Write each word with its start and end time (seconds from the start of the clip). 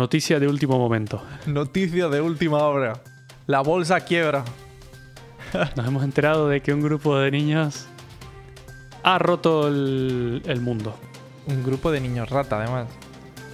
Noticia 0.00 0.38
de 0.38 0.46
último 0.46 0.78
momento. 0.78 1.22
Noticia 1.46 2.08
de 2.08 2.20
última 2.20 2.58
hora. 2.58 3.00
La 3.46 3.62
bolsa 3.62 3.98
quiebra. 4.00 4.44
Nos 5.74 5.86
hemos 5.86 6.04
enterado 6.04 6.50
de 6.50 6.60
que 6.60 6.74
un 6.74 6.82
grupo 6.82 7.16
de 7.18 7.30
niños 7.30 7.86
ha 9.02 9.18
roto 9.18 9.68
el, 9.68 10.42
el 10.44 10.60
mundo. 10.60 10.94
Un 11.46 11.64
grupo 11.64 11.90
de 11.90 12.02
niños 12.02 12.28
rata, 12.28 12.58
además. 12.58 12.88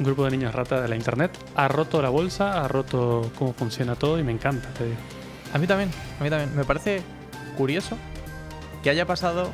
Un 0.01 0.05
grupo 0.05 0.25
de 0.25 0.33
niños 0.33 0.53
rata 0.53 0.81
de 0.81 0.89
la 0.89 0.97
internet 0.97 1.31
ha 1.55 1.69
roto 1.69 2.03
la 2.03 2.09
bolsa, 2.09 2.65
ha 2.65 2.67
roto 2.67 3.31
cómo 3.39 3.53
funciona 3.53 3.95
todo 3.95 4.19
y 4.19 4.25
me 4.25 4.33
encanta, 4.33 4.69
te 4.77 4.87
digo. 4.87 4.97
A 5.55 5.59
mí 5.59 5.69
también, 5.69 5.91
a 6.19 6.25
mí 6.25 6.29
también. 6.29 6.57
Me 6.57 6.65
parece 6.65 7.03
curioso 7.57 7.97
que 8.83 8.91
haya 8.91 9.07
pasado 9.07 9.49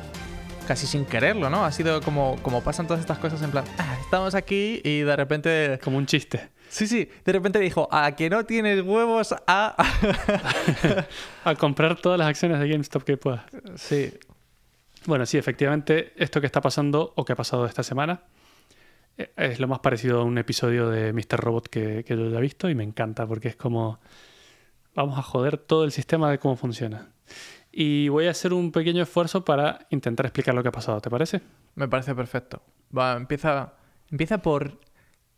casi 0.67 0.87
sin 0.87 1.05
quererlo, 1.05 1.51
¿no? 1.51 1.65
Ha 1.65 1.71
sido 1.71 2.01
como, 2.01 2.37
como 2.41 2.63
pasan 2.63 2.87
todas 2.87 2.99
estas 3.01 3.19
cosas 3.19 3.43
en 3.43 3.51
plan, 3.51 3.65
"Ah, 3.77 3.95
estamos 4.01 4.33
aquí 4.33 4.81
y 4.83 5.01
de 5.01 5.15
repente... 5.15 5.79
Como 5.83 5.97
un 5.99 6.07
chiste. 6.07 6.49
Sí, 6.69 6.87
sí, 6.87 7.09
de 7.25 7.31
repente 7.31 7.59
dijo, 7.59 7.87
a 7.91 8.15
que 8.15 8.29
no 8.29 8.45
tienes 8.45 8.81
huevos 8.81 9.35
a... 9.47 9.75
A 11.43 11.55
comprar 11.55 11.99
todas 11.99 12.19
las 12.19 12.27
acciones 12.27 12.59
de 12.59 12.69
GameStop 12.69 13.03
que 13.03 13.17
puedas. 13.17 13.41
sí, 13.75 14.13
Bueno, 15.05 15.25
sí, 15.25 15.37
efectivamente, 15.37 16.13
esto 16.15 16.39
que 16.39 16.45
está 16.45 16.61
pasando 16.61 17.13
o 17.15 17.25
que 17.25 17.33
ha 17.33 17.35
pasado 17.35 17.65
esta 17.65 17.81
semana 17.81 18.21
eh, 19.17 19.31
es 19.35 19.59
lo 19.59 19.67
más 19.67 19.79
parecido 19.79 20.21
a 20.21 20.23
un 20.23 20.37
episodio 20.37 20.89
de 20.89 21.11
Mr. 21.11 21.39
Robot 21.39 21.67
que, 21.67 22.03
que 22.05 22.15
yo 22.15 22.29
ya 22.29 22.37
he 22.37 22.41
visto 22.41 22.69
y 22.69 22.75
me 22.75 22.83
encanta 22.83 23.25
porque 23.25 23.47
es 23.49 23.55
como 23.55 23.99
vamos 24.95 25.17
a 25.17 25.21
joder 25.21 25.57
todo 25.57 25.85
el 25.85 25.91
sistema 25.91 26.29
de 26.29 26.39
cómo 26.39 26.55
funciona. 26.55 27.09
Y 27.71 28.09
voy 28.09 28.27
a 28.27 28.31
hacer 28.31 28.53
un 28.53 28.71
pequeño 28.71 29.03
esfuerzo 29.03 29.45
para 29.45 29.87
intentar 29.89 30.25
explicar 30.25 30.53
lo 30.55 30.61
que 30.61 30.69
ha 30.69 30.73
pasado, 30.73 30.99
¿te 31.01 31.09
parece? 31.09 31.41
me 31.75 31.87
parece 31.87 32.13
perfecto. 32.13 32.61
Va, 32.95 33.15
empieza, 33.15 33.73
empieza 34.11 34.39
por 34.39 34.79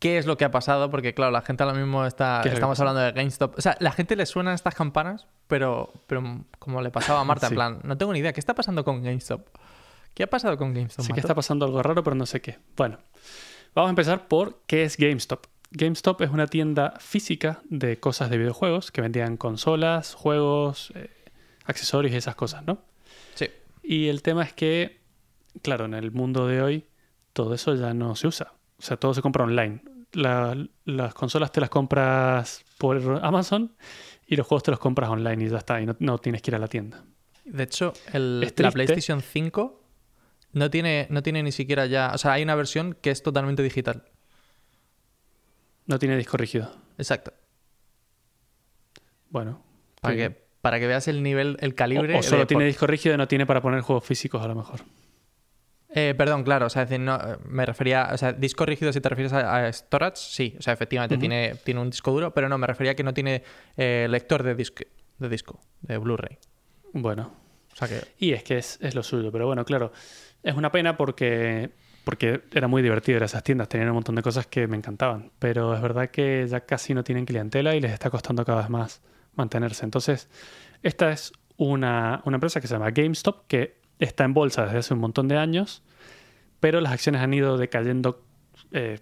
qué 0.02 0.18
es 0.18 0.26
lo 0.26 0.36
que 0.36 0.44
ha 0.44 0.50
pasado, 0.50 0.90
porque 0.90 1.14
claro, 1.14 1.30
la 1.30 1.42
gente 1.42 1.62
ahora 1.62 1.78
mismo 1.78 2.04
está... 2.04 2.40
¿Qué 2.42 2.48
es 2.48 2.54
Estamos 2.54 2.80
hablando 2.80 3.00
de 3.00 3.12
GameStop. 3.12 3.56
O 3.56 3.60
sea, 3.60 3.76
la 3.78 3.92
gente 3.92 4.16
le 4.16 4.26
suenan 4.26 4.52
estas 4.52 4.74
campanas, 4.74 5.28
pero, 5.46 5.92
pero 6.08 6.44
como 6.58 6.82
le 6.82 6.90
pasaba 6.90 7.20
a 7.20 7.24
Marta, 7.24 7.46
Sí. 7.46 7.52
en 7.52 7.56
plan, 7.56 7.80
no 7.84 7.96
tengo 7.96 8.12
ni 8.12 8.18
idea, 8.18 8.32
¿qué 8.32 8.40
está 8.40 8.52
pasando 8.52 8.84
con 8.84 9.04
GameStop? 9.04 9.46
¿Qué 10.12 10.24
ha 10.24 10.26
pasado 10.26 10.58
con 10.58 10.74
GameStop? 10.74 11.04
Sí 11.04 11.12
que 11.12 11.20
está 11.20 11.36
pasando 11.36 11.66
algo 11.66 11.80
raro, 11.84 12.02
pero 12.02 12.16
no 12.16 12.26
sé 12.26 12.40
qué. 12.40 12.58
Bueno, 12.76 12.98
vamos 13.76 13.90
a 13.90 13.90
empezar 13.90 14.26
por 14.26 14.62
qué 14.66 14.82
es 14.82 14.96
GameStop. 14.96 15.46
GameStop 15.70 16.20
es 16.22 16.30
una 16.30 16.48
tienda 16.48 16.94
física 16.98 17.60
de 17.70 18.00
cosas 18.00 18.28
de 18.28 18.38
videojuegos 18.38 18.90
que 18.90 19.02
vendían 19.02 19.36
consolas, 19.36 20.14
juegos, 20.14 20.92
eh, 20.96 21.10
accesorios 21.64 22.12
y 22.12 22.16
esas 22.16 22.34
cosas, 22.34 22.64
¿no? 22.66 22.78
Sí. 23.34 23.46
Y 23.84 24.08
el 24.08 24.22
tema 24.22 24.42
es 24.42 24.52
que, 24.52 25.00
claro, 25.62 25.84
en 25.84 25.94
el 25.94 26.10
mundo 26.10 26.48
de 26.48 26.60
hoy 26.60 26.86
todo 27.32 27.54
eso 27.54 27.76
ya 27.76 27.94
no 27.94 28.16
se 28.16 28.26
usa. 28.26 28.54
O 28.80 28.82
sea, 28.84 28.96
todo 28.96 29.14
se 29.14 29.22
compra 29.22 29.44
online. 29.44 29.80
La- 30.12 30.56
las 30.84 31.14
consolas 31.14 31.50
te 31.52 31.60
las 31.60 31.70
compras 31.70 32.64
por 32.78 33.20
Amazon 33.24 33.74
y 34.26 34.36
los 34.36 34.46
juegos 34.46 34.62
te 34.62 34.70
los 34.70 34.80
compras 34.80 35.08
online 35.10 35.44
y 35.44 35.48
ya 35.48 35.58
está. 35.58 35.80
Y 35.80 35.86
no, 35.86 35.96
no 35.98 36.18
tienes 36.18 36.42
que 36.42 36.50
ir 36.50 36.54
a 36.54 36.58
la 36.58 36.68
tienda. 36.68 37.04
De 37.44 37.62
hecho, 37.64 37.92
el- 38.12 38.40
la. 38.56 38.70
PlayStation 38.70 39.20
5 39.20 39.82
no 40.52 40.70
tiene, 40.70 41.06
no 41.10 41.22
tiene 41.22 41.42
ni 41.42 41.50
siquiera 41.52 41.86
ya... 41.86 42.12
O 42.14 42.18
sea, 42.18 42.32
hay 42.32 42.42
una 42.42 42.54
versión 42.54 42.96
que 43.00 43.10
es 43.10 43.22
totalmente 43.22 43.62
digital. 43.62 44.04
No 45.86 45.98
tiene 45.98 46.16
disco 46.16 46.36
rígido. 46.36 46.70
Exacto. 46.98 47.32
Bueno. 49.30 49.62
Para, 50.00 50.14
sí. 50.14 50.20
que, 50.20 50.30
para 50.60 50.78
que 50.78 50.86
veas 50.86 51.08
el 51.08 51.22
nivel, 51.22 51.56
el 51.60 51.74
calibre... 51.74 52.18
o 52.18 52.22
solo 52.22 52.40
de 52.42 52.46
tiene 52.46 52.66
disco 52.66 52.86
rígido 52.86 53.14
y 53.14 53.18
no 53.18 53.26
tiene 53.28 53.46
para 53.46 53.62
poner 53.62 53.80
juegos 53.80 54.04
físicos 54.04 54.42
a 54.42 54.48
lo 54.48 54.54
mejor. 54.54 54.80
Eh, 55.94 56.14
perdón, 56.16 56.42
claro, 56.42 56.66
o 56.66 56.70
sea, 56.70 56.86
decir, 56.86 57.00
no, 57.00 57.18
me 57.44 57.66
refería, 57.66 58.10
o 58.12 58.18
sea, 58.18 58.32
disco 58.32 58.64
rígido 58.64 58.92
si 58.92 59.00
te 59.00 59.08
refieres 59.08 59.32
a, 59.32 59.66
a 59.66 59.72
storage, 59.72 60.16
sí, 60.16 60.54
o 60.58 60.62
sea, 60.62 60.72
efectivamente 60.72 61.18
tiene, 61.18 61.56
tiene 61.64 61.80
un 61.80 61.90
disco 61.90 62.12
duro, 62.12 62.32
pero 62.32 62.48
no, 62.48 62.56
me 62.56 62.66
refería 62.66 62.92
a 62.92 62.94
que 62.94 63.02
no 63.02 63.12
tiene 63.12 63.42
eh, 63.76 64.06
lector 64.08 64.42
de, 64.42 64.54
disco 64.54 64.84
de 65.18 65.28
disco, 65.28 65.60
de 65.80 65.98
Blu-ray. 65.98 66.38
Bueno. 66.92 67.32
O 67.72 67.76
sea 67.76 67.88
que, 67.88 68.00
Y 68.18 68.32
es 68.32 68.42
que 68.42 68.58
es, 68.58 68.78
es 68.82 68.94
lo 68.94 69.02
suyo. 69.02 69.32
Pero 69.32 69.46
bueno, 69.46 69.64
claro. 69.64 69.92
Es 70.42 70.54
una 70.54 70.70
pena 70.70 70.96
porque, 70.96 71.70
porque 72.04 72.42
era 72.52 72.68
muy 72.68 72.82
divertido 72.82 73.16
ir 73.16 73.22
a 73.22 73.26
esas 73.26 73.42
tiendas. 73.42 73.68
Tenían 73.68 73.88
un 73.88 73.94
montón 73.94 74.14
de 74.14 74.22
cosas 74.22 74.46
que 74.46 74.66
me 74.66 74.76
encantaban. 74.76 75.32
Pero 75.38 75.74
es 75.74 75.80
verdad 75.80 76.10
que 76.10 76.46
ya 76.46 76.60
casi 76.60 76.92
no 76.94 77.04
tienen 77.04 77.24
clientela 77.24 77.74
y 77.74 77.80
les 77.80 77.92
está 77.92 78.10
costando 78.10 78.44
cada 78.44 78.60
vez 78.60 78.70
más 78.70 79.00
mantenerse. 79.34 79.84
Entonces, 79.84 80.28
esta 80.82 81.10
es 81.12 81.32
una, 81.56 82.20
una 82.24 82.36
empresa 82.36 82.60
que 82.60 82.66
se 82.66 82.74
llama 82.74 82.90
GameStop, 82.90 83.46
que 83.46 83.80
está 84.04 84.24
en 84.24 84.34
bolsa 84.34 84.64
desde 84.64 84.78
hace 84.78 84.94
un 84.94 85.00
montón 85.00 85.28
de 85.28 85.36
años, 85.36 85.82
pero 86.60 86.80
las 86.80 86.92
acciones 86.92 87.20
han 87.20 87.34
ido 87.34 87.56
decayendo 87.56 88.22
eh, 88.72 89.00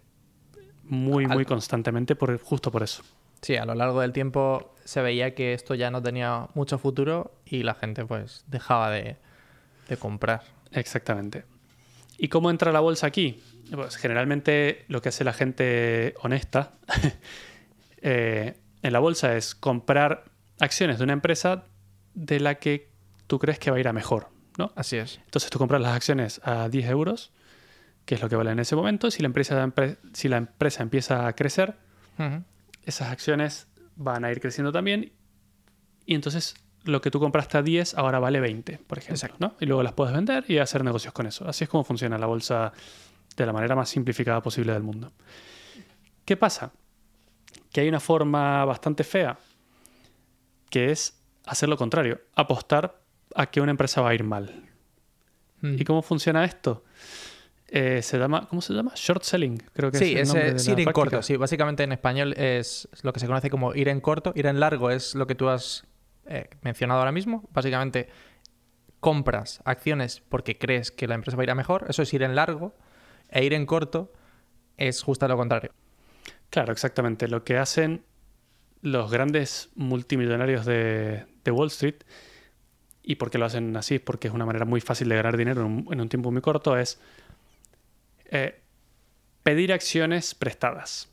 muy, 0.84 1.26
muy 1.26 1.44
constantemente 1.44 2.16
por, 2.16 2.38
justo 2.40 2.70
por 2.70 2.82
eso. 2.82 3.02
sí, 3.40 3.56
a 3.56 3.64
lo 3.64 3.74
largo 3.74 4.00
del 4.00 4.12
tiempo 4.12 4.74
se 4.84 5.00
veía 5.02 5.34
que 5.34 5.54
esto 5.54 5.74
ya 5.74 5.90
no 5.90 6.02
tenía 6.02 6.48
mucho 6.54 6.78
futuro 6.78 7.32
y 7.44 7.62
la 7.62 7.74
gente 7.74 8.04
pues 8.04 8.44
dejaba 8.48 8.90
de, 8.90 9.16
de 9.88 9.96
comprar. 9.96 10.42
Exactamente. 10.72 11.44
¿Y 12.18 12.28
cómo 12.28 12.50
entra 12.50 12.72
la 12.72 12.80
bolsa 12.80 13.06
aquí? 13.06 13.42
Pues 13.72 13.96
generalmente 13.96 14.84
lo 14.88 15.00
que 15.00 15.10
hace 15.10 15.24
la 15.24 15.32
gente 15.32 16.14
honesta 16.22 16.72
eh, 18.02 18.56
en 18.82 18.92
la 18.92 18.98
bolsa 18.98 19.36
es 19.36 19.54
comprar 19.54 20.24
acciones 20.58 20.98
de 20.98 21.04
una 21.04 21.12
empresa 21.12 21.64
de 22.14 22.40
la 22.40 22.56
que 22.56 22.90
tú 23.26 23.38
crees 23.38 23.58
que 23.58 23.70
va 23.70 23.76
a 23.76 23.80
ir 23.80 23.88
a 23.88 23.92
mejor, 23.92 24.28
¿no? 24.60 24.72
Así 24.76 24.96
es. 24.96 25.20
Entonces 25.24 25.50
tú 25.50 25.58
compras 25.58 25.80
las 25.80 25.94
acciones 25.96 26.40
a 26.44 26.68
10 26.68 26.88
euros, 26.90 27.32
que 28.04 28.14
es 28.14 28.22
lo 28.22 28.28
que 28.28 28.36
vale 28.36 28.50
en 28.52 28.58
ese 28.60 28.76
momento. 28.76 29.10
Si 29.10 29.22
la 29.22 29.26
empresa, 29.26 29.64
empre- 29.66 29.96
si 30.12 30.28
la 30.28 30.36
empresa 30.36 30.82
empieza 30.82 31.26
a 31.26 31.34
crecer, 31.34 31.76
esas 32.84 33.08
acciones 33.10 33.66
van 33.96 34.24
a 34.24 34.30
ir 34.30 34.40
creciendo 34.40 34.72
también. 34.72 35.12
Y 36.06 36.14
entonces 36.14 36.54
lo 36.84 37.00
que 37.00 37.10
tú 37.10 37.18
compraste 37.20 37.58
a 37.58 37.62
10 37.62 37.94
ahora 37.94 38.18
vale 38.18 38.40
20, 38.40 38.78
por 38.86 38.98
ejemplo. 38.98 39.14
Exacto. 39.16 39.36
¿no? 39.40 39.54
Y 39.60 39.66
luego 39.66 39.82
las 39.82 39.92
puedes 39.92 40.14
vender 40.14 40.44
y 40.48 40.58
hacer 40.58 40.84
negocios 40.84 41.12
con 41.12 41.26
eso. 41.26 41.48
Así 41.48 41.64
es 41.64 41.70
como 41.70 41.84
funciona 41.84 42.18
la 42.18 42.26
bolsa 42.26 42.72
de 43.36 43.46
la 43.46 43.52
manera 43.52 43.74
más 43.74 43.88
simplificada 43.88 44.42
posible 44.42 44.72
del 44.72 44.82
mundo. 44.82 45.12
¿Qué 46.24 46.36
pasa? 46.36 46.72
Que 47.72 47.80
hay 47.82 47.88
una 47.88 48.00
forma 48.00 48.64
bastante 48.64 49.04
fea, 49.04 49.38
que 50.68 50.90
es 50.90 51.20
hacer 51.46 51.68
lo 51.68 51.76
contrario, 51.76 52.20
apostar 52.34 52.99
a 53.34 53.46
que 53.46 53.60
una 53.60 53.70
empresa 53.70 54.00
va 54.00 54.10
a 54.10 54.14
ir 54.14 54.24
mal. 54.24 54.68
Mm. 55.60 55.76
¿Y 55.80 55.84
cómo 55.84 56.02
funciona 56.02 56.44
esto? 56.44 56.84
Eh, 57.68 58.02
se 58.02 58.18
llama, 58.18 58.48
¿Cómo 58.48 58.60
se 58.60 58.72
llama? 58.72 58.92
Short 58.96 59.22
selling, 59.22 59.58
creo 59.72 59.92
que 59.92 59.98
Sí, 59.98 60.16
es 60.16 60.30
el 60.34 60.36
es, 60.38 60.44
eh, 60.44 60.56
es 60.56 60.66
la 60.66 60.72
ir 60.72 60.78
en 60.80 60.84
práctica. 60.84 60.92
corto. 60.92 61.22
Sí, 61.22 61.36
básicamente 61.36 61.84
en 61.84 61.92
español 61.92 62.32
es 62.36 62.88
lo 63.02 63.12
que 63.12 63.20
se 63.20 63.26
conoce 63.26 63.48
como 63.48 63.74
ir 63.74 63.88
en 63.88 64.00
corto. 64.00 64.32
Ir 64.34 64.46
en 64.46 64.58
largo 64.58 64.90
es 64.90 65.14
lo 65.14 65.26
que 65.26 65.34
tú 65.36 65.48
has 65.48 65.86
eh, 66.26 66.48
mencionado 66.62 66.98
ahora 67.00 67.12
mismo. 67.12 67.48
Básicamente 67.52 68.08
compras 68.98 69.60
acciones 69.64 70.20
porque 70.28 70.58
crees 70.58 70.90
que 70.90 71.06
la 71.06 71.14
empresa 71.14 71.36
va 71.36 71.42
a 71.42 71.44
ir 71.44 71.50
a 71.50 71.54
mejor. 71.54 71.86
Eso 71.88 72.02
es 72.02 72.12
ir 72.12 72.22
en 72.22 72.34
largo. 72.34 72.74
E 73.28 73.44
ir 73.44 73.54
en 73.54 73.66
corto 73.66 74.12
es 74.76 75.02
justo 75.02 75.28
lo 75.28 75.36
contrario. 75.36 75.70
Claro, 76.50 76.72
exactamente. 76.72 77.28
Lo 77.28 77.44
que 77.44 77.56
hacen 77.56 78.02
los 78.82 79.10
grandes 79.12 79.70
multimillonarios 79.76 80.66
de, 80.66 81.26
de 81.44 81.50
Wall 81.52 81.68
Street, 81.68 82.02
y 83.10 83.16
por 83.16 83.28
qué 83.28 83.38
lo 83.38 83.46
hacen 83.46 83.76
así, 83.76 83.98
porque 83.98 84.28
es 84.28 84.34
una 84.34 84.46
manera 84.46 84.64
muy 84.64 84.80
fácil 84.80 85.08
de 85.08 85.16
ganar 85.16 85.36
dinero 85.36 85.62
en 85.62 86.00
un, 86.00 86.08
tiempo 86.08 86.30
muy 86.30 86.40
corto, 86.40 86.76
es 86.76 87.00
eh, 88.26 88.60
pedir 89.42 89.72
acciones 89.72 90.36
prestadas 90.36 91.10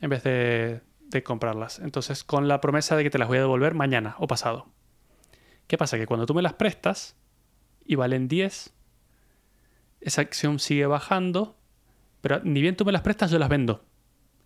en 0.00 0.10
vez 0.10 0.22
de, 0.22 0.82
de 1.00 1.22
comprarlas. 1.24 1.80
Entonces, 1.80 2.22
con 2.22 2.46
la 2.46 2.60
promesa 2.60 2.94
de 2.94 3.02
que 3.02 3.10
te 3.10 3.18
las 3.18 3.26
voy 3.26 3.38
a 3.38 3.40
devolver 3.40 3.74
mañana 3.74 4.14
o 4.20 4.28
pasado. 4.28 4.68
¿Qué 5.66 5.76
pasa? 5.76 5.98
Que 5.98 6.06
cuando 6.06 6.24
tú 6.24 6.34
me 6.34 6.42
las 6.42 6.52
prestas 6.52 7.16
y 7.84 7.96
valen 7.96 8.28
10, 8.28 8.72
esa 10.02 10.20
acción 10.20 10.60
sigue 10.60 10.86
bajando, 10.86 11.56
pero 12.20 12.40
ni 12.44 12.60
bien 12.60 12.76
tú 12.76 12.84
me 12.84 12.92
las 12.92 13.02
prestas, 13.02 13.32
yo 13.32 13.40
las 13.40 13.48
vendo 13.48 13.84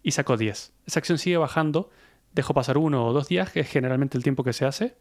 y 0.02 0.12
saco 0.12 0.38
10. 0.38 0.72
Esa 0.86 0.98
acción 1.00 1.18
sigue 1.18 1.36
bajando, 1.36 1.90
dejo 2.32 2.54
pasar 2.54 2.78
uno 2.78 3.06
o 3.06 3.12
dos 3.12 3.28
días, 3.28 3.52
que 3.52 3.60
es 3.60 3.68
generalmente 3.68 4.16
el 4.16 4.22
tiempo 4.22 4.42
que 4.42 4.54
se 4.54 4.64
hace, 4.64 4.96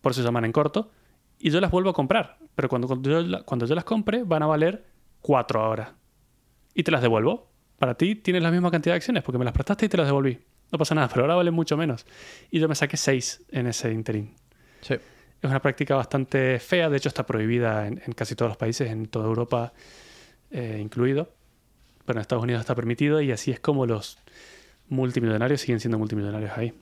por 0.00 0.12
eso 0.12 0.20
se 0.22 0.26
llaman 0.26 0.44
en 0.44 0.52
corto, 0.52 0.90
y 1.38 1.50
yo 1.50 1.60
las 1.60 1.70
vuelvo 1.70 1.90
a 1.90 1.94
comprar. 1.94 2.38
Pero 2.54 2.68
cuando, 2.68 2.86
cuando, 2.88 3.10
yo, 3.10 3.20
la- 3.22 3.42
cuando 3.42 3.66
yo 3.66 3.74
las 3.74 3.84
compre, 3.84 4.22
van 4.24 4.42
a 4.42 4.46
valer 4.46 4.84
4 5.20 5.60
ahora. 5.62 5.94
Y 6.74 6.82
te 6.82 6.90
las 6.90 7.02
devuelvo. 7.02 7.48
Para 7.78 7.94
ti 7.94 8.16
tienes 8.16 8.42
la 8.42 8.50
misma 8.50 8.70
cantidad 8.70 8.94
de 8.94 8.96
acciones, 8.96 9.22
porque 9.22 9.38
me 9.38 9.44
las 9.44 9.54
prestaste 9.54 9.86
y 9.86 9.88
te 9.88 9.96
las 9.96 10.06
devolví. 10.06 10.38
No 10.72 10.78
pasa 10.78 10.94
nada, 10.94 11.08
pero 11.08 11.22
ahora 11.22 11.36
valen 11.36 11.54
mucho 11.54 11.76
menos. 11.76 12.04
Y 12.50 12.58
yo 12.58 12.68
me 12.68 12.74
saqué 12.74 12.96
6 12.96 13.42
en 13.50 13.66
ese 13.68 13.92
interín. 13.92 14.34
Sí. 14.80 14.94
Es 14.94 15.48
una 15.48 15.60
práctica 15.62 15.94
bastante 15.94 16.58
fea, 16.58 16.88
de 16.90 16.96
hecho 16.96 17.08
está 17.08 17.24
prohibida 17.24 17.86
en, 17.86 18.02
en 18.04 18.12
casi 18.12 18.34
todos 18.34 18.48
los 18.50 18.56
países, 18.58 18.90
en 18.90 19.06
toda 19.06 19.26
Europa 19.26 19.72
eh, 20.50 20.78
incluido, 20.82 21.30
pero 22.04 22.18
en 22.18 22.22
Estados 22.22 22.42
Unidos 22.42 22.60
está 22.60 22.74
permitido 22.74 23.20
y 23.20 23.30
así 23.30 23.52
es 23.52 23.60
como 23.60 23.86
los 23.86 24.18
multimillonarios 24.88 25.60
siguen 25.60 25.78
siendo 25.78 25.96
multimillonarios 25.98 26.50
ahí. 26.56 26.74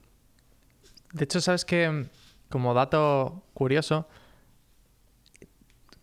De 1.12 1.24
hecho, 1.24 1.40
sabes 1.42 1.64
que, 1.66 2.06
como 2.48 2.74
dato 2.74 3.42
curioso, 3.54 4.08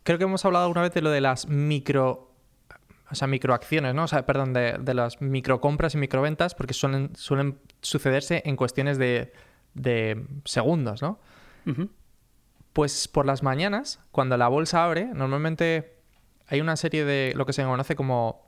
creo 0.04 0.18
que 0.18 0.25
hemos 0.25 0.44
hablado 0.45 0.66
alguna 0.66 0.81
vez 0.81 0.94
de 0.94 1.01
lo 1.01 1.10
de 1.10 1.22
las 1.22 1.48
micro. 1.48 2.31
o 3.10 3.16
sea, 3.16 3.28
microacciones, 3.28 3.94
¿no? 3.94 4.04
O 4.04 4.07
sea, 4.07 4.25
perdón, 4.25 4.54
de, 4.54 4.78
de 4.80 4.94
las 4.94 5.22
microcompras 5.22 5.95
y 5.95 5.98
microventas, 5.98 6.56
porque 6.56 6.74
suelen, 6.74 7.16
suelen 7.16 7.60
sucederse 7.81 8.42
en 8.45 8.56
cuestiones 8.56 8.98
de, 8.98 9.31
de 9.74 10.25
segundos, 10.45 11.01
¿no? 11.01 11.19
Pues 12.74 13.07
por 13.07 13.25
las 13.25 13.44
mañanas, 13.44 14.00
cuando 14.12 14.36
la 14.36 14.48
bolsa 14.48 14.84
abre, 14.84 15.06
normalmente 15.06 15.95
hay 16.48 16.60
una 16.60 16.75
serie 16.75 17.06
de 17.06 17.34
lo 17.36 17.45
que 17.45 17.54
se 17.54 17.63
conoce 17.63 17.95
como 17.95 18.45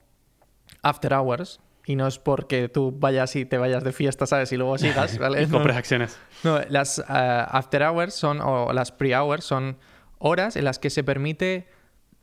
after 0.82 1.14
hours. 1.14 1.60
Y 1.88 1.96
no 1.96 2.08
es 2.08 2.18
porque 2.18 2.68
tú 2.70 2.92
vayas 2.98 3.36
y 3.36 3.46
te 3.46 3.58
vayas 3.60 3.84
de 3.84 3.92
fiesta, 3.92 4.26
¿sabes? 4.26 4.52
Y 4.52 4.58
luego 4.58 4.78
sigas, 4.78 5.18
¿vale? 5.20 5.44
Y 5.44 5.46
No, 5.46 5.54
compras 5.58 5.78
acciones. 5.78 6.18
no, 6.44 6.60
las 6.70 7.04
ah, 7.08 7.48
after 7.52 7.84
hours 7.84 8.14
son, 8.14 8.42
o 8.42 8.74
las 8.74 8.92
pre-hours 8.92 9.46
son 9.46 9.78
horas 10.18 10.56
en 10.56 10.66
las 10.66 10.80
que 10.80 10.90
se 10.90 11.04
permite 11.04 11.68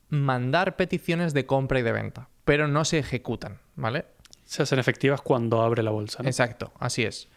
mandar 0.08 0.76
peticiones 0.76 1.32
de 1.32 1.46
compra 1.46 1.78
y 1.78 1.82
de 1.82 1.92
venta, 1.92 2.28
pero 2.44 2.66
no 2.68 2.84
se 2.84 2.98
ejecutan, 2.98 3.58
¿vale? 3.76 4.06
Se 4.44 4.62
hacen 4.64 4.78
efectivas 4.78 5.20
cuando 5.22 5.62
abre 5.62 5.82
la 5.82 5.90
bolsa. 5.92 6.22
¿no? 6.22 6.28
Exacto, 6.28 6.72
así 6.78 7.04
es. 7.04 7.28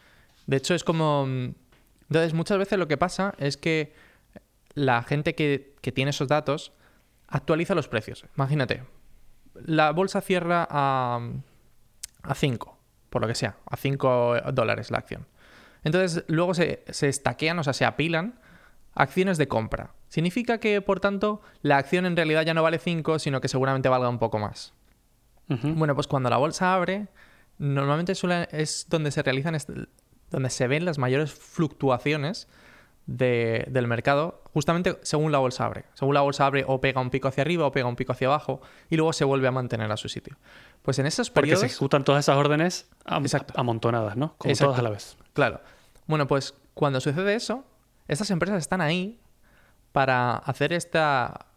De 0.47 0.57
hecho, 0.57 0.73
es 0.73 0.83
como... 0.83 1.25
mm, 1.25 1.53
Entonces, 2.09 2.33
muchas 2.33 2.57
veces 2.57 2.77
lo 2.79 2.87
que 2.87 2.97
pasa 2.97 3.33
es 3.37 3.55
que 3.57 3.93
la 4.73 5.03
gente 5.03 5.35
que, 5.35 5.75
que 5.81 5.91
tiene 5.91 6.09
esos 6.09 6.27
datos 6.27 6.73
actualiza 7.27 7.75
los 7.75 7.87
precios. 7.87 8.25
Imagínate, 8.35 8.83
la 9.53 9.91
bolsa 9.91 10.19
cierra 10.21 10.67
a, 10.69 11.19
a 12.27 12.35
5, 12.35 12.77
por 13.09 13.21
lo 13.21 13.27
que 13.27 13.35
sea, 13.35 13.57
a 13.69 13.77
5 13.77 14.35
dólares 14.53 14.91
la 14.91 14.97
acción. 14.99 15.27
Entonces, 15.83 16.23
luego 16.27 16.53
se, 16.53 16.83
se 16.89 17.07
estaquean, 17.09 17.59
o 17.59 17.63
sea, 17.63 17.73
se 17.73 17.85
apilan 17.85 18.39
acciones 18.93 19.37
de 19.37 19.47
compra. 19.47 19.91
Significa 20.09 20.59
que, 20.59 20.81
por 20.81 20.99
tanto, 20.99 21.41
la 21.61 21.77
acción 21.77 22.05
en 22.05 22.15
realidad 22.15 22.43
ya 22.43 22.53
no 22.53 22.63
vale 22.63 22.79
5, 22.79 23.19
sino 23.19 23.41
que 23.41 23.47
seguramente 23.49 23.89
valga 23.89 24.09
un 24.09 24.19
poco 24.19 24.39
más. 24.39 24.73
Bueno, 25.77 25.93
pues 25.93 26.07
cuando 26.07 26.29
la 26.29 26.37
bolsa 26.37 26.73
abre, 26.73 27.07
normalmente 27.59 28.15
suele- 28.15 28.47
es 28.51 28.87
donde 28.89 29.11
se 29.11 29.21
realizan, 29.21 29.55
donde 30.31 30.49
se 30.49 30.67
ven 30.67 30.85
las 30.85 30.97
mayores 30.97 31.33
fluctuaciones 31.33 32.47
de- 33.07 33.65
del 33.69 33.87
mercado, 33.87 34.41
justamente 34.53 34.97
según 35.03 35.31
la 35.31 35.37
bolsa 35.37 35.65
abre. 35.65 35.85
Según 35.93 36.13
la 36.15 36.21
bolsa 36.21 36.45
abre, 36.45 36.63
o 36.67 36.81
pega 36.81 37.01
un 37.01 37.09
pico 37.11 37.27
hacia 37.27 37.41
arriba 37.41 37.65
o 37.67 37.71
pega 37.71 37.87
un 37.87 37.95
pico 37.95 38.11
hacia 38.13 38.27
abajo, 38.27 38.61
y 38.89 38.95
luego 38.97 39.13
se 39.13 39.25
vuelve 39.25 39.47
a 39.47 39.51
mantener 39.51 39.91
a 39.91 39.97
su 39.97 40.09
sitio. 40.09 40.37
Pues 40.81 40.97
en 40.99 41.05
esos 41.05 41.29
Porque 41.29 41.41
periodos. 41.41 41.59
se 41.61 41.65
ejecutan 41.67 42.03
todas 42.03 42.25
esas 42.25 42.37
órdenes 42.37 42.89
am- 43.05 43.23
Exacto. 43.23 43.53
amontonadas, 43.57 44.17
¿no? 44.17 44.35
Como 44.37 44.51
Exacto. 44.51 44.69
todas 44.71 44.79
a 44.79 44.83
la 44.83 44.89
vez. 44.89 45.17
Claro. 45.33 45.61
Bueno, 46.07 46.25
pues 46.27 46.55
cuando 46.73 46.99
sucede 46.99 47.35
eso, 47.35 47.63
estas 48.07 48.29
empresas 48.31 48.57
están 48.59 48.81
ahí 48.81 49.19
para 49.91 50.35
hacer 50.37 50.73
esta, 50.73 51.47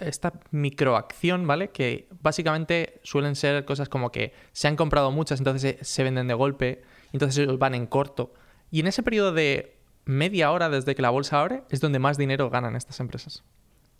esta 0.00 0.32
microacción, 0.50 1.46
¿vale? 1.46 1.70
Que 1.70 2.08
básicamente 2.20 3.00
suelen 3.04 3.36
ser 3.36 3.64
cosas 3.64 3.88
como 3.88 4.10
que 4.12 4.32
se 4.52 4.68
han 4.68 4.76
comprado 4.76 5.10
muchas, 5.12 5.40
entonces 5.40 5.76
se, 5.78 5.84
se 5.84 6.02
venden 6.02 6.28
de 6.28 6.34
golpe, 6.34 6.82
entonces 7.12 7.38
ellos 7.38 7.58
van 7.58 7.74
en 7.74 7.86
corto. 7.86 8.34
Y 8.70 8.80
en 8.80 8.86
ese 8.88 9.02
periodo 9.02 9.32
de 9.32 9.77
media 10.08 10.50
hora 10.50 10.70
desde 10.70 10.94
que 10.94 11.02
la 11.02 11.10
bolsa 11.10 11.38
abre 11.38 11.64
es 11.68 11.80
donde 11.80 11.98
más 11.98 12.16
dinero 12.16 12.48
ganan 12.48 12.74
estas 12.76 12.98
empresas. 12.98 13.44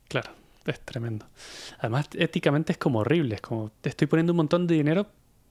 Claro, 0.08 0.31
es 0.64 0.81
tremendo. 0.81 1.26
Además, 1.78 2.08
éticamente 2.14 2.72
es 2.72 2.78
como 2.78 3.00
horrible. 3.00 3.34
Es 3.34 3.40
como, 3.43 3.70
te 3.82 3.90
estoy 3.90 4.06
poniendo 4.06 4.32
un 4.32 4.38
montón 4.38 4.66
de 4.66 4.75
dinero 4.75 5.06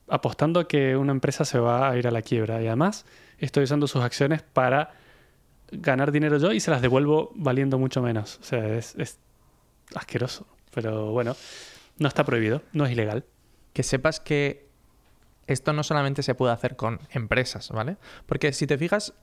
apostando 0.08 0.60
a 0.60 0.68
que 0.68 0.98
una 0.98 1.12
empresa 1.12 1.46
se 1.46 1.60
va 1.60 1.90
a 1.90 1.98
ir 1.98 2.08
a 2.08 2.12
la 2.12 2.24
quiebra. 2.24 2.60
Y 2.62 2.66
además, 2.66 3.06
estoy 3.38 3.66
usando 3.66 3.88
sus 3.88 4.02
acciones 4.02 4.42
para 4.42 4.94
ganar 5.72 6.12
dinero 6.12 6.40
yo 6.40 6.52
y 6.52 6.60
se 6.60 6.72
las 6.72 6.82
devuelvo 6.82 7.32
valiendo 7.36 7.78
mucho 7.78 8.02
menos. 8.02 8.40
O 8.42 8.44
sea, 8.44 8.68
es, 8.78 8.96
es 8.96 9.20
asqueroso. 9.94 10.48
Pero 10.74 11.12
bueno, 11.12 11.36
no 12.00 12.08
está 12.08 12.24
prohibido, 12.24 12.64
no 12.74 12.86
es 12.86 12.92
ilegal. 12.92 13.26
que 13.74 13.84
sepas 13.84 14.20
que 14.20 14.68
esto 15.46 15.72
no 15.72 15.84
solamente 15.84 16.24
se 16.24 16.34
puede 16.34 16.52
hacer 16.52 16.76
con 16.76 17.00
empresas, 17.12 17.70
¿vale? 17.70 17.98
Porque 18.26 18.54
si 18.54 18.66
te 18.66 18.78
fijas, 18.78 19.14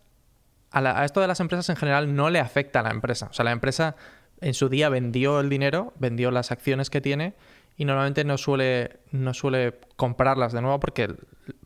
a, 0.75 0.81
la- 0.81 1.01
a 1.01 1.05
esto 1.05 1.21
de 1.21 1.27
las 1.29 1.41
empresas 1.41 1.69
en 1.71 1.77
general 1.77 2.15
no 2.15 2.31
le 2.31 2.41
afecta 2.41 2.81
a 2.81 2.83
la 2.83 2.91
empresa. 2.91 3.29
O 3.31 3.33
sea, 3.33 3.45
la 3.45 3.53
empresa 3.53 3.97
en 4.41 4.55
su 4.55 4.69
día 4.69 4.89
vendió 4.89 5.41
el 5.41 5.49
dinero, 5.49 5.93
vendió 5.99 6.31
las 6.31 6.51
acciones 6.51 6.91
que 6.91 7.01
tiene 7.01 7.35
y 7.77 7.85
normalmente 7.87 8.25
no 8.25 8.37
suele, 8.39 8.99
no 9.11 9.33
suele 9.35 9.79
comprarlas 9.97 10.53
de 10.53 10.61
nuevo 10.63 10.79
porque 10.81 11.15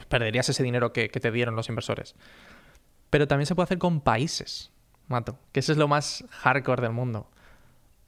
perderías 0.08 0.48
ese 0.48 0.62
dinero 0.62 0.92
que, 0.92 1.08
que 1.08 1.20
te 1.20 1.30
dieron 1.30 1.56
los 1.56 1.68
inversores. 1.68 2.14
Pero 3.10 3.26
también 3.26 3.46
se 3.46 3.54
puede 3.54 3.64
hacer 3.64 3.78
con 3.78 4.00
países, 4.00 4.70
Mato, 5.08 5.38
que 5.52 5.60
eso 5.60 5.72
es 5.72 5.78
lo 5.78 5.88
más 5.88 6.24
hardcore 6.30 6.82
del 6.82 6.92
mundo. 6.92 7.30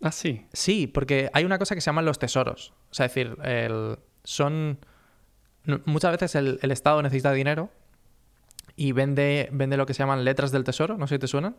Ah, 0.03 0.13
sí. 0.13 0.47
Sí, 0.53 0.87
porque 0.87 1.31
hay 1.33 1.45
una 1.45 1.59
cosa 1.59 1.75
que 1.75 1.81
se 1.81 1.87
llaman 1.87 2.05
los 2.05 2.19
tesoros. 2.19 2.73
O 2.91 2.95
sea, 2.95 3.07
es 3.07 3.15
decir, 3.15 3.37
el- 3.43 3.99
son. 4.25 4.79
Muchas 5.85 6.13
veces 6.13 6.35
el, 6.37 6.59
el 6.63 6.71
Estado 6.71 7.03
necesita 7.03 7.33
dinero 7.33 7.71
y 8.77 8.93
vende, 8.93 9.49
vende 9.53 9.77
lo 9.77 9.87
que 9.87 9.95
se 9.95 9.99
llaman 10.03 10.25
letras 10.25 10.53
del 10.53 10.65
tesoro, 10.65 10.97
no 10.97 11.07
sé 11.07 11.17
si 11.17 11.19
te 11.21 11.27
suenan. 11.29 11.57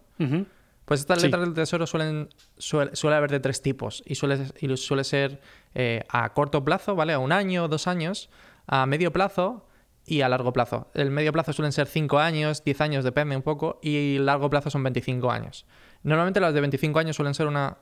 Pues 0.85 0.99
estas 1.01 1.19
Sí. 1.21 1.27
letras 1.27 1.43
del 1.43 1.53
tesoro 1.53 1.85
suelen, 1.85 2.29
suele, 2.57 2.95
suele 2.95 3.15
haber 3.15 3.29
de 3.31 3.39
tres 3.39 3.61
tipos 3.61 4.01
y 4.05 4.15
suele, 4.15 4.39
y 4.59 4.75
suele 4.77 5.03
ser 5.03 5.39
eh, 5.75 6.03
a 6.09 6.33
corto 6.33 6.63
plazo, 6.65 6.95
¿vale? 6.95 7.13
A 7.13 7.19
un 7.19 7.31
año, 7.31 7.67
dos 7.67 7.87
años, 7.87 8.29
a 8.67 8.85
medio 8.85 9.11
plazo 9.13 9.67
y 10.05 10.21
a 10.21 10.29
largo 10.29 10.51
plazo. 10.51 10.89
El 10.95 11.11
medio 11.11 11.31
plazo 11.31 11.53
suelen 11.53 11.71
ser 11.71 11.87
cinco 11.87 12.17
años, 12.19 12.63
10 12.63 12.81
años, 12.81 13.03
depende 13.03 13.35
un 13.35 13.43
poco, 13.43 13.79
y 13.83 14.15
el 14.17 14.25
largo 14.25 14.49
plazo 14.49 14.69
son 14.71 14.81
25 14.83 15.31
años. 15.31 15.65
Normalmente 16.03 16.39
las 16.39 16.53
de 16.55 16.61
25 16.61 16.97
años 16.97 17.15
suelen 17.15 17.35
ser 17.35 17.45
una, 17.45 17.77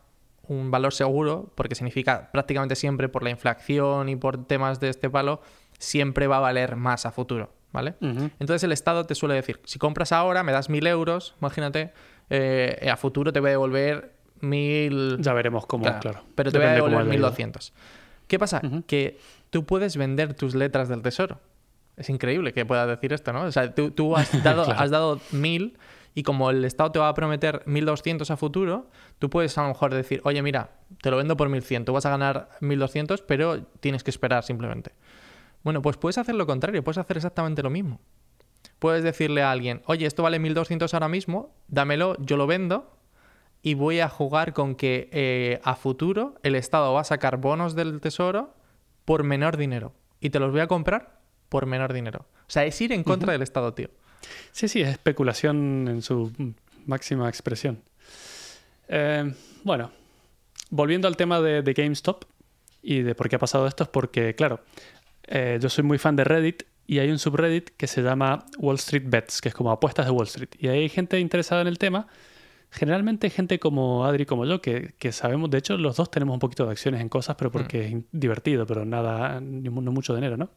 un 0.48 0.70
valor 0.70 0.94
seguro 0.94 1.54
porque 1.56 1.76
significa 1.76 2.30
prácticamente 2.34 2.76
siempre 2.76 3.08
por 3.08 3.24
la 3.24 3.30
inflación 3.30 4.10
y 4.10 4.18
por 4.18 4.46
temas 4.46 4.80
de 4.82 4.90
este 4.90 5.10
palo, 5.10 5.42
siempre 5.78 6.28
va 6.28 6.38
a 6.38 6.42
valer 6.42 6.76
más 6.76 7.06
a 7.06 7.12
futuro, 7.12 7.54
¿vale? 7.72 7.96
Entonces 8.02 8.64
el 8.64 8.72
Estado 8.72 9.06
te 9.06 9.16
suele 9.16 9.36
decir, 9.36 9.60
si 9.66 9.80
compras 9.80 10.12
ahora, 10.12 10.44
me 10.44 10.52
das 10.52 10.70
mil 10.70 10.86
euros, 10.88 11.36
imagínate, 11.42 11.92
eh, 12.30 12.90
a 12.92 12.98
futuro 12.98 13.32
te 13.34 13.40
voy 13.40 13.50
a 13.50 13.52
devolver 13.52 14.14
mil... 14.42 15.18
Ya 15.22 15.34
veremos 15.34 15.66
cómo, 15.66 15.84
claro. 15.84 16.00
Claro, 16.00 16.22
Pero 16.36 16.52
te 16.52 16.58
voy 16.58 16.68
a 16.68 16.72
devolver 16.72 17.00
haya 17.00 17.06
ido. 17.06 17.12
1200. 17.30 17.74
¿Qué 18.28 18.40
pasa? 18.40 18.62
Que 18.88 19.18
tú 19.50 19.66
puedes 19.66 19.98
vender 19.98 20.34
tus 20.34 20.56
letras 20.56 20.88
del 20.90 21.02
tesoro. 21.02 21.40
Es 21.98 22.10
increíble 22.10 22.54
que 22.54 22.66
puedas 22.66 22.88
decir 22.88 23.12
esto, 23.12 23.34
¿no? 23.34 23.42
O 23.44 23.52
sea, 23.52 23.74
tú, 23.74 23.92
tú 23.92 24.16
has, 24.16 24.32
dado, 24.44 24.64
Claro. 24.66 24.80
has 24.80 24.90
dado 24.92 25.20
1000 25.32 25.78
y 26.16 26.24
como 26.24 26.50
el 26.50 26.64
Estado 26.66 26.92
te 26.92 27.00
va 27.00 27.10
a 27.10 27.14
prometer 27.14 27.62
1200 27.66 28.30
a 28.32 28.38
futuro, 28.38 28.90
tú 29.20 29.30
puedes 29.30 29.58
a 29.58 29.64
lo 29.64 29.70
mejor 29.70 29.94
decir, 29.94 30.22
oye, 30.24 30.42
mira, 30.42 30.72
te 31.02 31.12
lo 31.12 31.18
vendo 31.18 31.36
por 31.38 31.50
1100, 31.50 31.86
tú 31.86 31.94
vas 31.94 32.06
a 32.06 32.10
ganar 32.10 32.50
1200, 32.62 33.22
pero 33.22 33.64
tienes 33.80 34.04
que 34.04 34.10
esperar 34.12 34.44
simplemente. 34.44 34.92
Bueno, 35.64 35.82
pues 35.82 35.98
puedes 35.98 36.18
hacer 36.18 36.36
lo 36.36 36.46
contrario, 36.48 36.84
puedes 36.84 36.98
hacer 36.98 37.18
exactamente 37.18 37.64
lo 37.64 37.70
mismo. 37.70 38.00
Puedes 38.80 39.04
decirle 39.04 39.42
a 39.42 39.52
alguien, 39.52 39.82
oye, 39.86 40.06
esto 40.06 40.24
vale 40.24 40.40
1200 40.40 40.94
ahora 40.94 41.10
mismo, 41.10 41.54
dámelo, 41.68 42.16
yo 42.20 42.38
lo 42.38 42.48
vendo 42.48 42.96
y 43.62 43.74
voy 43.74 44.00
a 44.00 44.10
jugar 44.10 44.54
con 44.54 44.76
que 44.76 45.10
eh, 45.12 45.60
a 45.64 45.76
futuro 45.76 46.36
el 46.44 46.56
Estado 46.56 46.94
va 46.94 47.02
a 47.02 47.06
sacar 47.06 47.38
bonos 47.38 47.76
del 47.76 48.00
tesoro 48.00 48.54
por 49.06 49.24
menor 49.24 49.58
dinero 49.58 49.94
y 50.22 50.30
te 50.30 50.40
los 50.40 50.52
voy 50.52 50.62
a 50.62 50.68
comprar 50.68 51.20
por 51.50 51.66
menor 51.66 51.94
dinero. 51.94 52.26
O 52.42 52.52
sea, 52.52 52.66
es 52.66 52.80
ir 52.80 52.94
en 52.94 53.04
contra 53.04 53.34
del 53.34 53.42
Estado, 53.42 53.74
tío. 53.74 53.90
Sí, 54.52 54.68
sí, 54.68 54.82
es 54.82 54.90
especulación 54.90 55.88
en 55.90 56.02
su 56.02 56.32
máxima 56.86 57.28
expresión. 57.28 57.82
Eh, 58.88 59.34
bueno, 59.64 59.92
volviendo 60.70 61.08
al 61.08 61.18
tema 61.18 61.42
de, 61.42 61.62
de 61.62 61.74
GameStop 61.74 62.26
y 62.82 63.02
de 63.02 63.14
por 63.14 63.30
qué 63.30 63.36
ha 63.36 63.40
pasado 63.40 63.68
esto, 63.68 63.84
es 63.84 63.90
porque, 63.90 64.36
claro, 64.36 64.62
eh, 65.30 65.58
yo 65.62 65.70
soy 65.70 65.84
muy 65.84 65.98
fan 65.98 66.16
de 66.16 66.24
Reddit 66.24 66.64
y 66.88 67.00
hay 67.00 67.12
un 67.12 67.20
subreddit 67.20 67.70
que 67.78 67.86
se 67.88 68.02
llama 68.02 68.46
Wall 68.58 68.76
Street 68.76 69.04
Bets, 69.06 69.42
que 69.42 69.50
es 69.50 69.56
como 69.56 69.72
apuestas 69.72 70.06
de 70.08 70.12
Wall 70.12 70.26
Street. 70.26 70.50
Y 70.60 70.68
ahí 70.68 70.80
hay 70.80 70.90
gente 70.90 71.20
interesada 71.20 71.62
en 71.62 71.68
el 71.68 71.78
tema. 71.78 72.08
Generalmente 72.72 73.30
gente 73.30 73.60
como 73.60 74.06
Adri, 74.06 74.26
como 74.26 74.46
yo, 74.46 74.62
que, 74.62 74.94
que 75.00 75.12
sabemos, 75.12 75.50
de 75.50 75.58
hecho, 75.60 75.78
los 75.78 75.96
dos 75.98 76.12
tenemos 76.12 76.34
un 76.34 76.40
poquito 76.40 76.66
de 76.66 76.72
acciones 76.72 77.02
en 77.02 77.10
cosas, 77.10 77.36
pero 77.36 77.52
porque 77.52 77.86
es 77.86 77.92
in- 77.92 78.08
divertido, 78.12 78.66
pero 78.68 78.86
nada, 78.86 79.40
no 79.42 79.92
mucho 79.92 80.14
dinero, 80.16 80.36
¿no? 80.38 80.50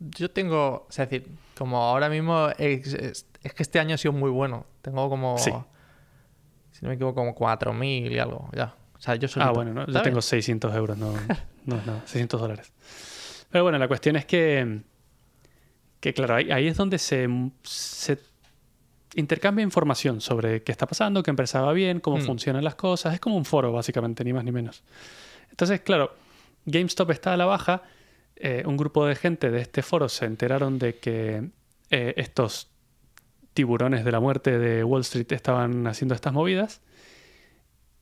Yo 0.00 0.30
tengo, 0.30 0.86
o 0.88 0.92
sea, 0.92 1.04
es 1.04 1.10
decir, 1.10 1.28
como 1.58 1.76
ahora 1.78 2.08
mismo 2.08 2.48
es, 2.58 2.94
es- 2.94 3.26
es 3.42 3.54
que 3.54 3.62
este 3.62 3.78
año 3.78 3.94
ha 3.94 3.98
sido 3.98 4.12
muy 4.12 4.30
bueno. 4.30 4.66
Tengo 4.82 5.08
como, 5.08 5.36
Sí. 5.38 5.50
si 6.72 6.80
no 6.82 6.88
me 6.88 6.94
equivoco, 6.94 7.16
como 7.16 7.34
4.000 7.34 8.10
y 8.12 8.18
algo, 8.18 8.48
ya. 8.52 8.74
O 8.96 9.00
sea, 9.00 9.14
yo 9.16 9.26
Ah, 9.26 9.28
solito. 9.28 9.52
bueno, 9.54 9.72
¿no? 9.74 9.86
Yo 9.86 10.02
tengo 10.02 10.16
bien. 10.16 10.22
600 10.22 10.74
euros, 10.74 10.96
no, 10.98 11.12
no 11.66 11.76
es 11.76 11.86
nada, 11.86 12.02
600 12.06 12.40
dólares. 12.40 12.72
Pero 13.50 13.64
bueno, 13.64 13.78
la 13.78 13.88
cuestión 13.88 14.16
es 14.16 14.24
que, 14.26 14.80
que 16.00 16.14
claro, 16.14 16.36
ahí, 16.36 16.50
ahí 16.50 16.66
es 16.68 16.76
donde 16.76 16.98
se, 16.98 17.28
se 17.62 18.18
intercambia 19.16 19.62
información 19.64 20.20
sobre 20.20 20.62
qué 20.62 20.70
está 20.72 20.86
pasando, 20.86 21.22
qué 21.22 21.30
empresa 21.30 21.60
va 21.62 21.72
bien, 21.72 22.00
cómo 22.00 22.18
Mm. 22.18 22.22
funcionan 22.22 22.62
las 22.64 22.76
cosas. 22.76 23.14
Es 23.14 23.20
como 23.20 23.36
un 23.36 23.44
foro, 23.44 23.72
básicamente, 23.72 24.22
ni 24.24 24.32
más 24.32 24.44
ni 24.44 24.52
menos. 24.52 24.82
Entonces, 25.50 25.80
claro, 25.80 26.14
GameStop 26.66 27.10
está 27.10 27.32
a 27.34 27.36
la 27.36 27.46
baja. 27.46 27.82
eh, 28.42 28.62
un 28.64 28.78
grupo 28.78 29.04
de 29.04 29.16
gente 29.16 29.50
de 29.50 29.60
este 29.60 29.82
foro 29.82 30.08
se 30.08 30.24
enteraron 30.24 30.78
de 30.78 30.96
que 30.96 31.50
eh, 31.90 32.14
estos 32.16 32.70
tiburones 33.52 34.02
de 34.02 34.12
la 34.12 34.18
muerte 34.20 34.58
de 34.58 34.82
Wall 34.82 35.02
Street 35.02 35.30
estaban 35.32 35.86
haciendo 35.86 36.14
estas 36.14 36.32
movidas. 36.32 36.80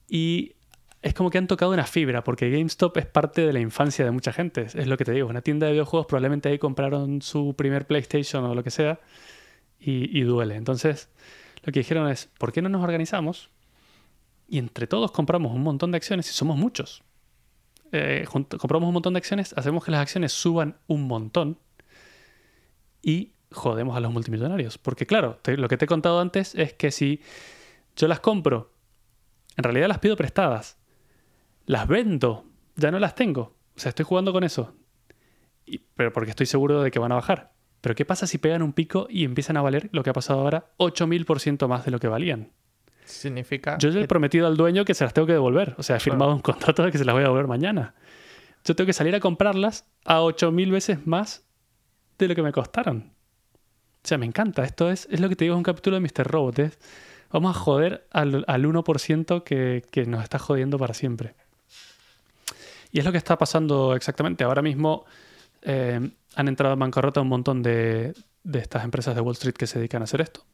Y 0.09 0.55
es 1.01 1.15
como 1.15 1.31
que 1.31 1.39
han 1.39 1.47
tocado 1.47 1.73
una 1.73 1.85
fibra, 1.85 2.25
porque 2.25 2.51
GameStop 2.51 2.97
es 2.97 3.07
parte 3.07 3.47
de 3.47 3.53
la 3.53 3.61
infancia 3.61 4.05
de 4.05 4.11
mucha 4.11 4.33
gente. 4.33 4.63
Es 4.63 4.87
lo 4.87 4.97
que 4.97 5.05
te 5.05 5.13
digo, 5.13 5.29
una 5.29 5.43
tienda 5.43 5.67
de 5.67 5.73
videojuegos, 5.73 6.07
probablemente 6.07 6.49
ahí 6.49 6.59
compraron 6.59 7.23
su 7.23 7.55
primer 7.55 7.87
PlayStation 7.87 8.45
o 8.45 8.55
lo 8.55 8.65
que 8.65 8.71
sea, 8.71 9.01
y, 9.79 10.21
duele. 10.23 10.57
Entonces, 10.57 11.09
lo 11.63 11.73
que 11.73 11.81
dijeron 11.81 12.09
es, 12.09 12.29
¿por 12.39 12.53
qué 12.53 12.63
no 12.63 12.69
nos 12.69 12.83
organizamos? 12.83 13.51
Y 14.49 14.59
entre 14.59 14.89
todos 14.89 15.13
compramos 15.13 15.53
un 15.53 15.63
montón 15.63 15.93
de 15.93 15.97
acciones, 15.99 16.29
y 16.31 16.33
somos 16.33 16.57
muchos. 16.57 17.05
Eh, 17.93 18.27
compramos 18.59 18.89
un 18.89 18.95
montón 18.95 19.15
de 19.15 19.19
acciones, 19.19 19.55
hacemos 19.57 19.85
que 19.85 19.93
las 19.93 20.01
acciones 20.01 20.33
suban 20.33 20.79
un 20.89 21.07
montón 21.07 21.59
y 23.03 23.33
jodemos 23.53 23.97
a 23.97 24.01
los 24.01 24.13
multimillonarios. 24.13 24.79
Porque 24.79 25.07
claro, 25.07 25.39
lo 25.45 25.69
que 25.69 25.77
te 25.77 25.85
he 25.85 25.89
contado 25.89 26.21
antes 26.21 26.57
es 26.57 26.73
que 26.73 26.91
si 26.91 27.23
yo 27.97 28.09
las 28.09 28.19
compro, 28.19 28.73
en 29.57 29.65
realidad 29.65 29.89
las 29.89 30.01
pido 30.01 30.17
prestadas, 30.17 30.77
las 31.69 31.87
vendo, 31.87 32.47
ya 32.77 32.91
no 32.91 32.99
las 32.99 33.15
tengo. 33.15 33.55
O 33.77 33.79
sea, 33.79 33.91
estoy 33.91 34.07
jugando 34.07 34.33
con 34.33 34.43
eso. 34.43 34.75
pero 35.95 36.13
porque 36.13 36.31
estoy 36.31 36.47
seguro 36.47 36.83
de 36.83 36.91
que 36.91 36.99
van 36.99 37.13
a 37.13 37.17
bajar. 37.17 37.53
Pero 37.83 37.95
¿qué 37.95 38.07
pasa 38.07 38.27
si 38.27 38.39
pegan 38.39 38.63
un 38.63 38.73
pico 38.73 39.07
y 39.11 39.25
empiezan 39.25 39.59
a 39.59 39.63
valer 39.63 39.91
lo 39.93 40.03
que 40.03 40.11
ha 40.11 40.15
pasado 40.15 40.41
ahora 40.41 40.73
8000% 40.79 41.69
más 41.69 41.85
de 41.85 41.91
lo 41.91 42.01
que 42.01 42.09
valían? 42.09 42.53
Significa. 43.05 43.77
Yo 43.79 43.91
le 43.91 44.03
he 44.03 44.09
prometido 44.09 44.47
al 44.47 44.57
dueño 44.57 44.87
que 44.87 44.95
se 44.95 45.05
las 45.05 45.13
tengo 45.13 45.27
que 45.27 45.35
devolver. 45.35 45.75
O 45.77 45.83
sea, 45.83 45.97
he 45.97 46.01
firmado 46.01 46.33
un 46.35 46.41
contrato 46.41 46.83
de 46.83 46.91
que 46.91 46.97
se 46.97 47.05
las 47.05 47.13
voy 47.13 47.21
a 47.21 47.25
devolver 47.25 47.47
mañana. 47.47 47.95
Yo 48.65 48.75
tengo 48.75 48.87
que 48.87 48.95
salir 48.95 49.15
a 49.15 49.21
comprarlas 49.21 49.87
a 50.07 50.23
8000 50.23 50.73
veces 50.73 51.07
más 51.07 51.47
de 52.19 52.29
lo 52.29 52.35
que 52.35 52.43
me 52.43 52.51
costaron. 52.51 53.13
O 54.03 54.09
sea, 54.09 54.17
me 54.17 54.25
encanta. 54.25 54.65
Esto 54.65 54.91
es, 54.91 55.07
es 55.11 55.21
lo 55.21 55.29
que 55.29 55.37
te 55.37 55.45
digo, 55.45 55.55
es 55.55 55.59
un 55.59 55.65
capítulo 55.65 55.97
de 55.97 56.01
Mr. 56.01 56.27
Robot. 56.27 56.79
vamos 57.31 57.55
a 57.55 57.59
joder 57.59 58.09
al, 58.11 58.45
al 58.49 58.65
1% 58.65 59.43
que, 59.45 59.83
que 59.91 60.07
nos 60.07 60.23
está 60.23 60.39
jodiendo 60.39 60.79
para 60.79 60.95
siempre. 60.95 61.35
Y 62.91 62.99
es 62.99 63.05
lo 63.05 63.13
que 63.13 63.19
está 63.19 63.37
pasando 63.37 63.95
exactamente. 63.95 64.45
Ahora 64.45 64.63
mismo 64.63 65.05
eh, 65.63 66.11
han 66.35 66.49
entrado 66.49 66.75
en 66.75 66.81
bancarrota 66.81 67.21
un 67.21 67.29
montón 67.29 67.63
de, 67.63 68.15
de, 68.45 68.59
estas 68.59 68.85
empresas 68.85 69.15
de 69.15 69.21
Wall 69.21 69.33
Street 69.33 69.55
que 69.55 69.67
se 69.67 69.79
dedican 69.79 70.03
a 70.03 70.05
hacer 70.05 70.21
esto. 70.21 70.45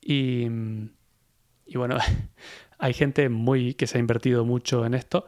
Y, 0.00 0.46
y 1.66 1.76
bueno, 1.76 1.96
hay 2.78 2.92
gente 2.92 3.28
muy 3.28 3.74
que 3.74 3.86
se 3.86 3.98
ha 3.98 4.00
invertido 4.00 4.44
mucho 4.44 4.84
en 4.84 4.94
esto. 4.94 5.26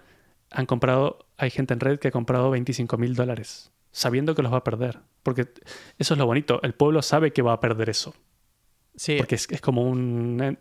Han 0.51 0.67
comprado, 0.67 1.27
hay 1.37 1.51
gente 1.51 1.75
en 1.75 1.81
red 1.81 1.99
que 1.99 2.09
ha 2.09 2.13
comprado 2.13 2.51
25 2.51 2.97
mil 2.99 3.15
dólares, 3.15 3.73
sabiendo 3.91 4.35
que 4.35 4.43
los 4.43 4.53
va 4.53 4.59
a 4.59 4.65
perder. 4.65 5.01
Porque 5.23 5.49
eso 5.99 6.15
es 6.15 6.19
lo 6.19 6.27
bonito, 6.27 6.61
el 6.63 6.75
pueblo 6.75 7.03
sabe 7.03 7.33
que 7.33 7.43
va 7.43 7.53
a 7.53 7.61
perder 7.61 7.91
eso. 7.91 8.15
Sí. 8.95 9.17
Porque 9.19 9.35
es, 9.35 9.47
es 9.51 9.61
como 9.61 9.83
un... 9.83 10.59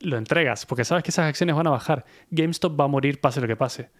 lo 0.00 0.16
entregas, 0.16 0.66
porque 0.66 0.84
sabes 0.84 1.04
que 1.04 1.10
esas 1.10 1.28
acciones 1.28 1.54
van 1.54 1.68
a 1.68 1.70
bajar. 1.70 2.04
GameStop 2.30 2.78
va 2.78 2.84
a 2.84 2.88
morir 2.88 3.20
pase 3.20 3.40
lo 3.40 3.46
que 3.46 3.56
pase. 3.56 3.90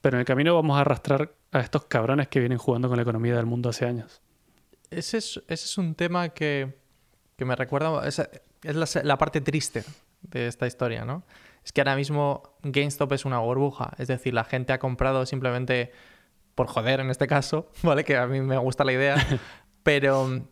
Pero 0.00 0.16
en 0.16 0.20
el 0.20 0.26
camino 0.26 0.54
vamos 0.54 0.76
a 0.78 0.80
arrastrar 0.80 1.34
a 1.52 1.60
estos 1.60 1.84
cabrones 1.86 2.28
que 2.28 2.40
vienen 2.40 2.58
jugando 2.58 2.88
con 2.88 2.96
la 2.96 3.02
economía 3.02 3.36
del 3.36 3.46
mundo 3.46 3.68
hace 3.68 3.86
años. 3.86 4.22
Ese 4.90 5.18
es, 5.18 5.42
ese 5.48 5.64
es 5.64 5.78
un 5.78 5.94
tema 5.94 6.30
que, 6.30 6.78
que 7.36 7.44
me 7.44 7.54
recuerda... 7.54 8.06
Es, 8.06 8.20
es 8.62 9.04
la, 9.04 9.18
parte 9.18 9.40
triste 9.40 9.84
de 10.22 10.46
esta 10.46 10.66
historia, 10.66 11.04
¿no? 11.04 11.24
Es 11.64 11.72
que 11.72 11.80
ahora 11.80 11.96
mismo 11.96 12.42
GameStop 12.62 13.12
es 13.12 13.24
una 13.24 13.38
burbuja. 13.38 13.92
Es 13.98 14.08
decir, 14.08 14.34
la 14.34 14.44
gente 14.44 14.72
ha 14.72 14.78
comprado 14.78 15.24
simplemente 15.26 15.92
por 16.54 16.66
joder 16.66 17.00
en 17.00 17.10
este 17.10 17.26
caso, 17.26 17.70
¿vale? 17.82 18.04
Que 18.04 18.16
a 18.16 18.26
mí 18.26 18.40
me 18.40 18.58
gusta 18.58 18.84
la 18.84 18.92
idea. 18.92 19.16
pero 19.82 20.42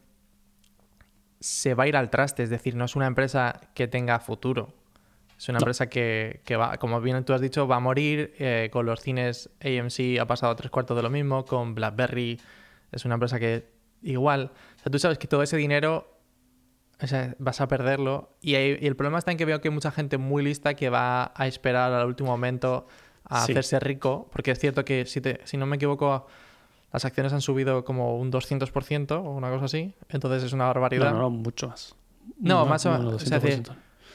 se 1.40 1.74
va 1.74 1.84
a 1.84 1.88
ir 1.88 1.96
al 1.96 2.10
traste. 2.10 2.42
Es 2.42 2.50
decir, 2.50 2.74
no 2.74 2.84
es 2.84 2.96
una 2.96 3.06
empresa 3.06 3.60
que 3.74 3.88
tenga 3.88 4.18
futuro. 4.20 4.74
Es 5.38 5.48
una 5.48 5.58
empresa 5.58 5.88
que, 5.88 6.42
va, 6.58 6.78
como 6.78 7.00
bien 7.00 7.24
tú 7.24 7.32
has 7.32 7.40
dicho, 7.40 7.68
va 7.68 7.76
a 7.76 7.80
morir. 7.80 8.34
Eh, 8.38 8.70
con 8.72 8.86
los 8.86 9.00
cines 9.00 9.50
AMC 9.60 10.18
ha 10.20 10.26
pasado 10.26 10.56
tres 10.56 10.70
cuartos 10.70 10.96
de 10.96 11.02
lo 11.02 11.10
mismo. 11.10 11.44
Con 11.44 11.76
BlackBerry 11.76 12.40
es 12.90 13.04
una 13.04 13.14
empresa 13.14 13.38
que 13.38 13.70
igual. 14.02 14.50
O 14.78 14.82
sea, 14.82 14.90
tú 14.90 14.98
sabes 14.98 15.16
que 15.16 15.28
todo 15.28 15.44
ese 15.44 15.56
dinero 15.56 16.18
vas 17.38 17.60
a 17.60 17.68
perderlo. 17.68 18.36
Y, 18.40 18.56
el 18.56 18.96
problema 18.96 19.18
está 19.18 19.30
en 19.30 19.38
que 19.38 19.44
veo 19.44 19.60
que 19.60 19.68
hay 19.68 19.74
mucha 19.74 19.92
gente 19.92 20.18
muy 20.18 20.42
lista 20.42 20.74
que 20.74 20.90
va 20.90 21.32
a 21.36 21.46
esperar 21.46 21.92
al 21.92 22.08
último 22.08 22.30
momento 22.30 22.88
a 23.22 23.44
hacerse 23.44 23.78
rico. 23.78 24.28
Porque 24.32 24.50
es 24.50 24.58
cierto 24.58 24.84
que, 24.84 25.06
si, 25.06 25.22
si 25.44 25.56
no 25.56 25.66
me 25.66 25.76
equivoco, 25.76 26.26
las 26.92 27.04
acciones 27.04 27.32
han 27.32 27.42
subido 27.42 27.84
como 27.84 28.18
un 28.18 28.32
200% 28.32 29.12
o 29.12 29.30
una 29.30 29.50
cosa 29.50 29.66
así. 29.66 29.94
Entonces 30.08 30.42
es 30.42 30.52
una 30.52 30.66
barbaridad. 30.66 31.12
No, 31.12 31.20
no, 31.20 31.30
mucho 31.30 31.68
más. 31.68 31.94
No, 32.40 32.66
más 32.66 32.84
o 32.86 32.90
menos. 32.90 33.22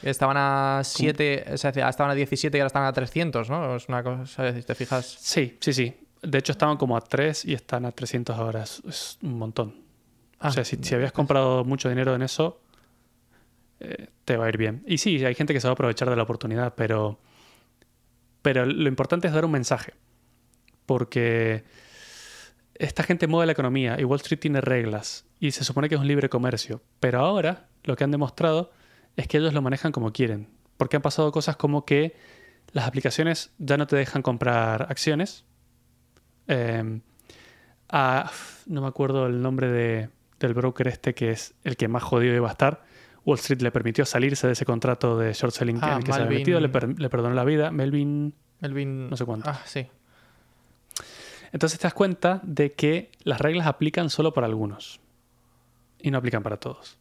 Estaban 0.03 0.37
a 0.37 0.81
7, 0.83 1.45
o 1.53 1.57
sea, 1.57 1.71
estaban 1.71 2.11
a 2.11 2.15
17 2.15 2.57
y 2.57 2.59
ahora 2.59 2.67
están 2.67 2.83
a 2.83 2.91
300, 2.93 3.49
¿no? 3.49 3.75
Es 3.75 3.87
una 3.87 4.03
cosa, 4.03 4.53
si 4.53 4.61
te 4.61 4.75
fijas. 4.75 5.05
Sí, 5.05 5.57
sí, 5.59 5.73
sí. 5.73 5.95
De 6.21 6.37
hecho, 6.37 6.51
estaban 6.51 6.77
como 6.77 6.97
a 6.97 7.01
3 7.01 7.45
y 7.45 7.53
están 7.53 7.85
a 7.85 7.91
300 7.91 8.37
ahora. 8.37 8.63
Es, 8.63 9.17
un 9.21 9.37
montón. 9.37 9.75
o 10.39 10.51
sea, 10.51 10.61
ah, 10.61 10.65
si, 10.65 10.77
si, 10.81 10.95
habías 10.95 11.11
comprado 11.11 11.63
mucho 11.63 11.89
dinero 11.89 12.15
en 12.15 12.21
eso, 12.21 12.61
eh, 13.79 14.07
te 14.25 14.37
va 14.37 14.45
a 14.45 14.49
ir 14.49 14.57
bien. 14.57 14.83
Y 14.87 14.97
sí, 14.97 15.23
hay 15.23 15.35
gente 15.35 15.53
que 15.53 15.59
se 15.59 15.67
va 15.67 15.71
a 15.71 15.73
aprovechar 15.73 16.09
de 16.09 16.15
la 16.15 16.23
oportunidad, 16.23 16.73
pero, 16.75 17.19
pero 18.41 18.65
lo 18.65 18.87
importante 18.87 19.27
es 19.27 19.33
dar 19.33 19.45
un 19.45 19.51
mensaje. 19.51 19.93
Porque 20.85 21.63
esta 22.75 23.03
gente 23.03 23.27
mueve 23.27 23.45
la 23.45 23.51
economía 23.53 23.99
y 23.99 24.03
Wall 24.03 24.19
Street 24.19 24.39
tiene 24.39 24.59
reglas 24.59 25.25
y 25.39 25.51
se 25.51 25.63
supone 25.63 25.89
que 25.89 25.95
es 25.95 26.01
un 26.01 26.07
libre 26.07 26.29
comercio. 26.29 26.81
Pero 26.99 27.19
ahora 27.19 27.67
lo 27.83 27.95
que 27.95 28.03
han 28.03 28.11
demostrado 28.11 28.71
es 29.15 29.27
que 29.27 29.37
ellos 29.37 29.53
lo 29.53 29.61
manejan 29.61 29.91
como 29.91 30.11
quieren. 30.11 30.47
Porque 30.77 30.95
han 30.95 31.01
pasado 31.01 31.31
cosas 31.31 31.55
como 31.55 31.85
que 31.85 32.15
las 32.71 32.87
aplicaciones 32.87 33.51
ya 33.57 33.77
no 33.77 33.87
te 33.87 33.95
dejan 33.95 34.21
comprar 34.21 34.87
acciones. 34.89 35.45
Em, 36.47 37.01
no 37.91 38.81
me 38.81 38.87
acuerdo 38.87 39.27
el 39.27 39.41
nombre 39.41 39.67
de, 39.67 40.09
del 40.39 40.53
broker 40.53 40.87
este 40.87 41.13
que 41.13 41.29
es 41.29 41.53
el 41.63 41.77
que 41.77 41.87
más 41.87 42.03
jodido 42.03 42.35
iba 42.35 42.47
a 42.49 42.51
estar. 42.51 42.83
Wall 43.25 43.37
Street 43.37 43.61
le 43.61 43.71
permitió 43.71 44.05
salirse 44.05 44.47
de 44.47 44.53
ese 44.53 44.65
contrato 44.65 45.17
de 45.17 45.31
short 45.33 45.53
selling 45.53 45.77
en 45.77 45.83
ah, 45.83 45.97
el 45.97 46.03
que 46.03 46.11
se 46.11 46.21
había 46.21 46.39
metido, 46.39 46.59
le, 46.59 46.69
perdonó 46.69 47.33
la 47.35 47.45
vida. 47.45 47.71
Melvin. 47.71 48.33
Melvin. 48.59 49.09
No 49.09 49.15
sé 49.15 49.25
cuánto. 49.25 49.49
Ah, 49.49 49.61
sí. 49.65 49.87
Entonces 51.53 51.79
te 51.79 51.83
das 51.83 51.93
cuenta 51.93 52.41
de 52.43 52.73
que 52.73 53.11
las 53.23 53.39
reglas 53.39 53.67
aplican 53.67 54.09
solo 54.09 54.33
para 54.33 54.47
algunos 54.47 54.99
y 55.99 56.11
no 56.11 56.17
aplican 56.17 56.41
para 56.43 56.57
todos 56.57 56.97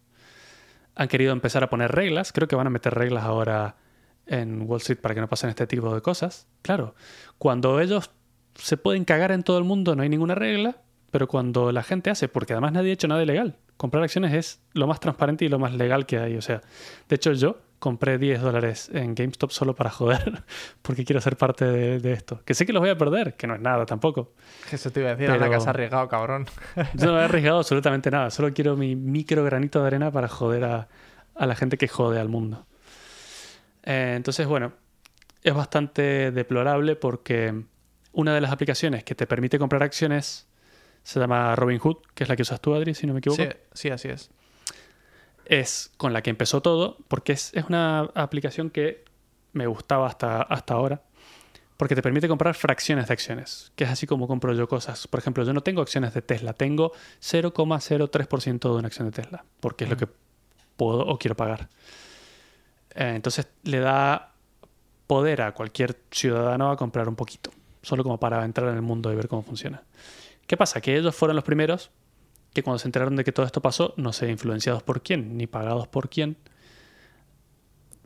han 0.94 1.08
querido 1.08 1.32
empezar 1.32 1.62
a 1.64 1.70
poner 1.70 1.92
reglas. 1.92 2.32
Creo 2.32 2.48
que 2.48 2.56
van 2.56 2.66
a 2.66 2.70
meter 2.70 2.94
reglas 2.94 3.24
ahora 3.24 3.76
en 4.26 4.62
Wall 4.62 4.78
Street 4.78 5.00
para 5.00 5.14
que 5.14 5.20
no 5.20 5.28
pasen 5.28 5.50
este 5.50 5.66
tipo 5.66 5.94
de 5.94 6.00
cosas. 6.00 6.46
Claro, 6.62 6.94
cuando 7.38 7.80
ellos 7.80 8.10
se 8.54 8.76
pueden 8.76 9.04
cagar 9.04 9.32
en 9.32 9.42
todo 9.42 9.58
el 9.58 9.64
mundo 9.64 9.96
no 9.96 10.02
hay 10.02 10.08
ninguna 10.08 10.34
regla, 10.34 10.76
pero 11.10 11.28
cuando 11.28 11.72
la 11.72 11.82
gente 11.82 12.10
hace, 12.10 12.28
porque 12.28 12.52
además 12.52 12.72
nadie 12.72 12.90
ha 12.90 12.94
hecho 12.94 13.08
nada 13.08 13.22
ilegal, 13.22 13.56
comprar 13.76 14.02
acciones 14.02 14.32
es 14.32 14.60
lo 14.72 14.86
más 14.86 15.00
transparente 15.00 15.44
y 15.44 15.48
lo 15.48 15.58
más 15.58 15.74
legal 15.74 16.06
que 16.06 16.18
hay. 16.18 16.36
O 16.36 16.42
sea, 16.42 16.60
de 17.08 17.16
hecho 17.16 17.32
yo 17.32 17.58
compré 17.82 18.16
10 18.16 18.40
dólares 18.40 18.90
en 18.94 19.12
GameStop 19.16 19.50
solo 19.50 19.74
para 19.74 19.90
joder, 19.90 20.44
porque 20.82 21.04
quiero 21.04 21.20
ser 21.20 21.36
parte 21.36 21.64
de, 21.64 22.12
esto. 22.12 22.40
Que 22.44 22.54
sé 22.54 22.64
que 22.64 22.72
los 22.72 22.80
voy 22.80 22.90
a 22.90 22.96
perder, 22.96 23.34
que 23.34 23.48
no 23.48 23.56
es 23.56 23.60
nada 23.60 23.84
tampoco. 23.86 24.34
Eso 24.70 24.92
te 24.92 25.00
iba 25.00 25.10
a 25.10 25.16
decir, 25.16 25.28
Pero... 25.28 25.50
que 25.50 25.56
has 25.56 25.66
arriesgado, 25.66 26.06
cabrón. 26.06 26.46
yo 26.94 27.10
no 27.10 27.20
he 27.20 27.24
arriesgado 27.24 27.58
absolutamente 27.58 28.08
nada, 28.08 28.30
solo 28.30 28.54
quiero 28.54 28.76
mi 28.76 28.94
micro 28.94 29.42
granito 29.42 29.80
de 29.80 29.88
arena 29.88 30.12
para 30.12 30.28
joder 30.28 30.62
a, 30.62 30.88
la 31.34 31.56
gente 31.56 31.76
que 31.76 31.88
jode 31.88 32.20
al 32.20 32.28
mundo. 32.28 32.66
Eh, 33.82 34.14
entonces, 34.16 34.46
bueno, 34.46 34.74
es 35.42 35.52
bastante 35.52 36.30
deplorable 36.30 36.94
porque 36.94 37.64
una 38.12 38.32
de 38.32 38.40
las 38.40 38.52
aplicaciones 38.52 39.02
que 39.02 39.16
te 39.16 39.26
permite 39.26 39.58
comprar 39.58 39.82
acciones 39.82 40.46
se 41.02 41.18
llama 41.18 41.56
Robinhood, 41.56 41.96
que 42.14 42.22
es 42.22 42.28
la 42.28 42.36
que 42.36 42.42
usas 42.42 42.60
tú, 42.60 42.76
Adri, 42.76 42.94
si 42.94 43.08
no 43.08 43.12
me 43.12 43.18
equivoco. 43.18 43.42
Sí, 43.42 43.48
sí 43.72 43.90
así 43.90 44.08
es 44.08 44.30
es 45.46 45.92
con 45.96 46.12
la 46.12 46.22
que 46.22 46.30
empezó 46.30 46.62
todo, 46.62 46.96
porque 47.08 47.32
es, 47.32 47.52
una 47.68 48.10
aplicación 48.14 48.70
que 48.70 49.04
me 49.52 49.66
gustaba 49.66 50.06
hasta, 50.06 50.42
hasta 50.42 50.74
ahora, 50.74 51.02
porque 51.76 51.94
te 51.94 52.02
permite 52.02 52.28
comprar 52.28 52.54
fracciones 52.54 53.08
de 53.08 53.12
acciones, 53.12 53.72
que 53.74 53.84
es 53.84 53.90
así 53.90 54.06
como 54.06 54.28
compro 54.28 54.54
yo 54.54 54.68
cosas. 54.68 55.06
Por 55.08 55.20
ejemplo, 55.20 55.44
yo 55.44 55.52
no 55.52 55.62
tengo 55.62 55.82
acciones 55.82 56.14
de 56.14 56.22
Tesla, 56.22 56.52
tengo 56.52 56.92
0,03% 57.20 58.60
de 58.60 58.76
una 58.76 58.86
acción 58.86 59.08
de 59.08 59.12
Tesla, 59.12 59.44
porque 59.60 59.84
es 59.84 59.90
lo 59.90 59.96
que 59.96 60.08
puedo 60.76 61.00
o 61.06 61.18
quiero 61.18 61.36
pagar. 61.36 61.68
Eh, 62.94 63.12
entonces 63.16 63.48
le 63.64 63.80
da 63.80 64.32
poder 65.06 65.42
a 65.42 65.52
cualquier 65.52 65.98
ciudadano 66.10 66.70
a 66.70 66.76
comprar 66.76 67.08
un 67.08 67.16
poquito, 67.16 67.50
solo 67.82 68.02
como 68.02 68.18
para 68.20 68.44
entrar 68.44 68.68
en 68.68 68.76
el 68.76 68.82
mundo 68.82 69.12
y 69.12 69.16
ver 69.16 69.28
cómo 69.28 69.42
funciona. 69.42 69.82
¿Qué 70.46 70.56
pasa? 70.56 70.80
Que 70.80 70.96
ellos 70.96 71.14
fueron 71.14 71.36
los 71.36 71.44
primeros 71.44 71.90
que 72.52 72.62
cuando 72.62 72.78
se 72.78 72.88
enteraron 72.88 73.16
de 73.16 73.24
que 73.24 73.32
todo 73.32 73.46
esto 73.46 73.62
pasó, 73.62 73.94
no 73.96 74.12
sé, 74.12 74.30
influenciados 74.30 74.82
por 74.82 75.02
quién, 75.02 75.36
ni 75.36 75.46
pagados 75.46 75.88
por 75.88 76.08
quién, 76.08 76.36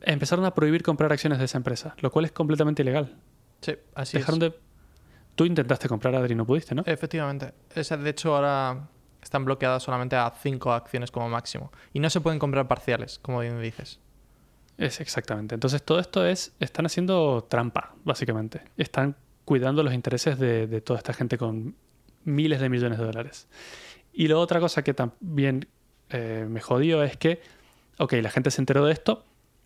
empezaron 0.01 0.45
a 0.45 0.53
prohibir 0.53 0.83
comprar 0.83 1.11
acciones 1.11 1.39
de 1.39 1.45
esa 1.45 1.57
empresa, 1.57 1.95
lo 1.99 2.11
cual 2.11 2.25
es 2.25 2.31
completamente 2.31 2.81
ilegal. 2.81 3.15
Sí, 3.61 3.73
así 3.95 4.17
es. 4.17 4.39
de... 4.39 4.53
Tú 5.35 5.45
intentaste 5.45 5.87
comprar, 5.87 6.15
Adri, 6.15 6.33
no 6.33 6.45
pudiste, 6.45 6.73
¿no? 6.73 6.83
Efectivamente. 6.85 7.53
Esa, 7.75 7.95
de 7.97 8.09
hecho, 8.09 8.35
ahora 8.35 8.89
están 9.21 9.45
bloqueadas 9.45 9.83
solamente 9.83 10.15
a 10.15 10.33
cinco 10.41 10.71
acciones 10.71 11.11
como 11.11 11.29
máximo. 11.29 11.71
Y 11.93 11.99
no 11.99 12.09
se 12.09 12.21
pueden 12.21 12.39
comprar 12.39 12.67
parciales, 12.67 13.19
como 13.19 13.41
bien 13.41 13.61
dices. 13.61 13.99
Es 14.77 14.99
exactamente. 14.99 15.53
Entonces 15.53 15.83
todo 15.83 15.99
esto 15.99 16.25
es, 16.25 16.53
están 16.59 16.85
haciendo 16.85 17.45
trampa, 17.49 17.95
básicamente. 18.03 18.61
Están 18.77 19.15
cuidando 19.45 19.83
los 19.83 19.93
intereses 19.93 20.39
de, 20.39 20.67
de 20.67 20.81
toda 20.81 20.97
esta 20.97 21.13
gente 21.13 21.37
con 21.37 21.75
miles 22.23 22.59
de 22.59 22.69
millones 22.69 22.97
de 22.97 23.05
dólares. 23.05 23.47
Y 24.19 24.27
la 24.29 24.37
otra 24.37 24.59
cosa 24.59 24.83
que 24.83 24.93
también 24.95 25.67
eh, 26.09 26.47
me 26.49 26.59
jodió 26.59 27.03
es 27.03 27.17
que, 27.17 27.39
ok, 27.99 28.13
la 28.13 28.31
gente 28.31 28.49
se 28.49 28.61
enteró 28.61 28.83
de 28.85 28.93
esto 28.93 29.25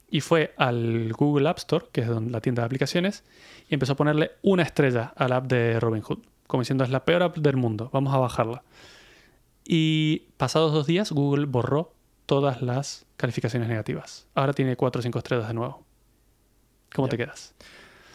y 0.10 0.20
fue 0.20 0.53
al 0.58 1.13
Google 1.13 1.48
App 1.48 1.60
Store, 1.60 1.86
que 1.93 2.01
es 2.01 2.08
donde- 2.08 2.31
la 2.31 2.41
tienda 2.41 2.62
de 2.63 2.65
aplicaciones, 2.65 3.24
y 3.70 3.75
empezó 3.75 3.93
a 3.93 3.96
ponerle 3.96 4.31
una 4.41 4.63
estrella 4.63 5.13
a 5.15 5.27
la 5.29 5.38
app 5.38 5.46
de 5.48 5.79
Robinhood, 5.79 6.20
como 6.48 6.62
diciendo 6.63 6.84
es 6.84 6.89
la 6.89 7.05
peor 7.05 7.24
app 7.24 7.38
del 7.38 7.55
mundo, 7.55 7.89
vamos 7.93 8.13
a 8.13 8.17
bajarla. 8.17 8.63
Y 9.63 10.27
pasados 10.38 10.74
dos 10.74 10.86
días, 10.88 11.12
Google 11.13 11.46
borró 11.46 11.93
todas 12.25 12.62
las 12.62 13.05
calificaciones 13.17 13.70
negativas. 13.70 14.27
Ahora 14.36 14.51
tiene 14.53 14.75
4 14.75 15.00
o 15.00 15.03
5 15.03 15.17
estrellas 15.20 15.48
de 15.48 15.53
nuevo. 15.53 15.86
¿Cómo 16.93 17.08
te 17.08 17.17
quedas? 17.17 17.53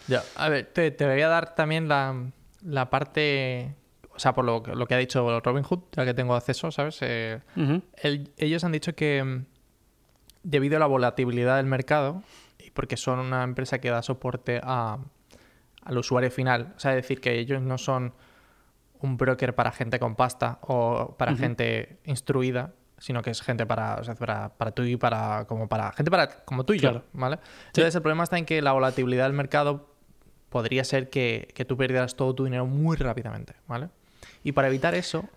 Ya, 0.09 0.23
a 0.37 0.49
ver, 0.51 0.67
te, 0.67 0.91
te 0.91 1.07
voy 1.07 1.23
a 1.23 1.29
dar 1.29 1.55
también 1.55 1.89
la, 1.89 2.15
la 2.63 2.91
parte, 2.91 3.75
o 4.17 4.19
sea, 4.19 4.35
por 4.35 4.45
lo, 4.45 4.63
que- 4.63 4.75
lo 4.75 4.87
que 4.87 4.95
ha 4.95 4.99
dicho 4.99 5.41
Robinhood, 5.41 5.81
ya 5.93 6.05
que 6.05 6.15
tengo 6.15 6.35
acceso, 6.35 6.71
¿sabes? 6.71 6.99
Eh, 7.03 7.41
el- 8.03 8.33
ellos 8.39 8.65
han 8.65 8.73
dicho 8.73 8.95
que 8.95 9.23
mm, 9.23 9.45
debido 10.43 10.77
a 10.77 10.81
la 10.81 10.87
volatilidad 10.87 11.57
del 11.57 11.67
mercado, 11.67 12.23
y 12.59 12.71
porque 12.71 12.97
son 12.97 13.19
una 13.19 13.43
empresa 13.45 13.79
que 13.81 13.91
da 13.91 14.03
soporte 14.03 14.61
a, 14.63 14.99
al 15.83 15.99
usuario 15.99 16.31
final, 16.31 16.73
o 16.77 16.81
sea, 16.81 16.93
es 16.93 17.03
decir, 17.03 17.21
que 17.21 17.39
ellos 17.39 17.61
no 17.63 17.79
son 17.79 18.13
un 19.01 19.17
broker 19.17 19.55
para 19.55 19.73
gente 19.73 19.99
con 19.99 20.17
pasta 20.17 20.59
o 20.63 21.15
para 21.19 21.33
gente 21.39 21.99
instruida, 22.05 22.73
sino 22.99 23.21
que 23.23 23.31
es 23.31 23.43
gente 23.43 23.67
para, 23.67 23.97
o 23.97 24.05
sea, 24.05 24.15
para, 24.15 24.49
para 24.57 24.71
tú 24.71 24.83
y 24.83 24.97
para 24.97 25.45
como 25.47 25.69
para 25.69 25.93
gente 25.93 26.11
para 26.11 26.29
como 26.45 26.65
tú 26.65 26.73
y 26.73 26.79
yo. 26.79 27.03
¿vale? 27.13 27.39
Entonces 27.67 27.95
el 27.95 28.01
problema 28.03 28.25
está 28.25 28.39
en 28.39 28.47
que 28.47 28.63
la 28.63 28.73
volatilidad 28.73 29.25
del 29.25 29.35
mercado 29.35 29.95
podría 30.49 30.83
ser 30.85 31.11
que, 31.11 31.49
que 31.55 31.65
tú 31.67 31.77
perdieras 31.77 32.17
todo 32.17 32.35
tu 32.35 32.45
dinero 32.45 32.65
muy 32.67 32.97
rápidamente, 32.97 33.55
¿vale? 33.69 33.91
Y 34.47 34.53
para 34.53 34.69
evitar 34.69 34.95
eso, 34.95 35.29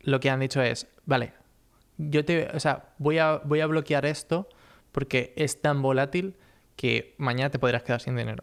lo 0.00 0.18
que 0.18 0.28
han 0.28 0.40
dicho 0.40 0.60
es, 0.60 0.88
vale, 1.06 1.34
yo 1.98 2.24
te, 2.24 2.48
o 2.52 2.58
sea, 2.58 2.94
voy 2.98 3.18
a, 3.18 3.36
voy 3.44 3.60
a 3.60 3.66
bloquear 3.66 4.04
esto 4.06 4.48
porque 4.90 5.32
es 5.36 5.60
tan 5.62 5.82
volátil 5.82 6.34
que 6.74 7.14
mañana 7.18 7.50
te 7.50 7.60
podrías 7.60 7.84
quedar 7.84 8.00
sin 8.00 8.16
dinero. 8.16 8.42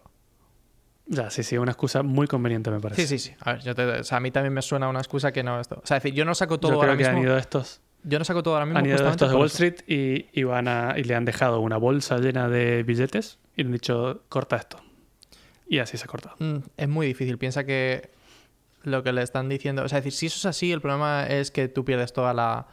Ya, 1.07 1.29
sí, 1.29 1.43
sí, 1.43 1.57
una 1.57 1.71
excusa 1.71 2.03
muy 2.03 2.25
conveniente 2.27 2.71
me 2.71 2.79
parece. 2.79 3.05
Sí, 3.05 3.17
sí, 3.19 3.29
sí. 3.31 3.35
A 3.41 3.53
ver, 3.53 3.61
yo 3.63 3.75
te- 3.75 3.83
o 3.85 4.03
sea, 4.05 4.19
a 4.19 4.21
mí 4.21 4.31
también 4.31 4.53
me 4.53 4.61
suena 4.61 4.87
una 4.87 4.99
excusa 4.99 5.33
que 5.33 5.43
no 5.43 5.59
esto. 5.59 5.81
O 5.83 5.85
sea, 5.85 5.97
es 5.97 6.03
decir, 6.03 6.15
yo 6.15 6.23
no 6.23 6.33
saco 6.35 6.57
todo 6.59 6.71
Yo 6.71 6.75
ahora 6.77 6.93
creo 6.93 6.97
que 6.99 7.03
mismo. 7.03 7.17
han 7.17 7.23
ido 7.25 7.37
estos, 7.37 7.81
Yo 8.03 8.17
no 8.17 8.23
saco 8.23 8.41
todo 8.43 8.53
ahora 8.53 8.65
mismo. 8.65 8.79
han 8.79 8.85
ido 8.85 8.95
estos 9.09 9.29
de 9.29 9.35
Wall. 9.35 9.47
Street 9.47 9.75
y, 9.87 10.27
y 10.31 10.43
van 10.43 10.69
a, 10.69 10.93
y 10.97 11.03
le 11.03 11.15
han 11.15 11.25
dejado 11.25 11.59
una 11.59 11.75
bolsa 11.75 12.17
llena 12.19 12.47
de 12.47 12.83
billetes 12.83 13.39
y 13.57 13.63
le 13.63 13.67
han 13.67 13.73
dicho, 13.73 14.23
corta 14.29 14.55
esto. 14.55 14.77
Y 15.67 15.79
así 15.79 15.97
se 15.97 16.05
ha 16.05 16.07
cortado. 16.07 16.35
Mm, 16.39 16.59
es 16.77 16.87
muy 16.87 17.07
difícil. 17.07 17.37
Piensa 17.37 17.65
que 17.65 18.11
lo 18.83 19.03
que 19.03 19.11
le 19.13 19.21
están 19.21 19.49
diciendo. 19.49 19.83
O 19.83 19.89
sea, 19.89 19.99
es 19.99 20.05
decir, 20.05 20.17
si 20.17 20.25
eso 20.27 20.37
es 20.37 20.45
así, 20.45 20.71
el 20.71 20.81
problema 20.81 21.27
es 21.27 21.51
que 21.51 21.67
tú 21.67 21.83
pierdes 21.85 22.13
toda 22.13 22.33
la. 22.33 22.67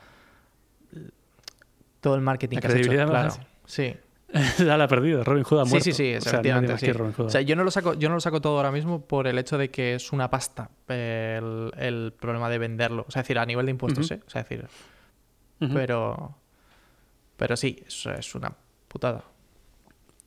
Todo 2.00 2.14
el 2.14 2.20
marketing 2.20 2.56
La 2.56 2.60
que 2.60 2.66
has 2.68 2.72
hecho. 2.74 2.82
credibilidad, 2.82 3.08
Claro. 3.08 3.28
más. 3.28 3.40
Sí. 3.64 3.94
ya 4.64 4.76
la 4.76 4.84
ha 4.84 4.88
perdido, 4.88 5.22
Robin 5.24 5.44
Hood 5.44 5.60
ha 5.60 5.64
Sí, 5.64 5.70
muerto. 5.70 5.84
sí, 5.84 5.92
sí, 5.92 6.14
o 6.16 6.20
sea, 6.20 6.32
efectivamente, 6.32 6.72
nadie 6.74 6.92
más 6.94 7.14
sí. 7.16 7.22
O 7.22 7.30
sea, 7.30 7.40
yo 7.42 7.56
no 7.56 7.64
lo 7.64 7.70
saco, 7.70 7.94
yo 7.94 8.08
no 8.08 8.16
lo 8.16 8.20
saco 8.20 8.40
todo 8.40 8.56
ahora 8.56 8.72
mismo 8.72 9.00
por 9.06 9.26
el 9.28 9.38
hecho 9.38 9.56
de 9.56 9.70
que 9.70 9.94
es 9.94 10.12
una 10.12 10.28
pasta 10.30 10.68
eh, 10.88 11.36
el, 11.40 11.72
el 11.78 12.12
problema 12.12 12.48
de 12.50 12.58
venderlo. 12.58 13.04
O 13.08 13.10
sea, 13.10 13.22
es 13.22 13.26
decir, 13.28 13.38
a 13.38 13.46
nivel 13.46 13.66
de 13.66 13.70
impuestos, 13.70 14.06
Ujú. 14.06 14.14
¿eh? 14.14 14.20
O 14.26 14.30
sea, 14.30 14.42
es 14.42 14.48
decir, 14.48 14.66
pero. 15.72 16.34
Pero 17.36 17.56
sí, 17.56 17.82
eso 17.86 18.10
es 18.12 18.34
una 18.34 18.52
putada. 18.88 19.22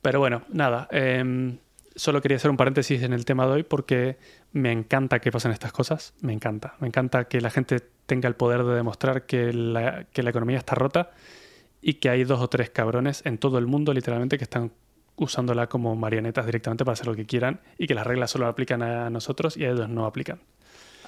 Pero 0.02 0.18
bueno, 0.18 0.42
nada. 0.50 0.88
em, 0.90 1.58
solo 1.94 2.22
quería 2.22 2.36
hacer 2.36 2.50
un 2.50 2.56
paréntesis 2.56 3.02
en 3.02 3.12
el 3.12 3.24
tema 3.24 3.46
de 3.46 3.52
hoy 3.52 3.62
porque 3.62 4.18
me 4.52 4.72
encanta 4.72 5.20
que 5.20 5.30
pasen 5.30 5.52
estas 5.52 5.72
cosas. 5.72 6.14
Me 6.20 6.32
encanta. 6.32 6.74
Me 6.80 6.88
encanta 6.88 7.24
que 7.24 7.40
la 7.40 7.50
gente 7.50 7.80
tenga 8.06 8.28
el 8.28 8.34
poder 8.34 8.64
de 8.64 8.74
demostrar 8.74 9.26
que 9.26 9.52
la, 9.52 10.04
que 10.12 10.22
la 10.22 10.30
economía 10.30 10.58
está 10.58 10.74
rota 10.74 11.10
y 11.82 11.94
que 11.94 12.10
hay 12.10 12.24
dos 12.24 12.40
o 12.40 12.48
tres 12.48 12.70
cabrones 12.70 13.22
en 13.24 13.38
todo 13.38 13.58
el 13.58 13.66
mundo, 13.66 13.92
literalmente, 13.92 14.38
que 14.38 14.44
están 14.44 14.72
usándola 15.16 15.68
como 15.68 15.94
marionetas 15.96 16.46
directamente 16.46 16.84
para 16.84 16.94
hacer 16.94 17.06
lo 17.06 17.14
que 17.14 17.26
quieran 17.26 17.60
y 17.78 17.86
que 17.86 17.94
las 17.94 18.06
reglas 18.06 18.30
solo 18.30 18.46
aplican 18.46 18.82
a 18.82 19.10
nosotros 19.10 19.56
y 19.56 19.64
a 19.64 19.70
ellos 19.70 19.88
no 19.88 20.06
aplican. 20.06 20.40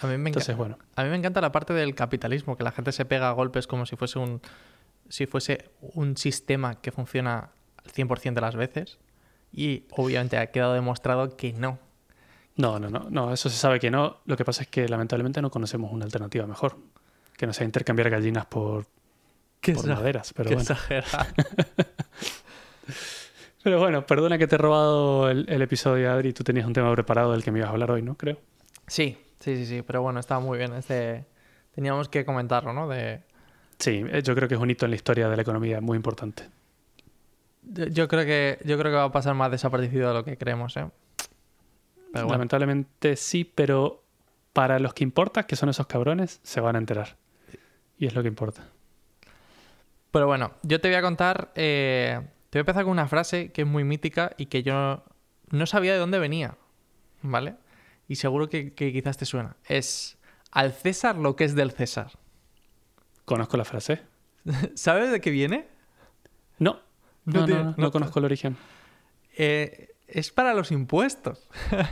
A 0.00 0.06
mí 0.06 0.18
me 0.18 0.30
encanta. 0.30 0.52
Entonces, 0.52 0.56
bueno. 0.56 0.78
A 0.96 1.04
mí 1.04 1.10
me 1.10 1.16
encanta 1.16 1.40
la 1.40 1.52
parte 1.52 1.72
del 1.72 1.94
capitalismo, 1.94 2.56
que 2.56 2.64
la 2.64 2.72
gente 2.72 2.92
se 2.92 3.04
pega 3.04 3.28
a 3.28 3.32
golpes 3.32 3.66
como 3.66 3.86
si 3.86 3.96
fuese 3.96 4.18
un, 4.18 4.40
si 5.08 5.26
fuese 5.26 5.70
un 5.80 6.16
sistema 6.16 6.80
que 6.80 6.92
funciona 6.92 7.50
al 7.84 7.92
100% 7.92 8.34
de 8.34 8.40
las 8.40 8.56
veces. 8.56 8.98
Y 9.52 9.84
obviamente 9.96 10.38
ha 10.38 10.46
quedado 10.50 10.72
demostrado 10.74 11.36
que 11.36 11.52
no. 11.52 11.78
No, 12.56 12.78
no, 12.78 12.88
no, 12.90 13.06
no, 13.10 13.32
eso 13.32 13.48
se 13.50 13.56
sabe 13.56 13.80
que 13.80 13.90
no. 13.90 14.18
Lo 14.26 14.36
que 14.36 14.44
pasa 14.44 14.62
es 14.62 14.68
que 14.68 14.88
lamentablemente 14.88 15.40
no 15.42 15.50
conocemos 15.50 15.92
una 15.92 16.04
alternativa 16.04 16.46
mejor. 16.46 16.76
Que 17.36 17.46
no 17.46 17.52
sea 17.52 17.64
intercambiar 17.64 18.10
gallinas 18.10 18.46
por, 18.46 18.86
Qué 19.60 19.72
por 19.72 19.84
exa- 19.84 19.94
maderas. 19.94 20.32
Pero 20.34 20.50
qué 20.50 20.56
bueno. 20.56 20.76
Pero 23.62 23.78
bueno, 23.78 24.04
perdona 24.06 24.38
que 24.38 24.46
te 24.48 24.56
he 24.56 24.58
robado 24.58 25.30
el, 25.30 25.46
el 25.48 25.62
episodio, 25.62 26.10
Adri. 26.10 26.32
Tú 26.32 26.42
tenías 26.42 26.66
un 26.66 26.72
tema 26.72 26.92
preparado 26.92 27.32
del 27.32 27.44
que 27.44 27.52
me 27.52 27.60
ibas 27.60 27.68
a 27.68 27.72
hablar 27.72 27.90
hoy, 27.92 28.02
¿no? 28.02 28.16
Creo. 28.16 28.38
Sí, 28.88 29.16
sí, 29.38 29.56
sí, 29.56 29.66
sí. 29.66 29.82
Pero 29.82 30.02
bueno, 30.02 30.18
estaba 30.20 30.40
muy 30.40 30.58
bien. 30.58 30.72
Este... 30.74 31.24
Teníamos 31.74 32.08
que 32.08 32.24
comentarlo, 32.24 32.72
¿no? 32.72 32.86
De... 32.88 33.22
Sí, 33.78 34.04
eh, 34.10 34.20
yo 34.22 34.34
creo 34.34 34.46
que 34.48 34.56
es 34.56 34.60
un 34.60 34.68
hito 34.70 34.84
en 34.84 34.90
la 34.90 34.96
historia 34.96 35.28
de 35.28 35.36
la 35.36 35.42
economía 35.42 35.80
muy 35.80 35.96
importante. 35.96 36.48
Yo 37.62 38.08
creo 38.08 38.24
que 38.24 38.58
yo 38.64 38.78
creo 38.78 38.90
que 38.92 38.96
va 38.96 39.04
a 39.04 39.12
pasar 39.12 39.34
más 39.34 39.50
desaparecido 39.50 40.08
de 40.08 40.14
lo 40.14 40.24
que 40.24 40.36
creemos, 40.36 40.76
¿eh? 40.76 40.88
Pero 42.12 42.26
bueno. 42.26 42.32
Lamentablemente 42.32 43.16
sí, 43.16 43.44
pero 43.44 44.02
para 44.52 44.78
los 44.78 44.92
que 44.94 45.04
importa, 45.04 45.44
que 45.46 45.56
son 45.56 45.68
esos 45.68 45.86
cabrones, 45.86 46.40
se 46.42 46.60
van 46.60 46.76
a 46.76 46.78
enterar. 46.78 47.16
Y 47.98 48.06
es 48.06 48.14
lo 48.14 48.22
que 48.22 48.28
importa. 48.28 48.64
Pero 50.10 50.26
bueno, 50.26 50.52
yo 50.62 50.80
te 50.80 50.88
voy 50.88 50.96
a 50.96 51.02
contar. 51.02 51.52
eh, 51.54 52.20
te 52.50 52.58
voy 52.58 52.60
a 52.60 52.64
empezar 52.64 52.84
con 52.84 52.92
una 52.92 53.08
frase 53.08 53.50
que 53.50 53.62
es 53.62 53.66
muy 53.66 53.84
mítica 53.84 54.32
y 54.36 54.46
que 54.46 54.62
yo 54.62 55.02
no 55.50 55.66
sabía 55.66 55.92
de 55.94 55.98
dónde 55.98 56.18
venía. 56.18 56.56
¿Vale? 57.22 57.54
Y 58.08 58.16
seguro 58.16 58.50
que, 58.50 58.74
que 58.74 58.92
quizás 58.92 59.16
te 59.16 59.24
suena. 59.24 59.56
Es 59.66 60.18
al 60.50 60.72
César 60.72 61.16
lo 61.16 61.34
que 61.34 61.44
es 61.44 61.54
del 61.54 61.70
César. 61.70 62.10
¿Conozco 63.24 63.56
la 63.56 63.64
frase? 63.64 64.02
¿Sabes 64.74 65.10
de 65.10 65.20
qué 65.22 65.30
viene? 65.30 65.66
No. 66.58 66.80
No 67.24 67.90
conozco 67.90 68.18
el 68.18 68.24
origen. 68.24 68.56
Eh, 69.36 69.94
es 70.06 70.30
para 70.30 70.54
los 70.54 70.70
impuestos. 70.70 71.48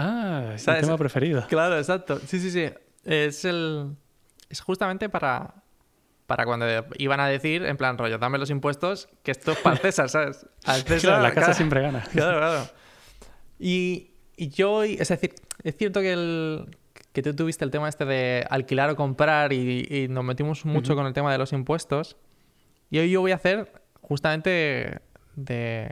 Ah, 0.00 0.52
es 0.54 0.62
¿Sabes? 0.62 0.82
mi 0.82 0.86
tema 0.86 0.96
preferido. 0.96 1.44
Claro, 1.48 1.76
exacto. 1.76 2.20
Sí, 2.20 2.38
sí, 2.38 2.52
sí. 2.52 2.70
Es 3.04 3.44
el. 3.44 3.96
Es 4.48 4.60
justamente 4.60 5.08
para. 5.08 5.54
Para 6.26 6.44
cuando 6.44 6.66
iban 6.98 7.18
a 7.18 7.26
decir, 7.26 7.64
en 7.64 7.76
plan 7.76 7.98
rollo, 7.98 8.16
dame 8.16 8.38
los 8.38 8.50
impuestos, 8.50 9.08
que 9.24 9.32
esto 9.32 9.52
es 9.52 9.58
para 9.58 9.74
el 9.74 9.82
César, 9.82 10.08
¿sabes? 10.08 10.46
Al 10.66 10.82
César. 10.86 11.00
Claro, 11.00 11.22
la 11.22 11.30
casa 11.30 11.40
claro. 11.40 11.54
siempre 11.54 11.82
gana. 11.82 12.04
Claro, 12.12 12.38
claro. 12.38 12.70
Y, 13.58 14.12
y 14.36 14.50
yo, 14.50 14.84
es 14.84 15.08
decir, 15.08 15.34
es 15.64 15.76
cierto 15.76 16.00
que, 16.00 16.12
el, 16.12 16.76
que 17.12 17.22
tú 17.22 17.34
tuviste 17.34 17.64
el 17.64 17.72
tema 17.72 17.88
este 17.88 18.04
de 18.04 18.46
alquilar 18.50 18.90
o 18.90 18.94
comprar 18.94 19.52
y, 19.52 19.84
y 19.90 20.06
nos 20.06 20.22
metimos 20.22 20.64
mucho 20.64 20.94
con 20.94 21.06
el 21.06 21.12
tema 21.12 21.32
de 21.32 21.38
los 21.38 21.52
impuestos. 21.52 22.16
Y 22.88 23.00
hoy 23.00 23.10
yo 23.10 23.20
voy 23.20 23.32
a 23.32 23.36
hacer 23.36 23.82
justamente 24.02 25.00
de 25.36 25.88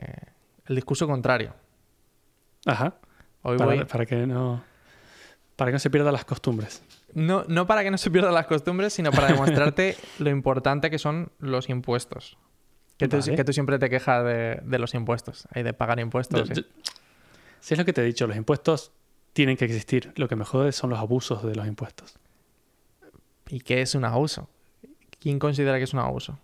el 0.65 0.75
discurso 0.75 1.07
contrario. 1.07 1.53
Ajá. 2.65 2.95
Hoy 3.43 3.57
Para, 3.57 3.75
voy, 3.75 3.85
para 3.85 4.05
que 4.05 4.27
no. 4.27 4.63
Para 5.55 5.69
que 5.69 5.73
no 5.73 5.79
se 5.79 5.89
pierdan 5.89 6.13
las 6.13 6.25
costumbres. 6.25 6.83
no, 7.13 7.43
no 7.47 7.65
para 7.65 7.83
que 7.83 7.89
no 7.91 7.97
se 7.97 8.11
pierdan 8.11 8.33
las 8.33 8.45
costumbres, 8.47 8.93
sino 8.93 9.11
para 9.11 9.27
demostrarte 9.27 9.95
lo 10.19 10.29
importante 10.29 10.89
que 10.89 10.99
son 10.99 11.31
los 11.39 11.69
impuestos. 11.69 12.37
Que 12.97 13.07
tú, 13.07 13.19
que 13.23 13.43
tú 13.43 13.53
siempre 13.53 13.77
te 13.79 13.89
quejas 13.89 14.23
de, 14.25 14.59
de 14.63 14.79
los 14.79 14.93
impuestos, 14.95 15.47
y 15.55 15.61
de 15.61 15.73
pagar 15.73 15.99
impuestos. 15.99 16.49
Yo- 16.49 16.55
sí. 16.55 16.61
yo- 16.61 16.67
si 17.59 17.73
es 17.73 17.77
lo 17.79 17.85
que 17.85 17.93
te 17.93 18.01
he 18.01 18.05
dicho, 18.05 18.27
los 18.27 18.35
impuestos 18.37 18.91
tienen 19.33 19.55
que 19.57 19.65
existir. 19.65 20.13
Lo 20.15 20.27
que 20.27 20.35
me 20.35 20.45
jode 20.45 20.71
son 20.71 20.89
los 20.91 20.99
abusos 20.99 21.43
de 21.43 21.55
los 21.55 21.65
impuestos. 21.67 22.17
¿Y 23.49 23.59
qué 23.61 23.81
es 23.81 23.95
un 23.95 24.03
abuso? 24.05 24.49
¿Quién 25.19 25.39
considera 25.39 25.77
que 25.77 25.83
es 25.85 25.93
un 25.93 25.99
abuso? 25.99 26.37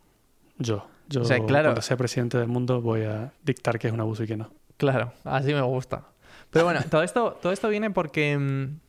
Yo. 0.58 0.88
Yo, 1.10 1.22
O 1.22 1.26
sea, 1.26 1.40
claro. 1.46 1.68
cuando 1.70 1.82
sea 1.82 1.98
presidente 1.98 2.38
del 2.38 2.48
mundo, 2.48 2.82
voy 2.82 3.02
a 3.04 3.34
dictar 3.44 3.78
qué 3.80 3.88
es 3.88 3.94
un 3.94 4.00
abuso 4.00 4.24
y 4.24 4.28
qué 4.28 4.38
no. 4.38 4.52
Claro, 4.78 5.14
así 5.24 5.54
me 5.54 5.62
gusta. 5.62 6.04
Pero 6.50 6.66
bueno, 6.66 6.82
todo 6.90 7.04
esto, 7.04 7.38
todo 7.42 7.52
esto 7.52 7.70
viene 7.70 7.90
porque 7.92 8.38
mm, 8.38 8.80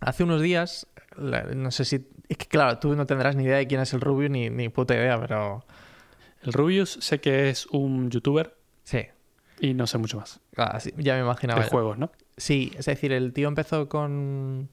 hace 0.00 0.24
unos 0.24 0.40
días, 0.40 0.86
la- 1.16 1.42
no 1.44 1.70
sé 1.70 1.84
si... 1.84 2.06
Es 2.28 2.36
que 2.38 2.46
claro, 2.46 2.78
tú 2.78 2.94
no 2.96 3.06
tendrás 3.06 3.36
ni 3.36 3.44
idea 3.44 3.56
de 3.58 3.66
quién 3.66 3.80
es 3.80 3.92
el 3.92 4.00
Rubio 4.00 4.28
ni, 4.28 4.48
ni 4.50 4.68
puta 4.68 4.94
idea, 4.94 5.20
pero... 5.20 5.64
El 6.42 6.52
Rubius 6.52 6.98
sé 7.00 7.20
que 7.20 7.50
es 7.50 7.66
un 7.66 8.10
youtuber 8.10 8.56
Sí, 8.82 9.06
y 9.60 9.74
no 9.74 9.86
sé 9.86 9.98
mucho 9.98 10.16
más. 10.16 10.40
ah, 10.56 10.80
sí, 10.80 10.92
ya 10.96 11.14
me 11.14 11.20
imaginaba. 11.20 11.62
de 11.62 11.68
juegos, 11.68 11.98
¿no? 11.98 12.10
Sí, 12.36 12.72
es 12.76 12.86
decir, 12.86 13.12
el 13.12 13.32
tío 13.32 13.46
empezó 13.46 13.88
con... 13.88 14.68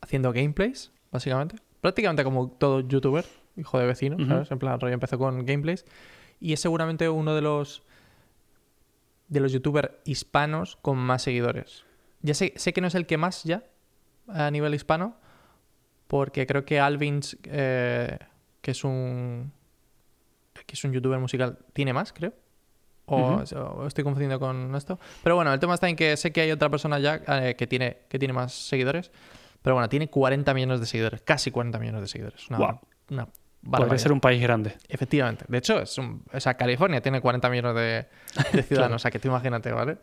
haciendo 0.00 0.32
gameplays, 0.32 0.90
básicamente. 1.10 1.56
Prácticamente 1.82 2.24
como 2.24 2.48
todo 2.48 2.80
youtuber, 2.80 3.26
hijo 3.56 3.78
de 3.78 3.86
vecino. 3.86 4.16
¿sabes? 4.26 4.50
En 4.50 4.58
plan, 4.58 4.80
rollo 4.80 4.94
empezó 4.94 5.18
con 5.18 5.44
gameplays. 5.44 5.84
y 6.40 6.52
es 6.52 6.60
seguramente 6.60 7.08
uno 7.08 7.34
de 7.34 7.42
los 7.42 7.82
de 9.28 9.40
los 9.40 9.52
youtubers 9.52 9.90
hispanos 10.04 10.76
con 10.82 10.98
más 10.98 11.22
seguidores. 11.22 11.84
Ya 12.20 12.34
sé, 12.34 12.52
sé 12.56 12.72
que 12.72 12.82
no 12.82 12.86
es 12.88 12.94
el 12.94 13.06
que 13.06 13.16
más 13.16 13.44
ya 13.44 13.64
a 14.28 14.50
nivel 14.50 14.74
hispano, 14.74 15.16
porque 16.06 16.46
creo 16.46 16.66
que 16.66 16.78
Alvins, 16.78 17.38
eh, 17.44 18.18
que 18.60 18.70
es 18.70 18.84
un 18.84 19.52
que 20.66 20.74
es 20.74 20.84
un 20.84 20.92
youtuber 20.92 21.18
musical, 21.18 21.58
tiene 21.72 21.92
más, 21.92 22.12
creo. 22.12 22.34
O, 23.06 23.42
o 23.42 23.86
estoy 23.86 24.04
confundiendo 24.04 24.38
con 24.38 24.74
esto. 24.76 24.98
Pero 25.22 25.34
bueno, 25.34 25.52
el 25.52 25.58
tema 25.58 25.74
está 25.74 25.88
en 25.88 25.96
que 25.96 26.16
sé 26.16 26.30
que 26.30 26.42
hay 26.42 26.52
otra 26.52 26.68
persona 26.70 26.98
ya 26.98 27.20
eh, 27.26 27.56
que, 27.56 27.66
tiene, 27.66 27.98
que 28.08 28.18
tiene 28.18 28.32
más 28.32 28.52
seguidores. 28.52 29.10
Pero 29.60 29.74
bueno, 29.74 29.88
tiene 29.88 30.08
40 30.08 30.54
millones 30.54 30.80
de 30.80 30.86
seguidores, 30.86 31.22
casi 31.22 31.50
40 31.50 31.78
millones 31.78 32.02
de 32.02 32.08
seguidores. 32.08 32.48
Una 32.50 32.78
Podría 33.62 33.80
barbaridad. 33.80 34.02
ser 34.02 34.12
un 34.12 34.20
país 34.20 34.42
grande. 34.42 34.76
Efectivamente. 34.88 35.44
De 35.48 35.58
hecho, 35.58 35.80
es 35.80 35.96
un, 35.98 36.24
o 36.32 36.40
sea, 36.40 36.54
California 36.54 37.00
tiene 37.00 37.20
40 37.20 37.48
millones 37.48 37.74
de, 37.74 38.06
de 38.56 38.62
ciudadanos. 38.68 38.96
O 38.96 38.98
sea, 38.98 39.10
que 39.10 39.18
tú 39.18 39.28
imagínate, 39.28 39.70
¿vale? 39.72 39.98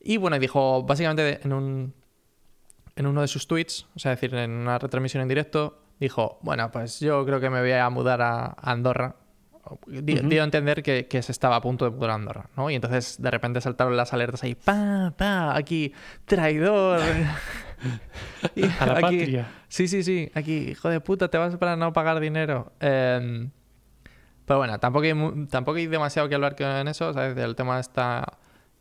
Y 0.00 0.16
bueno, 0.16 0.36
y 0.36 0.38
dijo, 0.38 0.82
básicamente 0.82 1.40
en 1.42 1.52
un 1.52 1.94
en 2.98 3.06
uno 3.06 3.20
de 3.20 3.28
sus 3.28 3.46
tweets, 3.46 3.86
o 3.94 3.98
sea, 4.00 4.10
decir, 4.10 4.34
en 4.34 4.50
una 4.50 4.76
retransmisión 4.76 5.22
en 5.22 5.28
directo, 5.28 5.82
dijo, 6.00 6.40
bueno, 6.42 6.70
pues 6.72 6.98
yo 6.98 7.24
creo 7.24 7.38
que 7.38 7.48
me 7.48 7.60
voy 7.60 7.70
a 7.70 7.88
mudar 7.90 8.20
a 8.20 8.56
Andorra. 8.60 9.14
Dio 9.86 10.40
a 10.40 10.44
entender 10.44 10.82
que, 10.82 11.06
que 11.06 11.22
se 11.22 11.30
estaba 11.30 11.56
a 11.56 11.60
punto 11.60 11.84
de 11.84 11.92
mudar 11.92 12.10
a 12.10 12.14
Andorra, 12.14 12.50
¿no? 12.56 12.70
Y 12.70 12.74
entonces 12.74 13.22
de 13.22 13.30
repente 13.30 13.60
saltaron 13.60 13.96
las 13.96 14.12
alertas 14.12 14.42
ahí, 14.42 14.56
pa, 14.56 15.12
pa, 15.16 15.56
aquí, 15.56 15.92
traidor. 16.24 17.00
Y 18.54 18.64
A 18.78 18.86
la 18.86 18.92
aquí- 18.92 19.18
patria. 19.18 19.48
Sí, 19.68 19.88
sí, 19.88 20.02
sí. 20.02 20.30
Aquí, 20.34 20.70
hijo 20.70 20.88
de 20.88 21.00
puta, 21.00 21.28
te 21.28 21.38
vas 21.38 21.56
para 21.56 21.76
no 21.76 21.92
pagar 21.92 22.20
dinero. 22.20 22.72
Eh, 22.80 23.48
pero 24.44 24.58
bueno, 24.58 24.78
tampoco 24.78 25.04
hay, 25.04 25.46
tampoco 25.50 25.76
hay 25.78 25.86
demasiado 25.86 26.28
que 26.28 26.34
hablar 26.34 26.56
con 26.56 26.88
eso. 26.88 27.12
¿sabes? 27.12 27.36
El 27.36 27.54
tema 27.56 27.78
está 27.80 28.38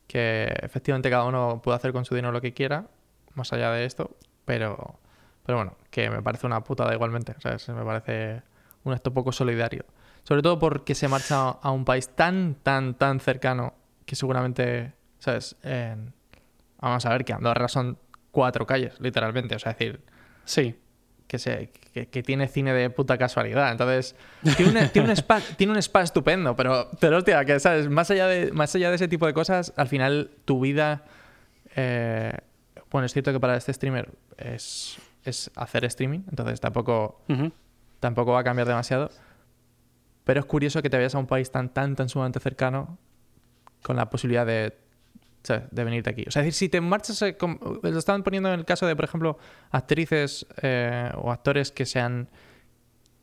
que 0.07 0.53
efectivamente 0.61 1.09
cada 1.09 1.25
uno 1.25 1.61
puede 1.61 1.75
hacer 1.75 1.91
con 1.91 2.05
su 2.05 2.15
dinero 2.15 2.31
lo 2.31 2.39
que 2.41 2.53
quiera, 2.53 2.87
más 3.33 3.51
allá 3.51 3.71
de 3.71 3.85
esto. 3.85 4.15
Pero, 4.45 4.99
pero 5.45 5.57
bueno, 5.57 5.75
que 5.89 6.09
me 6.09 6.21
parece 6.21 6.47
una 6.47 6.63
putada 6.63 6.93
igualmente. 6.93 7.35
¿sabes? 7.39 7.67
Me 7.69 7.83
parece 7.83 8.41
un 8.83 8.93
acto 8.93 9.13
poco 9.13 9.31
solidario. 9.31 9.85
Sobre 10.23 10.41
todo 10.41 10.59
porque 10.59 10.95
se 10.95 11.07
marcha 11.07 11.49
a 11.49 11.71
un 11.71 11.83
país 11.83 12.09
tan, 12.09 12.55
tan, 12.63 12.93
tan 12.93 13.19
cercano 13.19 13.73
que 14.05 14.15
seguramente, 14.15 14.93
¿sabes? 15.19 15.55
En- 15.63 16.13
vamos 16.79 17.05
a 17.05 17.09
ver 17.09 17.25
que 17.25 17.33
Andorra 17.33 17.67
son 17.67 17.97
cuatro 18.37 18.67
calles, 18.67 18.93
literalmente. 18.99 19.55
O 19.55 19.59
sea, 19.59 19.71
es 19.71 19.79
decir, 19.79 19.99
Sí. 20.45 20.75
que, 21.27 21.39
se, 21.39 21.71
que, 21.91 22.07
que 22.07 22.21
tiene 22.21 22.47
cine 22.47 22.71
de 22.71 22.91
puta 22.91 23.17
casualidad. 23.17 23.71
Entonces, 23.71 24.15
tiene, 24.57 24.79
un- 24.83 24.89
tiene 24.89 25.07
un, 25.09 25.15
spa, 25.17 25.41
tiene 25.57 25.73
un 25.73 25.79
spa 25.79 26.03
estupendo, 26.03 26.55
pero, 26.55 26.91
pero 26.99 27.17
hostia, 27.17 27.43
que 27.45 27.59
sabes, 27.59 27.89
más 27.89 28.11
allá, 28.11 28.27
de, 28.27 28.51
más 28.51 28.75
allá 28.75 28.89
de 28.89 28.95
ese 28.97 29.07
tipo 29.07 29.25
de 29.25 29.33
cosas, 29.33 29.73
al 29.75 29.87
final 29.87 30.29
tu 30.45 30.59
vida. 30.59 31.03
eh, 31.75 32.31
bueno, 32.91 33.07
es 33.07 33.11
cierto 33.13 33.33
que 33.33 33.39
para 33.39 33.57
este 33.57 33.73
streamer 33.73 34.11
es, 34.37 34.97
es 35.25 35.49
hacer 35.55 35.83
streaming, 35.85 36.19
entonces 36.29 36.61
tampoco, 36.61 37.19
Ujú. 37.27 37.51
tampoco 37.99 38.33
va 38.33 38.41
a 38.41 38.43
cambiar 38.43 38.67
demasiado. 38.67 39.09
Pero 40.25 40.39
es 40.41 40.45
curioso 40.45 40.83
que 40.83 40.89
te 40.91 40.97
vayas 40.97 41.15
a 41.15 41.17
un 41.17 41.25
país 41.27 41.49
tan, 41.49 41.69
tan, 41.73 41.95
tan 41.95 42.07
sumamente 42.07 42.39
cercano 42.39 42.99
con 43.81 43.95
la 43.95 44.09
posibilidad 44.11 44.45
de, 44.45 44.77
¿sabes? 45.47 45.63
de 45.71 45.83
venirte 45.83 46.09
aquí. 46.09 46.23
O 46.27 46.31
sea, 46.31 46.41
es 46.41 46.47
decir, 46.47 46.67
si 46.67 46.69
te 46.69 46.81
marchas, 46.81 47.21
eh, 47.21 47.37
com- 47.37 47.57
lo 47.81 47.97
estaban 47.99 48.23
poniendo 48.23 48.49
en 48.53 48.59
el 48.59 48.65
caso 48.65 48.85
de, 48.85 48.95
por 48.95 49.05
ejemplo, 49.05 49.37
actrices 49.71 50.45
eh, 50.61 51.09
o 51.15 51.31
actores 51.31 51.71
que 51.71 51.85
se 51.85 51.99
han 51.99 52.29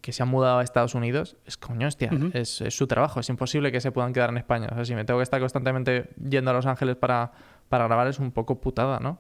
que 0.00 0.12
se 0.12 0.22
han 0.22 0.28
mudado 0.28 0.58
a 0.58 0.62
Estados 0.62 0.94
Unidos, 0.94 1.37
es 1.46 1.56
coño, 1.56 1.88
hostia, 1.88 2.10
Ujú. 2.12 2.28
es, 2.34 2.60
es 2.60 2.76
su 2.76 2.87
trabajo, 2.87 3.20
es 3.20 3.28
imposible 3.30 3.72
que 3.72 3.80
se 3.80 3.90
puedan 3.90 4.12
quedar 4.12 4.28
en 4.28 4.37
España. 4.37 4.68
O 4.70 4.74
sea, 4.74 4.84
si 4.84 4.94
me 4.94 5.06
tengo 5.06 5.18
que 5.18 5.22
estar 5.22 5.40
constantemente 5.40 6.10
yendo 6.28 6.50
a 6.50 6.54
Los 6.54 6.66
Ángeles 6.66 6.96
para, 6.96 7.32
para 7.70 7.84
grabar 7.87 8.06
es 8.08 8.18
un 8.18 8.30
poco 8.30 8.60
putada, 8.60 8.98
¿no? 9.00 9.18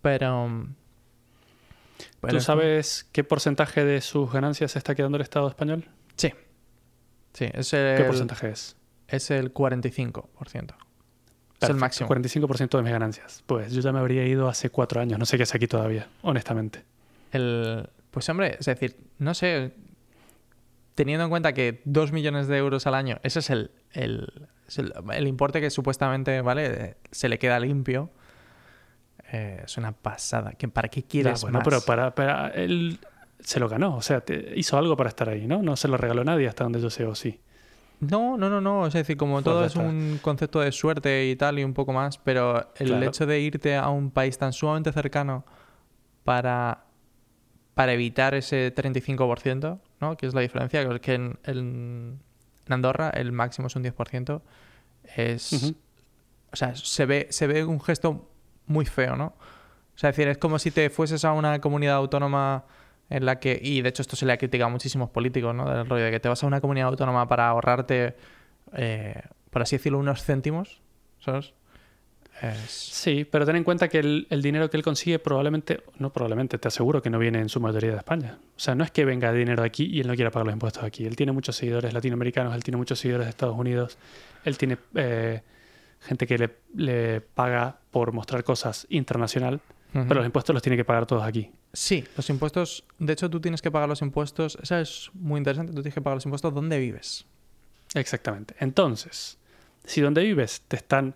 Pero... 0.00 0.48
pero 2.20 2.30
¿Tú 2.30 2.36
es- 2.36 2.44
sabes 2.44 3.08
qué 3.10 3.24
porcentaje 3.24 3.84
de 3.84 4.00
sus 4.00 4.32
ganancias 4.32 4.70
se 4.70 4.78
está 4.78 4.94
quedando 4.94 5.16
el 5.16 5.22
Estado 5.22 5.48
español? 5.48 5.88
Sí. 6.14 6.32
Sí, 7.32 7.46
es 7.52 7.70
¿Qué 7.72 8.04
porcentaje 8.06 8.50
es? 8.50 8.76
es 9.08 9.30
el 9.32 9.52
45%. 9.52 10.74
Es 11.60 11.70
el 11.70 11.76
máximo. 11.76 12.08
45% 12.08 12.76
de 12.78 12.82
mis 12.82 12.92
ganancias. 12.92 13.42
Pues 13.46 13.72
yo 13.72 13.80
ya 13.80 13.92
me 13.92 13.98
habría 13.98 14.26
ido 14.26 14.48
hace 14.48 14.70
cuatro 14.70 15.00
años. 15.00 15.18
No 15.18 15.26
sé 15.26 15.36
qué 15.36 15.42
hace 15.44 15.56
aquí 15.56 15.66
todavía, 15.66 16.08
honestamente. 16.22 16.84
El, 17.32 17.88
pues 18.10 18.28
hombre, 18.28 18.56
es 18.58 18.66
decir, 18.66 18.96
no 19.18 19.34
sé, 19.34 19.72
teniendo 20.94 21.24
en 21.24 21.30
cuenta 21.30 21.52
que 21.52 21.80
2 21.84 22.12
millones 22.12 22.48
de 22.48 22.56
euros 22.58 22.86
al 22.86 22.94
año, 22.94 23.18
ese 23.22 23.38
es 23.40 23.50
el, 23.50 23.70
el, 23.92 24.48
el, 25.12 25.26
importe 25.28 25.60
que 25.60 25.70
supuestamente, 25.70 26.40
¿vale? 26.40 26.66
eh, 26.66 26.94
Se 27.10 27.28
le 27.28 27.38
queda 27.38 27.60
limpio. 27.60 28.10
eh, 29.32 29.62
es 29.64 29.76
una 29.76 29.92
pasada. 29.92 30.52
¿Que 30.52 30.68
¿Para 30.68 30.88
qué 30.88 31.02
Ya, 31.02 31.08
quieres 31.08 31.42
bueno, 31.42 31.58
más? 31.58 31.64
pero 31.68 31.80
para, 31.82 32.14
para 32.14 32.48
él 32.48 32.98
se 33.40 33.60
lo 33.60 33.68
ganó. 33.68 33.96
O 33.96 34.02
sea, 34.02 34.20
te- 34.22 34.54
hizo 34.56 34.76
algo 34.76 34.96
para 34.96 35.08
estar 35.08 35.28
ahí, 35.28 35.46
¿no? 35.46 35.62
No 35.62 35.76
se 35.76 35.88
lo 35.88 35.96
regaló 35.96 36.24
nadie 36.24 36.48
hasta 36.48 36.64
donde 36.64 36.80
yo 36.80 36.90
sé, 36.90 37.04
o 37.04 37.14
sí. 37.14 37.40
No, 38.00 38.36
no, 38.36 38.48
no, 38.50 38.60
no. 38.60 38.86
Es 38.86 38.94
decir, 38.94 39.16
como 39.16 39.42
todo 39.42 39.64
es 39.64 39.76
un 39.76 40.18
concepto 40.22 40.60
de 40.60 40.72
suerte 40.72 41.28
y 41.28 41.36
tal 41.36 41.58
y 41.58 41.64
un 41.64 41.74
poco 41.74 41.92
más, 41.92 42.18
pero 42.18 42.72
el 42.76 42.86
Claro. 42.88 43.06
hecho 43.06 43.26
de 43.26 43.40
irte 43.40 43.76
a 43.76 43.88
un 43.90 44.10
país 44.10 44.38
tan 44.38 44.52
sumamente 44.52 44.92
cercano 44.92 45.44
para, 46.24 46.84
para 47.74 47.92
evitar 47.92 48.34
ese 48.34 48.74
35%, 48.74 49.80
¿no? 50.00 50.16
Que 50.16 50.26
es 50.26 50.34
la 50.34 50.40
diferencia, 50.40 50.86
que 51.00 51.14
en, 51.14 51.38
en- 51.44 52.20
Andorra 52.68 53.10
el 53.10 53.32
máximo 53.32 53.66
es 53.66 53.76
un 53.76 53.82
10%, 53.82 54.42
es... 55.16 55.74
O 56.52 56.56
sea, 56.56 56.74
se 56.74 57.06
ve, 57.06 57.26
se 57.30 57.46
ve 57.46 57.64
un 57.64 57.80
gesto 57.80 58.28
muy 58.66 58.84
feo, 58.86 59.14
¿no? 59.16 59.26
O 59.94 59.98
sea, 60.00 60.10
es 60.10 60.16
decir, 60.16 60.28
es 60.28 60.38
como 60.38 60.58
si 60.58 60.70
te 60.70 60.88
fueses 60.90 61.24
a 61.24 61.32
una 61.32 61.60
comunidad 61.60 61.96
autónoma 61.96 62.64
en 63.10 63.26
la 63.26 63.40
que, 63.40 63.58
y 63.60 63.82
de 63.82 63.88
hecho 63.88 64.02
esto 64.02 64.16
se 64.16 64.24
le 64.24 64.32
ha 64.32 64.38
criticado 64.38 64.68
a 64.68 64.70
muchísimos 64.70 65.10
políticos, 65.10 65.54
¿no? 65.54 65.68
Del 65.68 65.86
rollo 65.86 66.04
de 66.04 66.10
que 66.12 66.20
te 66.20 66.28
vas 66.28 66.42
a 66.42 66.46
una 66.46 66.60
comunidad 66.60 66.88
autónoma 66.88 67.28
para 67.28 67.48
ahorrarte, 67.48 68.14
eh, 68.74 69.20
por 69.50 69.62
así 69.62 69.76
decirlo, 69.76 69.98
unos 69.98 70.24
céntimos, 70.24 70.80
¿sabes? 71.18 71.52
Es... 72.40 72.70
Sí, 72.70 73.26
pero 73.28 73.44
ten 73.44 73.56
en 73.56 73.64
cuenta 73.64 73.88
que 73.88 73.98
el, 73.98 74.26
el 74.30 74.40
dinero 74.40 74.70
que 74.70 74.76
él 74.76 74.84
consigue 74.84 75.18
probablemente, 75.18 75.82
no 75.98 76.12
probablemente, 76.12 76.56
te 76.56 76.68
aseguro 76.68 77.02
que 77.02 77.10
no 77.10 77.18
viene 77.18 77.40
en 77.40 77.48
su 77.48 77.60
mayoría 77.60 77.90
de 77.90 77.96
España. 77.98 78.38
O 78.56 78.60
sea, 78.60 78.76
no 78.76 78.84
es 78.84 78.92
que 78.92 79.04
venga 79.04 79.32
dinero 79.32 79.62
de 79.62 79.66
aquí 79.66 79.84
y 79.92 80.00
él 80.00 80.06
no 80.06 80.14
quiera 80.14 80.30
pagar 80.30 80.46
los 80.46 80.54
impuestos 80.54 80.84
aquí. 80.84 81.04
Él 81.04 81.16
tiene 81.16 81.32
muchos 81.32 81.56
seguidores 81.56 81.92
latinoamericanos, 81.92 82.54
él 82.54 82.62
tiene 82.62 82.78
muchos 82.78 83.00
seguidores 83.00 83.26
de 83.26 83.30
Estados 83.30 83.58
Unidos, 83.58 83.98
él 84.44 84.56
tiene 84.56 84.78
eh, 84.94 85.42
gente 86.00 86.26
que 86.26 86.38
le, 86.38 86.50
le 86.76 87.20
paga 87.20 87.80
por 87.90 88.12
mostrar 88.12 88.44
cosas 88.44 88.86
internacional, 88.88 89.60
Pero 89.92 90.14
los 90.14 90.26
impuestos 90.26 90.54
los 90.54 90.62
tiene 90.62 90.76
que 90.76 90.84
pagar 90.84 91.06
todos 91.06 91.22
aquí. 91.24 91.50
Sí, 91.72 92.04
los 92.16 92.28
impuestos, 92.30 92.84
de 92.98 93.12
hecho 93.12 93.28
tú 93.28 93.40
tienes 93.40 93.60
que 93.60 93.70
pagar 93.70 93.88
los 93.88 94.02
impuestos, 94.02 94.56
eso 94.62 94.78
es 94.78 95.10
muy 95.14 95.38
interesante, 95.38 95.72
tú 95.72 95.82
tienes 95.82 95.94
que 95.94 96.00
pagar 96.00 96.16
los 96.16 96.24
impuestos 96.24 96.54
donde 96.54 96.78
vives. 96.78 97.26
Exactamente. 97.94 98.54
Entonces, 98.60 99.38
si 99.84 100.00
donde 100.00 100.22
vives 100.22 100.62
te 100.68 100.76
están, 100.76 101.14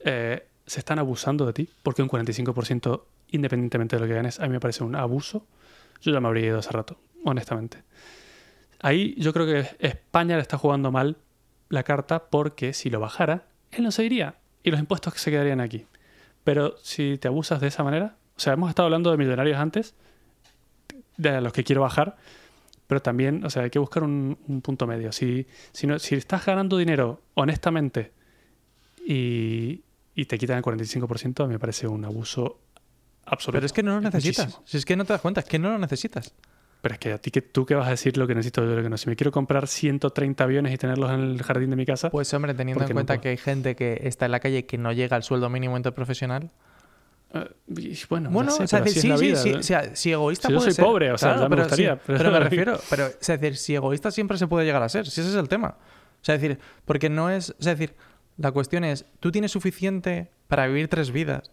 eh, 0.00 0.46
se 0.66 0.80
están 0.80 0.98
abusando 0.98 1.46
de 1.46 1.52
ti, 1.52 1.68
porque 1.82 2.02
un 2.02 2.08
45% 2.08 3.02
independientemente 3.32 3.96
de 3.96 4.00
lo 4.00 4.08
que 4.08 4.14
ganes, 4.14 4.40
a 4.40 4.44
mí 4.44 4.50
me 4.50 4.60
parece 4.60 4.84
un 4.84 4.96
abuso, 4.96 5.46
yo 6.02 6.12
ya 6.12 6.20
me 6.20 6.28
habría 6.28 6.46
ido 6.46 6.58
hace 6.58 6.70
rato, 6.70 6.98
honestamente. 7.24 7.82
Ahí 8.80 9.14
yo 9.18 9.32
creo 9.32 9.46
que 9.46 9.66
España 9.78 10.36
le 10.36 10.42
está 10.42 10.58
jugando 10.58 10.90
mal 10.90 11.16
la 11.68 11.82
carta 11.82 12.24
porque 12.30 12.72
si 12.72 12.90
lo 12.90 13.00
bajara, 13.00 13.44
él 13.70 13.84
no 13.84 13.90
se 13.90 14.04
iría 14.04 14.36
y 14.62 14.70
los 14.70 14.80
impuestos 14.80 15.14
se 15.14 15.30
quedarían 15.30 15.60
aquí. 15.60 15.86
Pero 16.44 16.76
si 16.82 17.18
te 17.18 17.28
abusas 17.28 17.60
de 17.60 17.68
esa 17.68 17.84
manera, 17.84 18.16
o 18.36 18.40
sea, 18.40 18.54
hemos 18.54 18.68
estado 18.70 18.86
hablando 18.86 19.10
de 19.10 19.16
millonarios 19.16 19.58
antes, 19.58 19.94
de 21.16 21.40
los 21.40 21.52
que 21.52 21.64
quiero 21.64 21.82
bajar, 21.82 22.16
pero 22.86 23.02
también, 23.02 23.44
o 23.44 23.50
sea, 23.50 23.62
hay 23.64 23.70
que 23.70 23.78
buscar 23.78 24.02
un, 24.02 24.38
un 24.48 24.62
punto 24.62 24.86
medio. 24.86 25.12
Si, 25.12 25.46
si, 25.72 25.86
no- 25.86 25.98
si 25.98 26.14
estás 26.14 26.44
ganando 26.46 26.76
dinero 26.78 27.20
honestamente 27.34 28.12
y, 29.06 29.82
y 30.14 30.24
te 30.24 30.38
quitan 30.38 30.58
el 30.58 30.62
45%, 30.64 31.44
a 31.44 31.46
mí 31.46 31.52
me 31.52 31.58
parece 31.58 31.86
un 31.86 32.04
abuso 32.04 32.58
absoluto. 33.26 33.56
Pero 33.56 33.66
es 33.66 33.72
que 33.72 33.82
no 33.82 33.92
lo 33.94 34.00
necesitas. 34.00 34.46
Muchísimo. 34.46 34.66
Si 34.66 34.76
es 34.78 34.84
que 34.84 34.96
no 34.96 35.04
te 35.04 35.12
das 35.12 35.20
cuenta, 35.22 35.40
es 35.40 35.46
que 35.46 35.58
no 35.58 35.70
lo 35.70 35.78
necesitas. 35.78 36.34
Pero 36.82 36.94
es 36.94 36.98
que 36.98 37.12
a 37.12 37.18
ti, 37.18 37.30
que 37.30 37.42
¿tú 37.42 37.66
qué 37.66 37.74
vas 37.74 37.86
a 37.88 37.90
decir 37.90 38.16
lo 38.16 38.26
que 38.26 38.34
necesito 38.34 38.64
yo 38.64 38.74
lo 38.74 38.82
que 38.82 38.88
no? 38.88 38.96
Si 38.96 39.08
me 39.08 39.14
quiero 39.16 39.30
comprar 39.32 39.66
130 39.68 40.44
aviones 40.44 40.72
y 40.72 40.78
tenerlos 40.78 41.10
en 41.10 41.20
el 41.20 41.42
jardín 41.42 41.68
de 41.70 41.76
mi 41.76 41.84
casa, 41.84 42.08
Pues 42.10 42.32
hombre, 42.32 42.54
teniendo 42.54 42.78
¿Por 42.80 42.90
en 42.90 42.94
no 42.94 42.94
cuenta 42.94 43.14
puedo? 43.14 43.22
que 43.22 43.28
hay 43.30 43.36
gente 43.36 43.76
que 43.76 44.00
está 44.04 44.24
en 44.26 44.32
la 44.32 44.40
calle 44.40 44.64
que 44.64 44.78
no 44.78 44.92
llega 44.92 45.14
al 45.16 45.22
sueldo 45.22 45.50
mínimo 45.50 45.76
interprofesional. 45.76 46.50
eh, 47.34 47.48
y 47.76 47.98
bueno, 48.08 48.30
Bueno, 48.30 48.50
sé, 48.50 48.64
o 48.64 48.66
sea, 48.66 48.80
decir, 48.80 49.02
sí, 49.02 49.16
sí, 49.18 49.36
sí, 49.36 49.52
¿no? 49.52 49.58
o 49.58 49.62
sea, 49.62 49.94
si 49.94 50.10
egoísta 50.12 50.48
Si 50.48 50.52
yo 50.54 50.58
puede 50.58 50.70
soy 50.70 50.74
ser- 50.74 50.84
pobre, 50.84 51.12
o 51.12 51.18
sea, 51.18 51.36
ya 51.36 51.42
me 51.42 51.50
pero 51.50 51.62
gustaría, 51.62 51.94
sí, 51.96 52.00
pero- 52.06 52.18
pero 52.18 52.30
me 52.32 52.40
refiero, 52.40 52.80
pero 52.88 53.06
es 53.06 53.26
decir, 53.26 53.56
si 53.56 53.74
egoísta 53.74 54.10
siempre 54.10 54.38
se 54.38 54.46
puede 54.46 54.64
llegar 54.64 54.82
a 54.82 54.88
ser, 54.88 55.06
si 55.06 55.20
ese 55.20 55.30
es 55.30 55.36
el 55.36 55.48
tema. 55.48 55.76
O 56.22 56.24
sea, 56.24 56.36
decir, 56.38 56.58
porque 56.86 57.08
no 57.10 57.30
es, 57.30 57.50
o 57.50 57.62
sea, 57.62 57.72
es 57.74 57.78
decir, 57.78 57.94
la 58.38 58.50
cuestión 58.52 58.84
es, 58.84 59.04
tú 59.20 59.30
tienes 59.30 59.52
suficiente 59.52 60.28
para 60.48 60.66
vivir 60.66 60.88
tres 60.88 61.10
vidas 61.12 61.50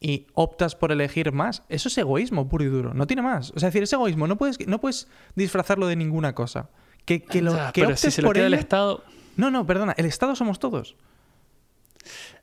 y 0.00 0.26
optas 0.34 0.74
por 0.76 0.92
elegir 0.92 1.30
más, 1.32 1.62
eso 1.68 1.88
es 1.88 1.98
egoísmo 1.98 2.48
puro 2.48 2.64
y 2.64 2.68
duro, 2.68 2.94
no 2.94 3.06
tiene 3.06 3.20
más. 3.22 3.50
O 3.54 3.58
sea, 3.60 3.68
es 3.68 3.74
decir, 3.74 3.82
es 3.82 3.92
egoísmo, 3.92 4.26
no 4.26 4.36
puedes, 4.38 4.66
no 4.66 4.80
puedes 4.80 5.08
disfrazarlo 5.34 5.86
de 5.86 5.96
ninguna 5.96 6.34
cosa. 6.34 6.70
Que, 7.04 7.22
que 7.22 7.42
lo 7.42 7.54
Ya, 7.54 7.72
que 7.72 7.82
pero 7.82 7.88
optes 7.94 8.00
si 8.00 8.10
se 8.10 8.22
lo 8.22 8.28
por 8.28 8.36
queda 8.36 8.46
el 8.46 8.54
Estado, 8.54 9.04
No, 9.36 9.50
no, 9.50 9.66
perdona, 9.66 9.94
el 9.96 10.06
Estado 10.06 10.34
somos 10.36 10.58
todos. 10.58 10.96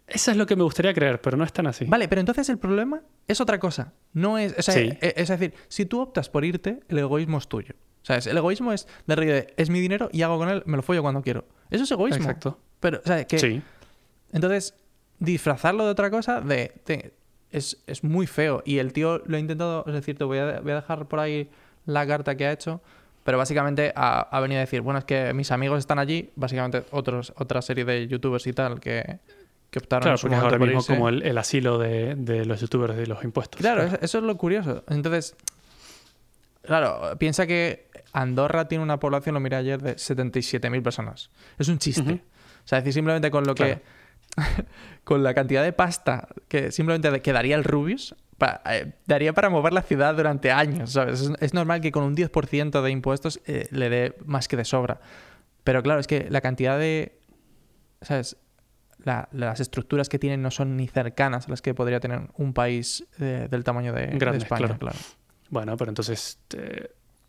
Eso 0.07 0.31
es 0.31 0.37
lo 0.37 0.45
que 0.45 0.55
me 0.55 0.63
gustaría 0.63 0.93
creer, 0.93 1.19
pero 1.21 1.35
no 1.35 1.43
es 1.43 1.51
tan 1.51 1.67
así. 1.67 1.85
Vale, 1.85 2.07
pero 2.07 2.21
entonces 2.21 2.47
el 2.49 2.57
problema 2.57 3.01
es 3.27 3.41
otra 3.41 3.59
cosa. 3.59 3.93
No 4.13 4.37
es. 4.37 4.55
O 4.57 4.61
sea, 4.61 4.73
Sí. 4.73 4.89
e- 5.01 5.13
es 5.17 5.27
decir, 5.27 5.53
si 5.67 5.85
tú 5.85 5.99
optas 5.99 6.29
por 6.29 6.45
irte, 6.45 6.79
el 6.87 6.99
egoísmo 6.99 7.37
es 7.39 7.47
tuyo. 7.47 7.75
¿Sabes? 8.03 8.25
El 8.27 8.37
egoísmo 8.37 8.71
es 8.71 8.87
de 9.05 9.15
rollo 9.17 9.33
de, 9.33 9.53
es 9.57 9.69
mi 9.69 9.81
dinero 9.81 10.07
y 10.13 10.21
hago 10.21 10.37
con 10.37 10.47
él, 10.47 10.63
me 10.65 10.77
lo 10.77 10.83
follo 10.83 11.01
cuando 11.01 11.21
quiero. 11.21 11.45
Eso 11.69 11.83
es 11.83 11.91
egoísmo. 11.91 12.21
Exacto. 12.23 12.57
Pero, 12.79 13.01
o 13.03 13.07
sea, 13.07 13.25
que. 13.27 13.37
Sí. 13.37 13.61
Entonces, 14.31 14.75
disfrazarlo 15.19 15.83
de 15.83 15.91
otra 15.91 16.09
cosa 16.09 16.39
de, 16.39 16.71
de- 16.85 17.13
es, 17.51 17.77
es 17.87 18.03
muy 18.03 18.27
feo. 18.27 18.61
Y 18.65 18.79
el 18.79 18.93
tío 18.93 19.21
lo 19.25 19.37
ha 19.37 19.39
intentado, 19.39 19.83
es 19.87 19.93
decir, 19.93 20.17
te 20.17 20.23
voy 20.23 20.39
a, 20.39 20.59
voy 20.61 20.71
a 20.71 20.75
dejar 20.75 21.07
por 21.07 21.19
ahí 21.19 21.49
la 21.85 22.05
carta 22.05 22.35
que 22.35 22.45
ha 22.45 22.51
hecho. 22.51 22.81
Pero 23.23 23.37
básicamente 23.37 23.91
ha, 23.95 24.21
ha 24.21 24.39
venido 24.39 24.59
a 24.59 24.61
decir, 24.61 24.81
bueno, 24.81 24.99
es 24.99 25.05
que 25.05 25.33
mis 25.33 25.51
amigos 25.51 25.79
están 25.79 25.99
allí, 25.99 26.29
básicamente 26.35 26.85
otros, 26.91 27.33
otra 27.35 27.61
serie 27.61 27.83
de 27.83 28.07
youtubers 28.07 28.47
y 28.47 28.53
tal 28.53 28.79
que, 28.79 29.19
que 29.69 29.79
optaron 29.79 30.03
Claro, 30.03 30.17
porque 30.21 30.35
ahora 30.37 30.57
por 30.57 30.67
mismo 30.67 30.79
irse. 30.79 30.93
como 30.93 31.09
el, 31.09 31.23
el 31.23 31.37
asilo 31.37 31.77
de, 31.77 32.15
de 32.15 32.45
los 32.45 32.61
youtubers 32.61 32.95
de 32.95 33.05
los 33.05 33.21
impuestos. 33.25 33.59
Claro, 33.59 33.83
eso, 33.83 33.97
eso 34.01 34.17
es 34.19 34.23
lo 34.23 34.37
curioso. 34.37 34.85
Entonces, 34.87 35.35
claro, 36.61 37.17
piensa 37.17 37.45
que 37.45 37.89
Andorra 38.13 38.69
tiene 38.69 38.83
una 38.83 38.97
población, 38.97 39.33
lo 39.33 39.41
miré 39.41 39.57
ayer, 39.57 39.81
de 39.81 39.97
77.000 39.97 40.81
personas. 40.81 41.29
Es 41.59 41.67
un 41.67 41.79
chiste. 41.79 42.21
O 42.63 42.67
sea, 42.67 42.77
es 42.77 42.83
decir, 42.85 42.93
simplemente 42.93 43.29
con 43.29 43.43
lo 43.43 43.55
que... 43.55 43.81
con 45.03 45.23
la 45.23 45.33
cantidad 45.33 45.63
de 45.63 45.73
pasta 45.73 46.27
que 46.47 46.71
simplemente 46.71 47.21
que 47.21 47.33
daría 47.33 47.55
el 47.55 47.63
Rubius, 47.63 48.15
eh, 48.69 48.93
daría 49.05 49.33
para 49.33 49.49
mover 49.49 49.73
la 49.73 49.81
ciudad 49.81 50.15
durante 50.15 50.51
años, 50.51 50.91
¿sabes? 50.93 51.21
Es, 51.21 51.31
es 51.39 51.53
normal 51.53 51.81
que 51.81 51.91
con 51.91 52.03
un 52.03 52.15
10% 52.15 52.81
de 52.81 52.91
impuestos 52.91 53.41
eh, 53.45 53.67
le 53.71 53.89
dé 53.89 54.15
más 54.25 54.47
que 54.47 54.57
de 54.57 54.65
sobra. 54.65 54.99
Pero 55.63 55.81
claro, 55.83 55.99
es 55.99 56.07
que 56.07 56.27
la 56.29 56.41
cantidad 56.41 56.77
de... 56.77 57.19
¿Sabes? 58.01 58.37
La- 59.03 59.27
las 59.31 59.59
estructuras 59.59 60.07
que 60.09 60.19
tienen 60.19 60.41
no 60.41 60.51
son 60.51 60.77
ni 60.77 60.87
cercanas 60.87 61.47
a 61.47 61.49
las 61.49 61.61
que 61.61 61.73
podría 61.73 61.99
tener 61.99 62.29
un 62.37 62.53
país 62.53 63.05
eh, 63.19 63.47
del 63.49 63.63
tamaño 63.63 63.93
de, 63.93 64.07
de 64.07 64.17
Grandes, 64.17 64.43
España, 64.43 64.65
claro. 64.67 64.79
claro. 64.79 64.97
Bueno, 65.49 65.77
pero 65.77 65.89
entonces 65.89 66.39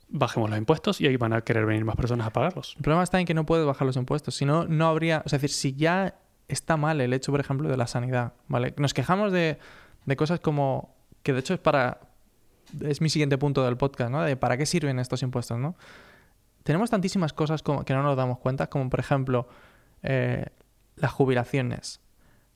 bajemos 0.09 0.51
los 0.51 0.59
impuestos 0.59 1.01
y 1.01 1.07
ahí 1.07 1.17
van 1.17 1.33
a 1.33 1.41
querer 1.43 1.67
venir 1.67 1.85
más 1.85 1.97
personas 1.97 2.27
a 2.27 2.31
pagarlos. 2.31 2.75
El 2.77 2.83
problema 2.83 3.03
está 3.05 3.21
en 3.21 3.27
que 3.27 3.35
no 3.35 3.47
puedes 3.47 3.65
bajar 3.67 3.87
los 3.87 3.97
impuestos. 3.97 4.35
Si 4.35 4.45
no, 4.45 4.67
no 4.67 4.89
habría. 4.89 5.23
O 5.25 5.29
sea, 5.29 5.37
es 5.37 5.43
decir, 5.43 5.55
si 5.57 5.75
ya 5.75 6.15
está 6.49 6.77
mal 6.77 7.01
el 7.01 7.13
hecho, 7.13 7.31
por 7.31 7.41
ejemplo, 7.41 7.69
de 7.69 7.77
la 7.77 7.87
sanidad, 7.87 8.33
¿vale? 8.49 8.75
Nos 8.79 8.95
quejamos 8.95 9.33
de, 9.33 9.59
de 10.07 10.17
cosas 10.17 10.41
como. 10.41 10.97
que 11.23 11.33
de 11.33 11.41
hecho 11.41 11.55
es 11.55 11.61
para. 11.61 12.01
Es 12.81 13.01
mi 13.01 13.09
siguiente 13.09 13.39
punto 13.39 13.65
del 13.65 13.77
podcast, 13.77 14.11
¿no? 14.11 14.23
De 14.23 14.37
para 14.37 14.57
qué 14.57 14.67
sirven 14.67 14.99
estos 14.99 15.23
impuestos, 15.23 15.59
¿no? 15.59 15.77
Tenemos 16.65 16.91
tantísimas 16.91 17.33
cosas 17.33 17.63
como, 17.63 17.85
que 17.85 17.95
no 17.95 18.03
nos 18.03 18.17
damos 18.17 18.39
cuenta, 18.39 18.69
como 18.69 18.91
por 18.91 19.01
ejemplo 19.01 19.49
eh, 20.03 20.47
las 20.97 21.13
jubilaciones, 21.13 22.01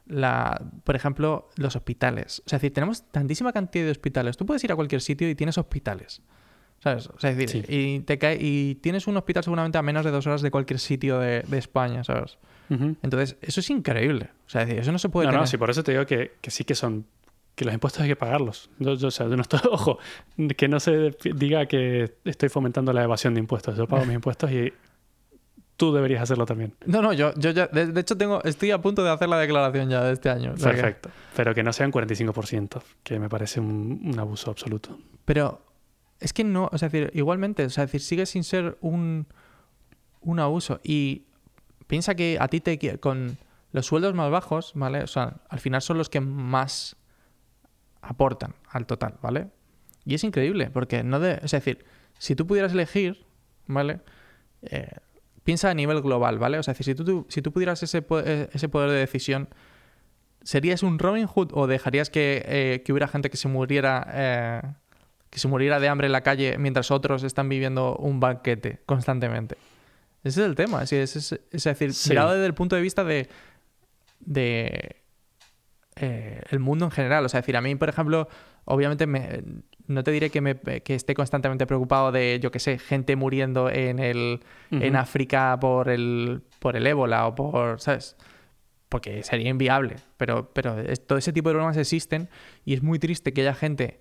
la, 0.07 0.61
por 0.85 0.97
ejemplo, 0.97 1.49
los 1.57 1.77
hospitales. 1.77 2.43
O 2.45 2.49
sea, 2.49 2.57
es 2.57 2.63
decir, 2.63 2.75
tenemos 2.75 3.11
tantísima 3.11 3.53
cantidad 3.53 3.85
de 3.85 3.91
hospitales. 3.91 4.37
Tú 4.37 4.45
puedes 4.45 4.63
ir 4.65 4.73
a 4.73 4.77
cualquier 4.77 5.01
sitio 5.01 5.31
y 5.31 5.35
tienes 5.35 5.57
hospitales. 5.57 6.21
¿Sabes? 6.83 7.07
O 7.09 7.19
sea, 7.21 7.31
es 7.31 7.37
decir, 7.37 7.65
Sí. 7.67 7.73
y, 7.97 8.01
te 8.01 8.19
cae, 8.19 8.37
y 8.41 8.75
tienes 8.77 9.07
un 9.07 9.17
hospital 9.17 9.45
seguramente 9.45 9.79
a 9.79 9.83
menos 9.83 10.05
de 10.05 10.11
dos 10.11 10.27
horas 10.27 10.43
de 10.43 10.51
cualquier 10.51 10.81
sitio 10.81 11.19
de, 11.21 11.43
de 11.47 11.59
España, 11.59 12.03
¿sabes? 12.05 12.39
Entonces, 12.71 13.37
eso 13.43 13.61
es 13.61 13.69
increíble. 13.69 14.31
O 14.47 14.49
sea, 14.51 14.63
es 14.63 14.69
decir, 14.69 14.81
eso 14.83 14.93
no 14.93 14.99
se 14.99 15.11
puede 15.11 15.27
No, 15.27 15.33
tener. 15.33 15.41
no, 15.43 15.47
sí, 15.47 15.59
por 15.59 15.69
eso 15.69 15.83
te 15.85 15.93
digo 15.93 16.07
que, 16.07 16.33
que 16.41 16.51
sí 16.51 16.65
que 16.65 16.75
son. 16.75 17.05
que 17.55 17.67
los 17.67 17.75
impuestos 17.75 18.01
hay 18.03 18.09
que 18.09 18.17
pagarlos. 18.17 18.71
Yo, 18.79 18.95
yo, 18.95 19.09
o 19.09 19.11
sea, 19.11 19.29
yo 19.29 19.37
no 19.37 19.43
estoy. 19.43 19.61
Ojo, 19.71 19.99
que 20.57 20.69
no 20.69 20.81
se 20.81 21.15
diga 21.35 21.67
que 21.67 22.15
estoy 22.25 22.49
fomentando 22.49 22.95
la 22.95 23.05
evasión 23.05 23.35
de 23.35 23.41
impuestos. 23.41 23.77
Yo 23.77 23.87
pago 23.87 24.07
mis 24.07 24.15
impuestos 24.15 24.51
y 24.51 24.73
tú 25.77 25.93
deberías 25.93 26.23
hacerlo 26.23 26.47
también. 26.47 26.73
No, 26.87 27.03
no, 27.03 27.13
yo, 27.13 27.35
yo 27.37 27.51
ya, 27.51 27.67
de, 27.67 27.89
de 27.89 28.01
hecho 28.01 28.17
tengo, 28.17 28.43
estoy 28.43 28.71
a 28.71 28.81
punto 28.81 29.05
de 29.05 29.11
hacer 29.11 29.29
la 29.29 29.39
declaración 29.39 29.91
ya 29.91 30.03
de 30.05 30.15
este 30.15 30.31
año. 30.31 30.55
que- 30.55 30.63
Perfecto. 30.63 31.11
Pero 31.37 31.55
que 31.55 31.63
no 31.63 31.73
sean 31.75 31.93
45%, 31.93 32.83
que 33.03 33.19
me 33.19 33.29
parece 33.29 33.61
un, 33.61 34.01
un 34.03 34.19
abuso 34.19 34.51
absoluto. 34.51 34.99
Pero 35.27 35.61
es 36.23 36.33
que 36.33 36.45
no, 36.45 36.69
o 36.73 36.79
sea, 36.79 36.89
decir, 36.89 37.11
igualmente, 37.15 37.65
o 37.65 37.71
sea, 37.71 37.87
decir, 37.87 38.01
sigue 38.01 38.27
sin 38.27 38.45
ser 38.45 38.79
un, 38.81 39.27
un 40.21 40.41
abuso. 40.41 40.81
Y 40.83 41.27
piensa 41.87 42.15
que 42.15 42.39
a 42.41 42.49
ti 42.49 42.61
te 42.61 42.99
con 42.99 43.37
los 43.73 43.87
sueldos 43.87 44.15
más 44.15 44.31
bajos, 44.31 44.73
¿vale? 44.75 45.03
O 45.03 45.07
sea, 45.07 45.41
al 45.49 45.59
final 45.59 45.83
son 45.83 45.99
los 45.99 46.09
que 46.09 46.21
más 46.21 46.97
aportan 48.01 48.55
al 48.69 48.87
total, 48.87 49.19
¿vale? 49.23 49.49
Y 50.05 50.15
es 50.15 50.25
increíble, 50.25 50.71
porque 50.71 51.03
no 51.03 51.21
de. 51.21 51.41
O 51.43 51.49
sea, 51.49 51.59
es 51.59 51.65
decir, 51.65 51.85
si 52.19 52.35
tú 52.37 52.47
pudieras 52.47 52.73
elegir, 52.73 53.25
¿vale? 53.67 54.01
Eh, 54.63 54.91
piensa 55.45 55.71
a 55.71 55.75
nivel 55.75 56.03
global, 56.03 56.39
¿vale? 56.39 56.59
O 56.59 56.63
sea, 56.63 56.75
decir, 56.75 56.97
si 56.97 57.05
tú, 57.05 57.27
si 57.29 57.43
tú 57.43 57.53
pudieras 57.53 57.83
ese, 57.83 58.05
eh, 58.25 58.49
ese 58.53 58.69
poder 58.69 58.91
de 58.91 58.97
decisión, 58.97 59.49
¿serías 60.43 60.83
un 60.83 60.99
Robin 60.99 61.27
Hood 61.27 61.51
o 61.53 61.67
dejarías 61.67 62.11
que, 62.11 62.43
eh, 62.47 62.83
que 62.85 62.93
hubiera 62.93 63.09
gente 63.09 63.31
que 63.31 63.37
se 63.37 63.49
muriera 63.49 64.81
que 65.33 65.39
se 65.41 65.49
muriera 65.49 65.81
de 65.81 65.89
hambre 65.89 66.07
en 66.07 66.13
la 66.13 66.21
calle 66.21 66.59
mientras 66.59 66.91
otros 66.91 67.23
están 67.23 67.49
viviendo 67.49 67.97
un 67.97 68.21
banquete 68.21 68.81
constantemente? 68.85 69.57
Ese 70.23 70.43
es 70.43 70.47
el 70.47 70.55
tema. 70.55 70.83
Es, 70.83 70.93
es- 70.93 71.17
es- 71.17 71.41
es 71.51 71.65
decir, 71.65 71.95
Sí. 71.95 72.11
mirado 72.11 72.33
desde 72.33 72.45
el 72.47 72.53
punto 72.55 72.77
de 72.77 72.83
vista 72.83 73.03
de, 73.03 73.29
de 74.21 74.97
eh, 75.97 76.41
el 76.51 76.59
mundo 76.59 76.85
en 76.85 76.91
general. 76.91 77.25
O 77.25 77.29
sea, 77.29 77.41
decir, 77.41 77.57
a 77.57 77.61
mí, 77.61 77.75
por 77.77 77.89
ejemplo, 77.89 78.29
obviamente 78.65 79.07
me- 79.07 79.43
no 79.87 80.03
te 80.05 80.11
diré 80.11 80.31
que, 80.31 80.41
me, 80.41 80.55
que 80.57 80.95
esté 80.95 81.15
constantemente 81.15 81.67
preocupado 81.67 82.13
de, 82.13 82.39
yo 82.41 82.51
qué 82.51 82.61
sé, 82.61 82.79
gente 82.79 83.17
muriendo 83.17 83.69
en 83.71 83.99
el 83.99 84.41
en. 84.71 84.97
África 84.97 85.59
por 85.61 85.89
el 85.89 86.43
por 86.61 86.77
el 86.77 86.87
ébola 86.87 87.27
o 87.27 87.35
por, 87.35 87.81
¿sabes? 87.81 88.17
Porque 88.89 89.23
sería 89.23 89.49
inviable. 89.51 89.97
Pero, 90.19 90.53
pero 90.53 90.77
todo 91.07 91.19
ese 91.19 91.33
tipo 91.33 91.49
de 91.49 91.55
problemas 91.55 91.77
existen 91.77 92.29
y 92.65 92.75
es 92.75 92.83
muy 92.83 92.99
triste 92.99 93.33
que 93.33 93.41
haya 93.41 93.55
gente 93.55 93.99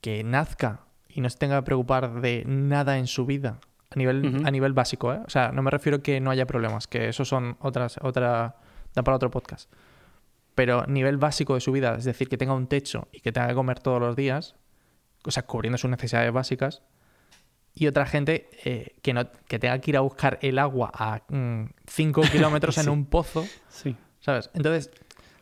que 0.00 0.22
nazca 0.24 0.80
y 1.08 1.20
no 1.20 1.28
se 1.30 1.38
tenga 1.38 1.56
que 1.56 1.62
preocupar 1.64 2.20
de 2.20 2.44
nada 2.46 2.98
en 2.98 3.06
su 3.06 3.26
vida 3.26 3.58
a 3.90 3.96
nivel, 3.98 4.42
a 4.44 4.50
nivel 4.50 4.72
básico, 4.74 5.12
¿eh? 5.12 5.20
O 5.26 5.30
sea, 5.30 5.50
no 5.52 5.62
me 5.62 5.70
refiero 5.70 6.02
que 6.02 6.20
no 6.20 6.30
haya 6.30 6.46
problemas, 6.46 6.86
que 6.86 7.08
eso 7.08 7.24
son 7.24 7.56
otras, 7.60 7.98
otra, 8.02 8.56
da 8.94 9.02
para 9.02 9.16
otro 9.16 9.30
podcast. 9.30 9.70
Pero 10.54 10.86
nivel 10.86 11.16
básico 11.16 11.54
de 11.54 11.60
su 11.60 11.72
vida, 11.72 11.94
es 11.96 12.04
decir, 12.04 12.28
que 12.28 12.36
tenga 12.36 12.52
un 12.52 12.66
techo 12.66 13.08
y 13.12 13.20
que 13.20 13.32
tenga 13.32 13.48
que 13.48 13.54
comer 13.54 13.78
todos 13.80 14.00
los 14.00 14.14
días, 14.16 14.56
o 15.24 15.30
sea, 15.30 15.44
cubriendo 15.44 15.78
sus 15.78 15.90
necesidades 15.90 16.32
básicas, 16.32 16.82
y 17.74 17.86
otra 17.86 18.06
gente 18.06 18.50
eh, 18.64 18.96
que, 19.02 19.12
no, 19.14 19.30
que 19.46 19.58
tenga 19.58 19.78
que 19.80 19.90
ir 19.92 19.96
a 19.96 20.00
buscar 20.00 20.38
el 20.42 20.58
agua 20.58 20.90
a 20.92 21.22
5 21.86 22.20
kilómetros 22.32 22.76
en 22.78 22.88
un 22.88 23.06
pozo, 23.06 23.44
Sí. 23.68 23.96
¿sabes? 24.20 24.50
Entonces, 24.54 24.90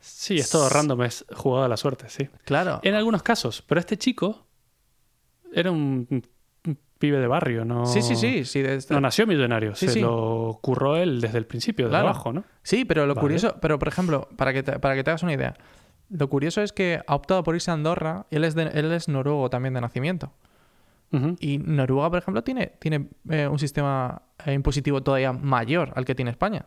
Sí, 0.01 0.37
es 0.39 0.51
todo 0.51 0.69
random, 0.69 1.03
es 1.03 1.25
jugada 1.35 1.67
a 1.67 1.69
la 1.69 1.77
suerte, 1.77 2.09
sí. 2.09 2.29
claro. 2.45 2.79
En 2.85 2.95
algunos 2.95 3.25
casos, 3.25 3.61
pero 3.67 3.81
este 3.81 3.97
chico 3.97 4.46
era 5.57 5.71
un, 5.73 6.23
pibe 6.99 7.19
de 7.19 7.27
barrio, 7.27 7.65
no, 7.65 7.85
Sí, 7.87 8.01
sí, 8.03 8.15
sí. 8.17 8.45
sí, 8.45 8.63
no 8.91 9.01
nació 9.01 9.27
millonario, 9.27 9.75
Sí, 9.75 9.87
se 9.87 9.93
sí. 9.95 10.01
lo 10.01 10.59
curró 10.63 10.97
él 10.97 11.21
desde 11.21 11.39
el 11.39 11.47
principio, 11.47 11.87
de 11.87 11.91
Claro. 11.91 12.09
abajo, 12.09 12.33
¿no? 12.33 12.45
Sí, 12.63 12.85
pero 12.85 13.07
lo 13.07 13.15
Vale. 13.15 13.23
curioso, 13.25 13.57
pero 13.61 13.79
por 13.79 13.89
ejemplo, 13.89 14.29
para 14.37 14.53
que, 14.53 14.63
te, 14.63 14.79
para 14.79 14.95
que 14.95 15.05
te 15.05 15.11
hagas 15.11 15.23
una 15.23 15.33
idea, 15.35 15.55
lo 16.09 16.29
curioso 16.29 16.63
es 16.63 16.73
que 16.73 17.01
ha 17.07 17.15
optado 17.15 17.43
por 17.43 17.55
irse 17.55 17.71
a 17.71 17.75
Andorra, 17.75 18.27
él 18.31 18.45
es, 18.45 18.55
de- 18.55 18.71
él 18.75 18.93
es 18.93 19.09
noruego 19.09 19.51
también 19.51 19.75
de 19.75 19.81
nacimiento. 19.81 20.33
Y 21.41 21.59
Noruega, 21.59 22.11
por 22.11 22.19
ejemplo, 22.19 22.43
tiene, 22.45 22.67
tiene 22.79 23.09
eh, 23.31 23.47
un 23.49 23.59
sistema 23.59 24.23
eh, 24.45 24.53
impositivo 24.53 25.03
todavía 25.03 25.33
mayor 25.33 25.93
al 25.97 26.05
que 26.05 26.15
tiene 26.15 26.31
España. 26.31 26.67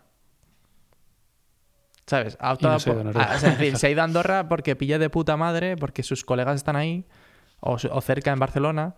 ¿Sabes? 2.08 2.38
Ha 2.40 2.54
optado 2.54 2.74
no 2.74 2.80
por- 2.80 3.04
Noruega. 3.06 3.32
ah, 3.32 3.36
es 3.36 3.42
decir, 3.44 3.78
se 3.78 3.88
ha 3.88 3.90
ido 3.92 4.02
a 4.02 4.06
Andorra 4.06 4.48
porque 4.50 4.76
pilla 4.76 4.98
de 4.98 5.10
puta 5.10 5.38
madre, 5.38 5.78
porque 5.78 6.02
sus 6.04 6.26
colegas 6.26 6.56
están 6.56 6.76
ahí, 6.76 7.06
o, 7.62 7.78
cerca 8.02 8.32
en 8.32 8.40
Barcelona, 8.40 8.96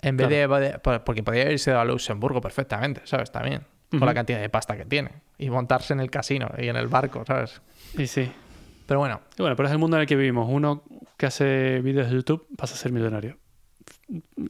en 0.00 0.16
vez 0.16 0.28
de, 0.28 0.46
de- 0.48 0.78
por- 0.78 1.04
Porque 1.04 1.22
podría 1.22 1.50
irse 1.50 1.72
a 1.72 1.84
Luxemburgo 1.84 2.40
perfectamente, 2.40 3.02
¿sabes? 3.04 3.30
También. 3.30 3.64
Con 3.90 4.06
la 4.06 4.14
cantidad 4.14 4.40
de 4.40 4.48
pasta 4.48 4.74
que 4.76 4.86
tiene. 4.86 5.10
Y 5.36 5.50
montarse 5.50 5.92
en 5.92 6.00
el 6.00 6.10
casino 6.10 6.50
y 6.56 6.68
en 6.68 6.76
el 6.76 6.88
barco, 6.88 7.24
¿sabes? 7.26 7.60
Y 7.98 8.06
sí. 8.06 8.32
Pero 8.86 9.00
bueno, 9.00 9.20
Y 9.38 9.42
bueno, 9.42 9.54
pero 9.54 9.68
es 9.68 9.72
el 9.72 9.78
mundo 9.78 9.96
en 9.98 10.00
el 10.02 10.06
que 10.06 10.16
vivimos. 10.16 10.48
Uno 10.50 10.82
que 11.18 11.26
hace 11.26 11.80
vídeos 11.82 12.08
de 12.08 12.14
YouTube 12.16 12.46
pasa 12.56 12.74
a 12.74 12.78
ser 12.78 12.90
millonario. 12.90 13.36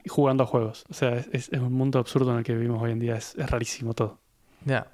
Jugando 0.08 0.44
a 0.44 0.46
juegos. 0.46 0.84
O 0.90 0.94
sea, 0.94 1.16
es, 1.32 1.48
un 1.50 1.72
mundo 1.72 1.98
absurdo 1.98 2.32
en 2.32 2.38
el 2.38 2.44
que 2.44 2.54
vivimos 2.54 2.82
hoy 2.82 2.92
en 2.92 2.98
día. 3.00 3.16
Es, 3.16 3.34
es 3.36 3.50
rarísimo 3.50 3.94
todo. 3.94 4.20
ya. 4.64 4.86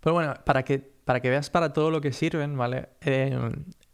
Pero 0.00 0.14
bueno, 0.14 0.34
para 0.44 0.62
que, 0.64 0.78
para 0.78 1.18
que 1.20 1.28
veas 1.28 1.50
para 1.50 1.72
todo 1.72 1.90
lo 1.90 2.00
que 2.00 2.12
sirven, 2.12 2.56
¿vale? 2.56 2.90
Eh, 3.00 3.36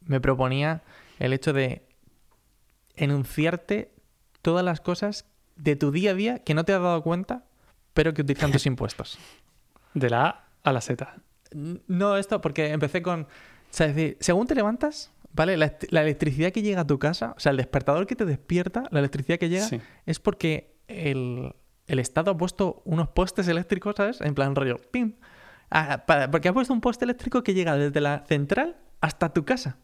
me 0.03 0.21
proponía 0.21 0.83
el 1.19 1.33
hecho 1.33 1.55
de 1.55 1.84
enunciarte 2.97 3.93
todas 4.43 4.65
las 4.65 4.81
cosas 4.81 5.27
de 5.57 5.77
tu 5.77 5.91
día 5.91 6.11
a 6.13 6.15
día 6.15 6.39
que 6.41 6.55
no 6.55 6.65
te 6.65 6.73
has 6.73 6.83
dado 6.83 7.03
cuenta, 7.03 7.45
pero 7.93 8.13
que 8.15 8.23
utilizan 8.23 8.53
tus 8.53 8.67
impuestos. 8.67 9.19
De 9.95 10.11
la 10.11 10.27
A 10.27 10.45
a 10.65 10.73
la 10.73 10.81
Z. 10.81 11.17
No, 11.53 12.17
esto 12.17 12.41
porque 12.41 12.71
empecé 12.73 13.03
con. 13.03 13.23
O 13.23 13.27
sea, 13.71 13.87
es 13.87 13.95
decir, 13.95 14.17
según 14.21 14.47
te 14.47 14.55
levantas, 14.55 15.13
¿vale? 15.33 15.57
La, 15.57 15.77
la 15.91 16.03
electricidad 16.03 16.51
que 16.53 16.63
llega 16.63 16.81
a 16.83 16.87
tu 16.87 16.99
casa, 16.99 17.35
o 17.37 17.41
sea, 17.41 17.51
el 17.51 17.57
despertador 17.59 18.07
que 18.07 18.17
te 18.17 18.25
despierta, 18.25 18.85
la 18.91 18.99
electricidad 19.01 19.39
que 19.39 19.49
llega, 19.49 19.67
Sí. 19.67 19.81
es 20.07 20.19
porque 20.19 20.75
el, 20.89 21.55
el 21.87 21.99
Estado 21.99 22.33
ha 22.33 22.37
puesto 22.37 22.83
unos 22.85 23.09
postes 23.09 23.47
eléctricos, 23.49 23.95
¿sabes? 23.97 24.21
En 24.21 24.35
plan 24.35 24.55
rollo, 24.55 24.79
¡pim! 24.91 25.15
Ah, 25.71 26.05
para- 26.07 26.31
porque 26.31 26.49
ha 26.49 26.53
puesto 26.53 26.73
un 26.73 26.81
poste 26.81 27.05
eléctrico 27.05 27.43
que 27.43 27.55
llega 27.55 27.77
desde 27.77 28.01
la 28.01 28.25
central 28.27 28.77
hasta 29.01 29.33
tu 29.33 29.45
casa. 29.45 29.77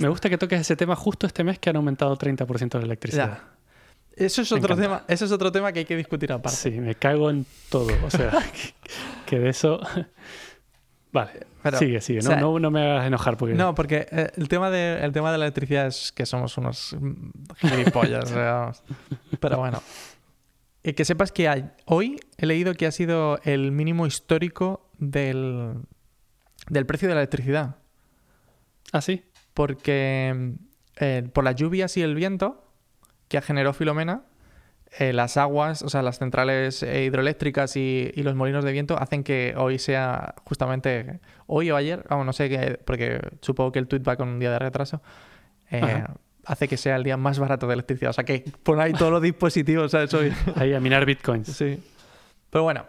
Me 0.00 0.08
gusta 0.08 0.28
que 0.28 0.38
toques 0.38 0.60
ese 0.60 0.76
tema 0.76 0.94
justo 0.96 1.26
este 1.26 1.42
mes 1.44 1.58
que 1.58 1.70
han 1.70 1.76
aumentado 1.76 2.16
30% 2.16 2.78
la 2.78 2.84
electricidad. 2.84 3.38
Ya. 3.38 4.24
Eso 4.26 4.42
es 4.42 4.52
Me 4.52 4.58
otro 4.58 4.74
encanta. 4.74 4.82
tema, 4.98 5.04
eso 5.08 5.24
es 5.24 5.32
otro 5.32 5.50
tema 5.50 5.72
que 5.72 5.80
hay 5.80 5.84
que 5.84 5.96
discutir 5.96 6.32
aparte. 6.32 6.56
Sí, 6.58 6.70
me 6.72 6.94
cago 6.94 7.30
en 7.30 7.46
todo. 7.68 7.88
O 8.04 8.10
sea, 8.10 8.30
que, 8.30 8.74
que 9.26 9.38
de 9.38 9.48
eso. 9.50 9.80
Vale, 11.12 11.46
Pero, 11.62 11.78
sigue, 11.78 12.00
sigue. 12.00 12.20
o 12.20 12.22
No, 12.22 12.28
sea, 12.30 12.40
no, 12.40 12.58
no 12.60 12.70
me 12.70 12.82
hagas 12.82 13.06
enojar 13.06 13.36
porque. 13.36 13.54
No, 13.54 13.74
porque 13.74 14.06
eh, 14.12 14.30
el, 14.36 14.48
tema 14.48 14.70
de, 14.70 15.00
el 15.02 15.10
tema 15.12 15.32
de 15.32 15.38
la 15.38 15.46
electricidad 15.46 15.86
es 15.88 16.12
que 16.12 16.24
somos 16.26 16.56
unos 16.58 16.94
mm, 17.00 17.30
gilipollas. 17.56 18.32
Pero 19.40 19.58
bueno. 19.58 19.82
Y 20.82 20.92
que 20.92 21.04
sepas 21.04 21.32
que 21.32 21.48
hay- 21.48 21.70
hoy 21.86 22.20
he 22.38 22.46
leído 22.46 22.74
que 22.74 22.86
ha 22.86 22.92
sido 22.92 23.40
el 23.44 23.72
mínimo 23.72 24.06
histórico 24.06 24.88
del, 24.98 25.74
del 26.68 26.86
precio 26.86 27.08
de 27.08 27.14
la 27.14 27.20
electricidad. 27.22 27.76
Ah, 28.92 29.00
sí. 29.00 29.24
Porque 29.54 30.54
eh, 30.96 31.28
por 31.32 31.44
las 31.44 31.56
lluvias 31.56 31.96
y 31.96 32.02
el 32.02 32.14
viento 32.14 32.64
que 33.28 33.40
generó 33.40 33.72
Filomena, 33.72 34.22
eh, 34.98 35.12
las 35.12 35.36
aguas, 35.36 35.82
o 35.82 35.88
sea, 35.88 36.02
las 36.02 36.18
centrales 36.18 36.82
eh, 36.82 37.04
hidroeléctricas 37.04 37.76
y, 37.76 38.10
y 38.12 38.22
los 38.24 38.34
molinos 38.34 38.64
de 38.64 38.72
viento 38.72 39.00
hacen 39.00 39.22
que 39.22 39.54
hoy 39.56 39.78
sea 39.78 40.34
justamente 40.44 41.20
hoy 41.46 41.70
o 41.70 41.76
ayer, 41.76 42.04
vamos, 42.08 42.26
no 42.26 42.32
sé 42.32 42.80
porque 42.84 43.20
supongo 43.40 43.70
que 43.70 43.78
el 43.78 43.86
tweet 43.86 44.02
va 44.02 44.16
con 44.16 44.28
un 44.28 44.40
día 44.40 44.50
de 44.50 44.58
retraso, 44.58 45.00
eh, 45.70 46.02
hace 46.44 46.66
que 46.66 46.76
sea 46.76 46.96
el 46.96 47.04
día 47.04 47.16
más 47.16 47.38
barato 47.38 47.68
de 47.68 47.74
electricidad. 47.74 48.10
O 48.10 48.12
sea, 48.12 48.24
que 48.24 48.44
pon 48.64 48.80
ahí 48.80 48.92
todos 48.92 49.12
los 49.12 49.22
dispositivos, 49.22 49.92
¿sabes? 49.92 50.12
Hoy. 50.14 50.32
Ahí 50.56 50.74
a 50.74 50.80
minar 50.80 51.06
bitcoins. 51.06 51.48
Sí. 51.48 51.80
Pero 52.50 52.64
bueno, 52.64 52.84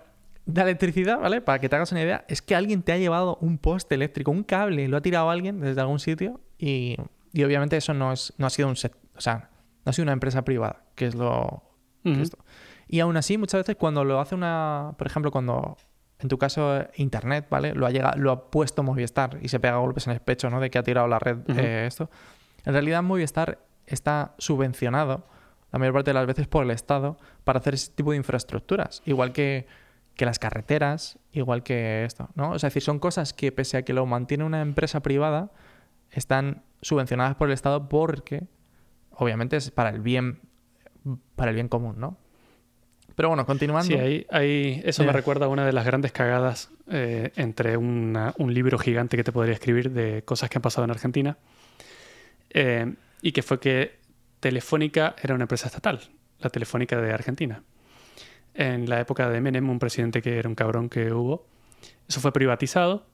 de 0.47 0.61
electricidad, 0.61 1.19
¿vale? 1.19 1.41
Para 1.41 1.59
que 1.59 1.69
te 1.69 1.75
hagas 1.75 1.91
una 1.91 2.01
idea, 2.01 2.25
es 2.27 2.41
que 2.41 2.55
alguien 2.55 2.81
te 2.81 2.93
ha 2.93 2.97
llevado 2.97 3.37
un 3.41 3.59
poste 3.59 3.93
eléctrico, 3.93 4.31
un 4.31 4.43
cable, 4.43 4.87
lo 4.87 4.97
ha 4.97 5.01
tirado 5.01 5.29
alguien 5.29 5.59
desde 5.59 5.81
algún 5.81 5.99
sitio 5.99 6.39
y, 6.61 6.95
y 7.33 7.43
obviamente 7.43 7.75
eso 7.75 7.93
no, 7.93 8.13
es, 8.13 8.33
no 8.37 8.47
ha 8.47 8.49
sido 8.49 8.67
un 8.69 8.75
set, 8.75 8.95
o 9.17 9.21
sea, 9.21 9.49
no 9.83 9.89
ha 9.89 9.93
sido 9.93 10.03
una 10.03 10.13
empresa 10.13 10.43
privada, 10.43 10.83
que 10.95 11.07
es 11.07 11.15
lo 11.15 11.63
que 12.03 12.11
Ujú. 12.11 12.21
esto. 12.21 12.37
Y 12.87 12.99
aún 12.99 13.17
así, 13.17 13.37
muchas 13.37 13.61
veces 13.61 13.75
cuando 13.77 14.03
lo 14.03 14.19
hace 14.19 14.35
una, 14.35 14.93
por 14.97 15.07
ejemplo, 15.07 15.31
cuando 15.31 15.77
en 16.19 16.29
tu 16.29 16.37
caso 16.37 16.85
internet, 16.97 17.47
¿vale? 17.49 17.73
Lo 17.73 17.87
ha 17.87 17.89
llegado, 17.91 18.17
lo 18.19 18.31
ha 18.31 18.51
puesto 18.51 18.83
Movistar 18.83 19.39
y 19.41 19.47
se 19.47 19.59
pega 19.59 19.77
golpes 19.77 20.05
en 20.07 20.13
el 20.13 20.19
pecho, 20.19 20.49
¿no? 20.49 20.59
De 20.59 20.69
que 20.69 20.77
ha 20.77 20.83
tirado 20.83 21.07
la 21.07 21.17
red 21.19 21.37
Ujú. 21.49 21.59
eh, 21.59 21.87
esto. 21.87 22.09
En 22.63 22.73
realidad 22.73 23.01
Movistar 23.01 23.59
está 23.87 24.35
subvencionado 24.37 25.25
la 25.71 25.79
mayor 25.79 25.93
parte 25.93 26.09
de 26.11 26.13
las 26.15 26.27
veces 26.27 26.47
por 26.47 26.63
el 26.63 26.71
Estado 26.71 27.17
para 27.43 27.59
hacer 27.59 27.73
ese 27.73 27.91
tipo 27.91 28.11
de 28.11 28.17
infraestructuras. 28.17 29.01
Igual 29.05 29.31
que, 29.31 29.65
que 30.15 30.25
las 30.25 30.37
carreteras, 30.37 31.17
igual 31.31 31.63
que 31.63 32.03
esto, 32.05 32.29
¿no? 32.35 32.55
Es 32.55 32.61
decir, 32.61 32.81
son 32.83 32.99
cosas 32.99 33.33
que 33.33 33.51
pese 33.51 33.77
a 33.77 33.81
que 33.83 33.93
lo 33.93 34.05
mantiene 34.05 34.43
una 34.43 34.61
empresa 34.61 34.99
privada, 34.99 35.51
están 36.11 36.63
subvencionadas 36.81 37.35
por 37.35 37.47
el 37.49 37.53
Estado 37.53 37.87
porque, 37.89 38.43
obviamente, 39.11 39.55
es 39.57 39.71
para 39.71 39.89
el 39.89 39.99
bien, 40.01 40.39
para 41.35 41.49
el 41.51 41.55
bien 41.55 41.67
común, 41.67 41.95
¿no? 41.99 42.17
Pero 43.15 43.27
bueno, 43.29 43.45
continuando. 43.45 43.85
Sí, 43.87 43.95
ahí, 43.95 44.25
ahí 44.31 44.81
eso 44.85 45.03
me 45.03 45.07
Ya. 45.07 45.13
recuerda 45.13 45.45
a 45.45 45.49
una 45.49 45.65
de 45.65 45.73
las 45.73 45.85
grandes 45.85 46.11
cagadas 46.11 46.71
eh, 46.87 47.31
entre 47.35 47.77
una- 47.77 48.33
un 48.37 48.53
libro 48.53 48.77
gigante 48.79 49.15
que 49.17 49.23
te 49.23 49.31
podría 49.31 49.53
escribir 49.53 49.91
de 49.91 50.23
cosas 50.23 50.49
que 50.49 50.57
han 50.57 50.61
pasado 50.61 50.85
en 50.85 50.91
Argentina. 50.91 51.37
eh, 52.53 52.95
y 53.21 53.31
que 53.31 53.43
fue 53.43 53.59
que 53.61 53.99
Telefónica 54.41 55.15
era 55.21 55.33
una 55.35 55.43
empresa 55.45 55.67
estatal, 55.67 56.01
la 56.39 56.49
Telefónica 56.49 56.99
de 56.99 57.13
Argentina. 57.13 57.63
En 58.53 58.89
la 58.89 58.99
época 58.99 59.29
de 59.29 59.39
Menem, 59.39 59.69
un 59.69 59.79
presidente 59.79 60.21
que 60.21 60.37
era 60.37 60.49
un 60.49 60.55
cabrón 60.55 60.89
que 60.89 61.13
hubo, 61.13 61.45
eso 62.09 62.19
fue 62.19 62.33
privatizado, 62.33 63.05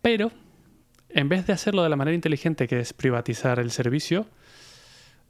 pero 0.00 0.30
en 1.14 1.28
vez 1.28 1.46
de 1.46 1.52
hacerlo 1.52 1.82
de 1.82 1.88
la 1.88 1.96
manera 1.96 2.14
inteligente 2.14 2.66
que 2.68 2.80
es 2.80 2.92
privatizar 2.92 3.58
el 3.58 3.70
servicio, 3.70 4.26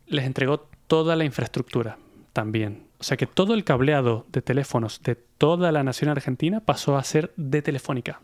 les 0.06 0.24
entregó 0.24 0.68
toda 0.86 1.16
la 1.16 1.24
infraestructura 1.24 1.98
también. 2.32 2.84
O 2.98 3.04
sea 3.04 3.16
que 3.16 3.26
todo 3.26 3.54
el 3.54 3.64
cableado 3.64 4.26
de 4.30 4.42
teléfonos 4.42 5.02
de 5.02 5.14
toda 5.14 5.72
la 5.72 5.82
nación 5.82 6.10
argentina 6.10 6.60
pasó 6.60 6.96
a 6.96 7.04
ser 7.04 7.32
de 7.36 7.62
Telefónica. 7.62 8.20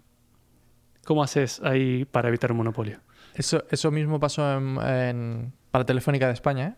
¿Cómo 1.05 1.23
haces 1.23 1.61
ahí 1.63 2.05
para 2.05 2.29
evitar 2.29 2.51
un 2.51 2.59
monopolio? 2.59 3.01
Eso, 3.35 3.65
eso 3.71 3.91
mismo 3.91 4.19
pasó 4.21 4.57
en, 4.59 4.79
en- 4.83 5.53
para 5.71 5.85
Telefónica 5.87 6.27
de 6.27 6.33
España, 6.33 6.67
¿eh? 6.69 6.75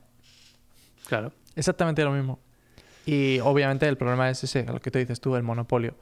Claro. 1.07 1.33
Exactamente 1.57 2.05
lo 2.05 2.13
mismo. 2.13 2.39
Y 3.07 3.41
obviamente 3.41 3.89
el 3.89 3.97
problema 3.97 4.29
es 4.29 4.45
ese, 4.45 4.65
lo 4.65 4.81
que 4.81 4.91
tú 4.91 4.99
dices 4.99 5.21
tú, 5.21 5.35
el 5.35 5.43
monopolio. 5.43 5.95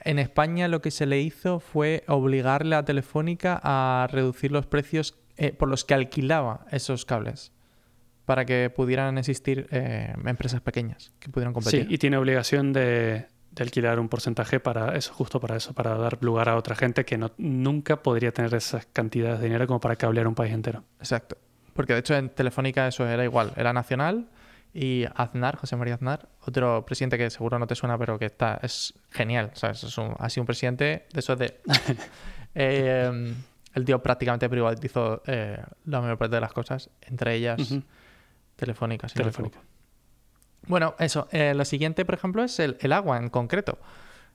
En 0.00 0.18
España 0.18 0.68
lo 0.68 0.82
que 0.82 0.90
se 0.90 1.06
le 1.06 1.20
hizo 1.20 1.60
fue 1.60 2.04
obligarle 2.06 2.76
a 2.76 2.84
Telefónica 2.84 3.60
a 3.62 4.08
reducir 4.10 4.52
los 4.52 4.66
precios 4.66 5.16
eh, 5.36 5.52
por 5.52 5.68
los 5.68 5.84
que 5.84 5.94
alquilaba 5.94 6.66
esos 6.70 7.04
cables 7.04 7.52
para 8.24 8.44
que 8.44 8.70
pudieran 8.70 9.18
existir 9.18 9.68
eh, 9.70 10.12
empresas 10.24 10.60
pequeñas 10.60 11.12
que 11.20 11.28
pudieran 11.28 11.52
competir. 11.52 11.86
Sí, 11.86 11.94
y 11.94 11.98
tiene 11.98 12.16
obligación 12.16 12.72
de, 12.72 13.26
de 13.52 13.62
alquilar 13.62 13.98
un 13.98 14.08
porcentaje 14.08 14.60
para 14.60 14.96
eso, 14.96 15.14
justo 15.14 15.40
para 15.40 15.56
eso, 15.56 15.72
para 15.72 15.94
dar 15.96 16.18
lugar 16.22 16.48
a 16.48 16.56
otra 16.56 16.74
gente 16.74 17.04
que 17.04 17.16
no, 17.16 17.32
nunca 17.38 18.02
podría 18.02 18.32
tener 18.32 18.52
esas 18.54 18.86
cantidades 18.86 19.40
de 19.40 19.46
dinero 19.46 19.66
como 19.66 19.80
para 19.80 19.96
cablear 19.96 20.26
un 20.26 20.34
país 20.34 20.52
entero. 20.52 20.84
Exacto. 20.98 21.38
Porque 21.72 21.92
de 21.92 22.00
hecho 22.00 22.14
en 22.14 22.28
Telefónica 22.30 22.86
eso 22.88 23.06
era 23.06 23.24
igual, 23.24 23.52
era 23.56 23.72
nacional 23.72 24.28
y 24.78 25.06
Aznar, 25.14 25.56
José 25.56 25.74
María 25.74 25.94
Aznar, 25.94 26.28
otro 26.42 26.84
presidente 26.84 27.16
que 27.16 27.30
seguro 27.30 27.58
no 27.58 27.66
te 27.66 27.74
suena, 27.74 27.96
pero 27.96 28.18
que 28.18 28.26
está 28.26 28.60
es 28.62 28.92
genial, 29.10 29.50
¿sabes? 29.54 29.82
Es 29.82 29.96
un, 29.96 30.14
ha 30.18 30.28
sido 30.28 30.42
un 30.42 30.46
presidente 30.46 31.06
de 31.12 31.20
esos 31.20 31.38
de... 31.38 31.60
Eh, 32.58 33.34
el 33.74 33.84
tío 33.84 34.02
prácticamente 34.02 34.48
privatizó 34.48 35.22
eh, 35.26 35.62
la 35.84 36.00
mayor 36.00 36.16
parte 36.16 36.36
de 36.36 36.40
las 36.40 36.54
cosas, 36.54 36.88
entre 37.02 37.34
ellas 37.34 37.60
Ujú. 37.60 37.82
Telefónica. 38.56 39.10
si. 39.10 39.20
Bueno, 40.66 40.94
eso. 40.98 41.28
eh, 41.32 41.52
lo 41.54 41.66
siguiente, 41.66 42.06
por 42.06 42.14
ejemplo, 42.14 42.42
es 42.42 42.58
el, 42.58 42.78
el 42.80 42.94
agua 42.94 43.18
en 43.18 43.28
concreto. 43.28 43.78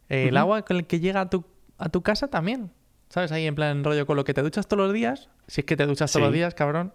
El 0.08 0.38
agua 0.38 0.62
con 0.62 0.78
el 0.78 0.86
que 0.86 1.00
llega 1.00 1.22
a 1.22 1.30
tu, 1.32 1.46
a 1.80 1.90
tu 1.90 2.04
casa 2.04 2.28
también. 2.28 2.70
¿Sabes? 3.12 3.32
Ahí 3.34 3.46
en 3.46 3.56
plan 3.56 3.84
rollo 3.84 4.06
con 4.08 4.16
lo 4.16 4.24
que 4.24 4.34
te 4.34 4.42
duchas 4.42 4.68
todos 4.68 4.86
los 4.86 4.94
días. 4.94 5.30
Si 5.48 5.62
es 5.62 5.66
que 5.66 5.76
te 5.76 5.86
duchas 5.86 6.12
todos 6.12 6.24
los 6.28 6.34
días, 6.34 6.54
cabrón. 6.56 6.94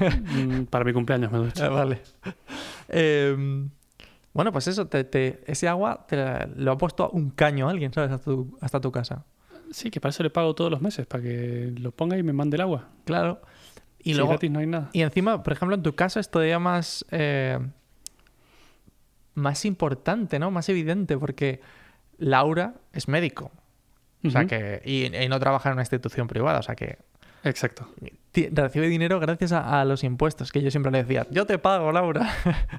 Mm, 0.00 0.62
para 0.64 0.84
mi 0.86 0.92
cumpleaños 0.94 1.30
me 1.30 1.38
ducho. 1.38 1.62
Ah, 1.64 1.68
vale. 1.68 2.00
Eh, 2.88 3.68
bueno, 4.32 4.52
pues 4.52 4.66
eso, 4.68 4.86
te- 4.86 5.04
te- 5.04 5.42
ese 5.46 5.68
agua 5.68 6.06
te 6.08 6.16
la- 6.16 6.48
lo 6.56 6.72
ha 6.72 6.78
puesto 6.78 7.10
un 7.10 7.30
caño 7.30 7.68
a 7.68 7.72
alguien, 7.72 7.92
¿sabes? 7.92 8.10
Hasta 8.10 8.24
tu, 8.30 8.56
hasta 8.62 8.80
tu 8.80 8.90
casa. 8.90 9.24
Sí, 9.70 9.90
que 9.90 10.00
para 10.00 10.10
eso 10.10 10.22
le 10.22 10.30
pago 10.30 10.54
todos 10.54 10.70
los 10.70 10.80
meses, 10.80 11.06
para 11.06 11.22
que 11.22 11.72
lo 11.78 11.90
ponga 11.92 12.16
y 12.16 12.22
me 12.22 12.32
mande 12.32 12.56
el 12.56 12.62
agua. 12.62 12.88
Claro. 13.04 13.42
Y 14.02 14.14
luego, 14.14 14.30
gratis 14.30 14.50
no 14.50 14.60
hay 14.60 14.66
nada. 14.66 14.88
y 14.94 15.02
encima, 15.02 15.42
por 15.42 15.52
ejemplo, 15.52 15.76
en 15.76 15.82
tu 15.82 15.94
caso 15.94 16.18
es 16.20 16.30
todavía 16.30 16.58
más, 16.58 17.04
eh, 17.10 17.58
más 19.34 19.64
importante, 19.64 20.38
¿no? 20.38 20.50
Más 20.50 20.68
evidente, 20.70 21.18
porque 21.18 21.60
Laura 22.18 22.74
es 22.92 23.08
médico. 23.08 23.50
O 24.24 24.30
sea 24.30 24.44
que, 24.46 24.82
y, 24.84 25.14
y 25.16 25.28
no 25.28 25.38
trabaja 25.40 25.68
en 25.70 25.74
una 25.74 25.82
institución 25.82 26.26
privada, 26.26 26.58
o 26.58 26.62
sea 26.62 26.74
que 26.74 26.98
Exacto. 27.42 27.88
recibe 28.34 28.86
dinero 28.88 29.18
gracias 29.18 29.52
a, 29.52 29.80
a 29.80 29.84
los 29.86 30.04
impuestos, 30.04 30.52
que 30.52 30.60
yo 30.62 30.70
siempre 30.70 30.92
le 30.92 30.98
decía, 31.02 31.26
yo 31.30 31.46
te 31.46 31.56
pago, 31.58 31.90
Laura. 31.90 32.30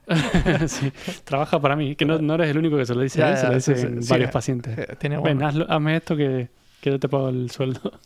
sí, 0.68 0.92
trabaja 1.24 1.60
para 1.60 1.76
mí. 1.76 1.96
Que 1.96 2.06
no, 2.06 2.20
no 2.20 2.36
eres 2.36 2.50
el 2.50 2.58
único 2.60 2.78
que 2.78 2.86
se 2.86 2.94
lo 2.94 3.02
dice 3.02 3.20
Ya, 3.20 3.28
a 3.28 3.30
él, 3.32 3.38
se 3.38 3.42
ya, 3.44 3.50
lo 3.50 3.56
dicen 3.56 4.02
sí, 4.02 4.08
sí. 4.08 4.10
varios 4.12 4.30
pacientes. 4.32 4.78
Eh, 4.78 4.96
Tiene 5.00 5.16
Ven, 5.18 5.38
bueno. 5.40 5.48
hazlo- 5.48 5.66
hazme 5.68 5.96
esto 5.98 6.16
que, 6.16 6.50
que 6.80 6.92
yo 6.92 7.00
te 7.00 7.10
pago 7.10 7.30
el 7.30 7.50
sueldo. 7.52 7.82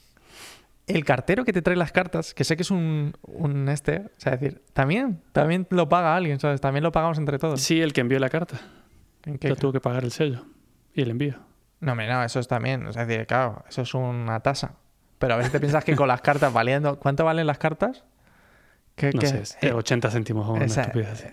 El 0.88 1.04
cartero 1.04 1.44
que 1.46 1.52
te 1.52 1.64
trae 1.64 1.76
las 1.76 1.92
cartas, 1.92 2.36
que 2.36 2.44
sé 2.44 2.56
que 2.56 2.62
es 2.62 2.70
un, 2.70 3.18
un 3.24 3.70
este, 3.70 4.02
o 4.02 4.10
sea, 4.20 4.34
decir, 4.38 4.62
también, 4.72 5.20
también 5.32 5.66
lo 5.72 5.90
paga 5.90 6.16
alguien, 6.16 6.40
¿sabes? 6.40 6.62
También 6.62 6.84
lo 6.84 6.92
pagamos 6.92 7.18
entre 7.18 7.40
todos. 7.40 7.60
Sí, 7.60 7.82
el 7.82 7.92
que 7.92 8.02
envió 8.02 8.20
la 8.20 8.30
carta. 8.30 8.60
¿En 9.24 9.40
qué? 9.40 9.48
Yo 9.50 9.56
tuve 9.56 9.72
que 9.74 9.80
pagar 9.82 10.04
el 10.04 10.12
sello 10.12 10.46
y 10.94 11.02
el 11.02 11.10
envío. 11.10 11.40
No, 11.82 11.94
no, 11.96 12.24
eso 12.24 12.40
es 12.40 12.48
también, 12.48 12.86
o 12.88 12.94
sea, 12.94 13.06
decir, 13.06 13.28
claro, 13.28 13.64
eso 13.70 13.82
es 13.84 13.94
una 13.94 14.40
tasa. 14.40 14.74
Pero 15.20 15.36
a 15.36 15.38
veces 15.38 15.52
te 15.52 15.60
piensas 15.60 15.84
que 15.84 15.96
con 15.96 16.08
las 16.08 16.22
cartas 16.22 16.52
valiendo, 16.52 16.98
¿cuánto 17.00 17.24
valen 17.26 17.48
las 17.48 17.58
cartas? 17.58 18.04
Que, 18.96 19.12
No 19.12 19.20
que- 19.20 19.28
sé, 19.28 19.42
es 19.42 19.58
de 19.62 19.68
eh, 19.70 19.74
80 19.74 20.10
céntimos 20.10 20.48
o 20.48 20.54
una 20.54 20.66
así. 20.66 20.80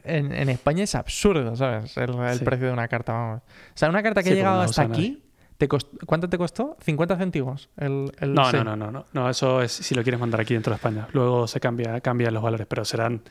en, 0.05 0.32
en 0.32 0.49
España 0.49 0.82
es 0.82 0.95
absurdo, 0.97 1.55
¿sabes? 1.55 1.97
El, 1.97 2.11
el 2.18 2.38
Sí. 2.38 2.45
precio 2.45 2.66
de 2.66 2.72
una 2.72 2.88
carta, 2.88 3.12
vamos. 3.12 3.40
O 3.40 3.43
sea, 3.74 3.88
una 3.88 4.03
carta 4.03 4.22
que 4.22 4.30
Sí, 4.30 4.32
ha 4.34 4.36
llegado 4.36 4.57
no 4.57 4.62
hasta 4.62 4.82
aquí, 4.82 5.22
te 5.59 5.68
cost- 5.68 5.97
¿cuánto 6.07 6.28
te 6.28 6.38
costó? 6.38 6.76
50 6.82 7.16
céntimos. 7.16 7.70
El, 7.76 8.12
el 8.18 8.34
No, 8.34 8.51
no, 8.51 8.64
no, 8.76 8.90
no. 8.90 9.05
No, 9.12 9.30
eso 9.30 9.62
es 9.62 9.70
si 9.70 9.95
lo 9.95 10.03
quieres 10.03 10.18
mandar 10.20 10.40
aquí 10.40 10.55
dentro 10.55 10.72
de 10.72 10.76
España. 10.76 11.07
Luego 11.12 11.47
se 11.47 11.61
cambia, 11.61 12.01
cambian 12.01 12.34
los 12.34 12.43
valores, 12.43 12.66
pero 12.66 12.84
serán 12.84 13.22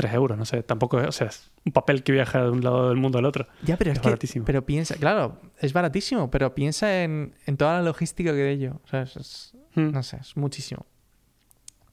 3 0.00 0.14
euros, 0.14 0.38
no 0.38 0.44
sé. 0.44 0.62
Tampoco 0.62 1.00
es, 1.00 1.06
o 1.08 1.12
sea, 1.12 1.26
es 1.28 1.50
un 1.64 1.72
papel 1.72 2.02
que 2.02 2.12
viaja 2.12 2.42
de 2.42 2.50
un 2.50 2.62
lado 2.62 2.88
del 2.88 2.96
mundo 2.98 3.18
al 3.18 3.24
otro. 3.24 3.46
Ya, 3.62 3.76
pero 3.76 3.90
es, 3.90 3.96
Es 3.96 4.02
que, 4.02 4.08
baratísimo. 4.08 4.44
pero 4.44 4.64
piensa, 4.64 4.94
claro, 4.96 5.38
es 5.58 5.72
baratísimo, 5.72 6.30
pero 6.30 6.54
piensa 6.54 7.02
en, 7.02 7.34
en 7.46 7.56
toda 7.56 7.74
la 7.74 7.82
logística 7.82 8.30
que 8.32 8.36
de 8.38 8.50
ello. 8.50 8.80
O 8.84 8.88
sea, 8.88 9.02
es- 9.02 9.16
es- 9.16 9.54
Mm. 9.74 9.92
no 9.92 10.02
sé, 10.02 10.16
es 10.20 10.36
muchísimo. 10.36 10.84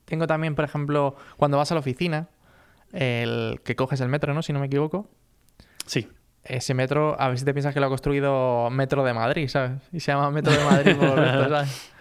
Tengo 0.06 0.26
también, 0.26 0.56
por 0.56 0.66
ejemplo, 0.66 1.16
cuando 1.38 1.58
vas 1.58 1.70
a 1.72 1.76
la 1.76 1.80
oficina, 1.82 2.30
el 2.94 3.60
que 3.64 3.76
coges 3.76 4.02
el 4.02 4.08
metro, 4.10 4.34
¿no? 4.34 4.42
Si 4.42 4.54
no 4.54 4.60
me 4.60 4.68
equivoco. 4.68 5.10
Sí, 5.86 6.08
ese 6.44 6.74
metro, 6.74 7.20
a 7.20 7.28
ver 7.28 7.38
si 7.38 7.46
te 7.46 7.54
piensas 7.54 7.74
que 7.74 7.80
lo 7.82 7.88
ha 7.88 7.90
construido 7.90 8.70
Metro 8.70 9.04
de 9.04 9.14
Madrid, 9.14 9.48
¿sabes? 9.50 9.82
Y 9.92 10.00
se 10.00 10.12
llama 10.12 10.32
Metro 10.32 10.54
de 10.54 10.64
Madrid 10.64 10.96
por 10.96 11.20
esto, 11.20 11.50
¿sabes? 11.50 11.92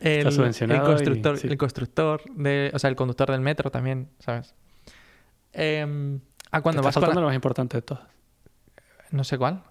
El, 0.00 0.26
el 0.26 0.32
subvencionado 0.32 0.84
constructor, 0.86 1.38
sí. 1.38 1.46
el 1.48 1.56
constructor 1.56 2.22
de, 2.34 2.72
o 2.74 2.78
sea, 2.80 2.90
el 2.90 2.96
conductor 2.96 3.30
del 3.30 3.40
metro 3.40 3.70
también, 3.70 4.08
¿sabes? 4.18 4.54
Eh, 5.52 6.18
ah, 6.50 6.58
Te 6.58 6.62
cuando 6.62 6.80
está 6.80 6.88
vas 6.88 6.94
faltando 6.94 7.14
la- 7.16 7.20
lo 7.22 7.26
más 7.28 7.34
importante 7.34 7.76
de 7.78 7.82
todas. 7.82 8.04
No 9.10 9.24
sé 9.24 9.36
cuál. 9.38 9.62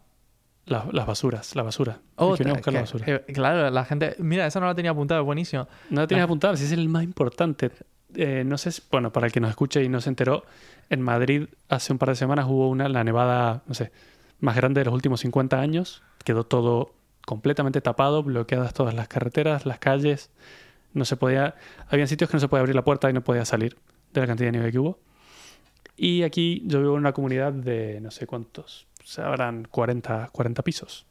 Las, 0.65 0.93
las 0.93 1.07
basuras, 1.07 1.55
la 1.55 1.63
basura. 1.63 1.99
Oh, 2.15 2.35
que 2.35 2.43
a 2.43 2.71
la 2.71 2.81
basura. 2.81 3.05
eh, 3.07 3.25
claro, 3.33 3.69
la 3.71 3.83
gente... 3.83 4.15
Mira, 4.19 4.45
esa 4.45 4.59
no 4.59 4.67
la 4.67 4.75
tenía 4.75 4.91
apuntada, 4.91 5.21
buenísimo. 5.21 5.67
No 5.89 6.01
la 6.01 6.07
tienes 6.07 6.21
la- 6.21 6.25
apuntado, 6.25 6.55
si 6.55 6.65
es 6.65 6.71
el 6.71 6.87
más 6.87 7.03
importante. 7.03 7.71
Eh, 8.13 8.43
no 8.45 8.57
sé, 8.59 8.71
si- 8.71 8.83
bueno, 8.91 9.11
para 9.11 9.25
el 9.25 9.33
que 9.33 9.39
nos 9.39 9.49
escuche 9.49 9.83
y 9.83 9.89
no 9.89 9.99
se 10.01 10.09
enteró, 10.09 10.43
en 10.89 11.01
Madrid 11.01 11.47
hace 11.69 11.91
un 11.93 11.97
par 11.99 12.09
de 12.09 12.15
semanas 12.15 12.45
hubo 12.47 12.69
una, 12.69 12.87
la 12.89 13.03
nevada, 13.03 13.63
no 13.65 13.73
sé, 13.73 13.91
más 14.39 14.55
grande 14.55 14.81
de 14.81 14.85
los 14.85 14.93
últimos 14.93 15.21
50 15.21 15.59
años. 15.59 16.03
Quedó 16.23 16.43
todo 16.43 16.93
completamente 17.25 17.81
tapado, 17.81 18.21
bloqueadas 18.21 18.73
todas 18.75 18.93
las 18.93 19.07
carreteras, 19.07 19.65
las 19.65 19.79
calles. 19.79 20.29
No 20.93 21.05
se 21.05 21.15
podía, 21.17 21.55
habían 21.89 22.07
sitios 22.07 22.29
que 22.29 22.35
no 22.37 22.41
se 22.41 22.47
podía 22.47 22.59
abrir 22.61 22.75
la 22.75 22.83
puerta 22.83 23.09
y 23.09 23.13
no 23.13 23.21
podía 23.23 23.45
salir 23.45 23.77
de 24.13 24.21
la 24.21 24.27
cantidad 24.27 24.47
de 24.49 24.51
nieve 24.51 24.71
que 24.71 24.77
hubo. 24.79 24.99
Y 25.95 26.23
aquí 26.23 26.63
yo 26.65 26.79
vivo 26.79 26.93
en 26.93 26.99
una 26.99 27.13
comunidad 27.13 27.53
de 27.53 27.99
no 28.01 28.11
sé 28.11 28.25
cuántos, 28.25 28.87
o 29.03 29.07
sea, 29.07 29.27
habrán 29.27 29.67
40, 29.69 30.29
40 30.31 30.63
pisos. 30.63 31.05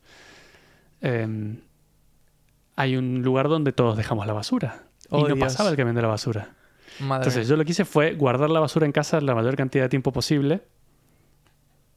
Em, 1.00 1.60
hay 2.76 2.96
un 2.96 3.22
lugar 3.22 3.48
donde 3.48 3.72
todos 3.72 3.96
dejamos 3.96 4.26
la 4.26 4.32
basura. 4.32 4.84
Oh, 5.10 5.20
y 5.20 5.22
no 5.22 5.34
Dios. 5.34 5.38
pasaba 5.38 5.70
el 5.70 5.76
camión 5.76 5.96
de 5.96 6.02
la 6.02 6.08
basura. 6.08 6.54
Madre 7.00 7.24
Entonces 7.24 7.48
yo 7.48 7.56
lo 7.56 7.64
que 7.64 7.72
hice 7.72 7.84
fue 7.84 8.14
guardar 8.14 8.50
la 8.50 8.60
basura 8.60 8.86
en 8.86 8.92
casa 8.92 9.20
la 9.20 9.34
mayor 9.34 9.56
cantidad 9.56 9.84
de 9.84 9.88
tiempo 9.88 10.12
posible 10.12 10.62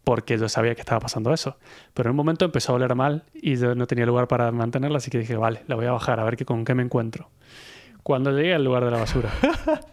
porque 0.03 0.37
yo 0.37 0.49
sabía 0.49 0.75
que 0.75 0.81
estaba 0.81 0.99
pasando 0.99 1.33
eso. 1.33 1.57
Pero 1.93 2.09
en 2.09 2.11
un 2.11 2.17
momento 2.17 2.45
empezó 2.45 2.73
a 2.73 2.75
oler 2.75 2.93
mal 2.95 3.23
y 3.33 3.55
yo 3.55 3.75
no 3.75 3.87
tenía 3.87 4.05
lugar 4.05 4.27
para 4.27 4.51
mantenerla, 4.51 4.97
así 4.97 5.09
que 5.09 5.19
dije, 5.19 5.35
vale, 5.35 5.63
la 5.67 5.75
voy 5.75 5.85
a 5.85 5.91
bajar 5.91 6.19
a 6.19 6.23
ver 6.23 6.35
qué, 6.35 6.45
con 6.45 6.65
qué 6.65 6.75
me 6.75 6.83
encuentro. 6.83 7.29
Cuando 8.03 8.31
llegué 8.31 8.53
al 8.53 8.63
lugar 8.63 8.83
de 8.83 8.91
la 8.91 8.97
basura, 8.97 9.31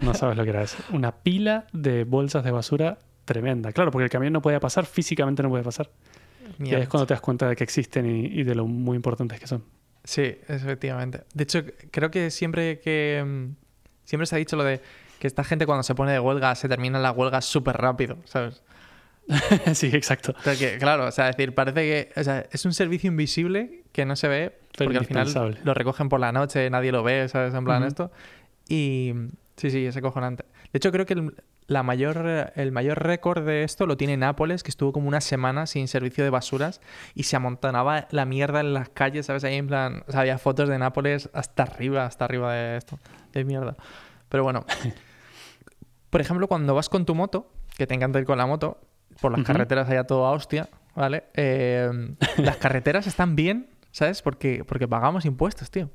no 0.00 0.14
sabes 0.14 0.36
lo 0.36 0.44
que 0.44 0.50
era 0.50 0.62
eso. 0.62 0.76
Una 0.92 1.12
pila 1.12 1.66
de 1.72 2.04
bolsas 2.04 2.44
de 2.44 2.50
basura 2.50 2.98
tremenda. 3.24 3.72
Claro, 3.72 3.90
porque 3.90 4.04
el 4.04 4.10
camión 4.10 4.32
no 4.32 4.42
podía 4.42 4.60
pasar, 4.60 4.86
físicamente 4.86 5.42
no 5.42 5.48
podía 5.48 5.64
pasar. 5.64 5.90
Y 6.58 6.74
ahí 6.74 6.82
es 6.82 6.88
cuando 6.88 7.06
te 7.06 7.14
das 7.14 7.20
cuenta 7.20 7.48
de 7.48 7.56
que 7.56 7.64
existen 7.64 8.06
y, 8.06 8.26
y 8.26 8.44
de 8.44 8.54
lo 8.54 8.66
muy 8.66 8.96
importantes 8.96 9.40
que 9.40 9.46
son. 9.46 9.64
Sí, 10.04 10.36
efectivamente. 10.48 11.22
De 11.32 11.44
hecho, 11.44 11.62
creo 11.90 12.10
que 12.10 12.30
siempre 12.30 12.80
que... 12.80 13.24
mm, 13.26 13.64
Siempre 14.04 14.26
se 14.26 14.34
ha 14.34 14.38
dicho 14.38 14.56
lo 14.56 14.64
de 14.64 14.82
que 15.18 15.26
esta 15.26 15.44
gente 15.44 15.64
cuando 15.64 15.82
se 15.82 15.94
pone 15.94 16.12
de 16.12 16.20
huelga 16.20 16.54
se 16.56 16.68
termina 16.68 16.98
la 16.98 17.10
huelga 17.10 17.40
súper 17.40 17.76
rápido, 17.78 18.18
¿sabes? 18.26 18.62
sí, 19.72 19.90
exacto. 19.94 20.34
O 20.38 20.42
sea, 20.42 20.54
que, 20.56 20.76
claro, 20.76 21.06
o 21.06 21.10
sea, 21.10 21.30
es 21.30 21.36
decir, 21.38 21.54
parece 21.54 21.80
que 21.80 22.20
o 22.20 22.22
sea, 22.22 22.44
es 22.52 22.66
un 22.66 22.74
servicio 22.74 23.08
invisible 23.08 23.84
que 23.92 24.04
no 24.04 24.16
se 24.16 24.28
ve 24.28 24.58
Pero 24.76 24.90
porque 24.90 24.98
al 24.98 25.06
final 25.06 25.58
lo 25.64 25.72
recogen 25.72 26.10
por 26.10 26.20
la 26.20 26.32
noche, 26.32 26.68
nadie 26.68 26.92
lo 26.92 27.02
ve, 27.02 27.26
¿sabes? 27.30 27.54
En 27.54 27.64
plan 27.64 27.82
esto. 27.84 28.10
Y 28.68 29.14
sí, 29.56 29.70
sí, 29.70 29.86
es 29.86 29.96
acojonante. 29.96 30.44
De 30.72 30.78
hecho, 30.78 30.92
creo 30.92 31.06
que 31.06 31.14
el, 31.14 31.34
la 31.66 31.82
mayor, 31.82 32.52
el 32.54 32.72
mayor 32.72 33.02
récord 33.02 33.44
de 33.44 33.64
esto 33.64 33.86
lo 33.86 33.96
tiene 33.96 34.16
Nápoles, 34.16 34.62
que 34.62 34.70
estuvo 34.70 34.92
como 34.92 35.08
una 35.08 35.20
semana 35.20 35.66
sin 35.66 35.88
servicio 35.88 36.24
de 36.24 36.30
basuras 36.30 36.80
y 37.14 37.24
se 37.24 37.36
amontonaba 37.36 38.06
la 38.10 38.24
mierda 38.24 38.60
en 38.60 38.74
las 38.74 38.90
calles, 38.90 39.26
¿sabes? 39.26 39.44
Ahí 39.44 39.56
en 39.56 39.66
plan, 39.66 40.04
o 40.06 40.12
sea, 40.12 40.20
había 40.20 40.38
fotos 40.38 40.68
de 40.68 40.78
Nápoles 40.78 41.30
hasta 41.32 41.62
arriba, 41.62 42.04
hasta 42.04 42.24
arriba 42.24 42.52
de 42.52 42.76
esto, 42.76 42.98
de 43.32 43.44
mierda. 43.44 43.76
Pero 44.28 44.42
bueno, 44.42 44.66
por 46.10 46.20
ejemplo, 46.20 46.48
cuando 46.48 46.74
vas 46.74 46.88
con 46.88 47.06
tu 47.06 47.14
moto, 47.14 47.50
que 47.76 47.86
te 47.86 47.94
encanta 47.94 48.18
ir 48.18 48.26
con 48.26 48.38
la 48.38 48.46
moto, 48.46 48.80
por 49.20 49.32
las 49.32 49.46
carreteras 49.46 49.88
allá 49.88 50.04
todo 50.04 50.26
a 50.26 50.32
hostia, 50.32 50.68
¿vale? 50.94 51.24
Eh, 51.34 52.14
las 52.38 52.56
carreteras 52.58 53.06
están 53.06 53.36
bien, 53.36 53.70
¿sabes? 53.90 54.22
Porque, 54.22 54.64
porque 54.64 54.86
pagamos 54.86 55.24
impuestos, 55.24 55.70
tío. 55.70 55.88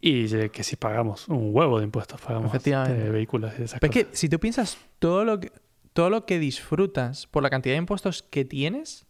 Y 0.00 0.48
que 0.50 0.62
si 0.62 0.76
pagamos 0.76 1.26
un 1.28 1.54
huevo 1.54 1.78
de 1.78 1.84
impuestos, 1.84 2.20
pagamos 2.20 2.52
de 2.52 3.10
vehículos 3.10 3.52
y 3.54 3.58
de 3.58 3.64
esas 3.64 3.80
Pero 3.80 3.90
es 3.90 3.96
cosas. 3.98 4.10
que 4.10 4.16
si 4.16 4.28
tú 4.28 4.38
piensas 4.38 4.78
todo 4.98 5.24
lo 5.24 5.40
que, 5.40 5.50
todo 5.92 6.10
lo 6.10 6.26
que 6.26 6.38
disfrutas 6.38 7.26
por 7.26 7.42
la 7.42 7.50
cantidad 7.50 7.74
de 7.74 7.78
impuestos 7.78 8.22
que 8.22 8.44
tienes, 8.44 9.06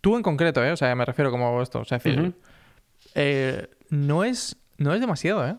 tú 0.00 0.16
en 0.16 0.22
concreto, 0.22 0.64
¿eh? 0.64 0.72
O 0.72 0.76
sea, 0.76 0.94
me 0.94 1.04
refiero 1.04 1.30
como 1.30 1.60
esto, 1.60 1.80
o 1.80 1.84
sea, 1.84 1.98
es 1.98 2.04
decir, 2.04 2.34
eh, 3.14 3.68
no, 3.90 4.24
es, 4.24 4.56
no 4.78 4.94
es 4.94 5.00
demasiado, 5.00 5.46
¿eh? 5.46 5.56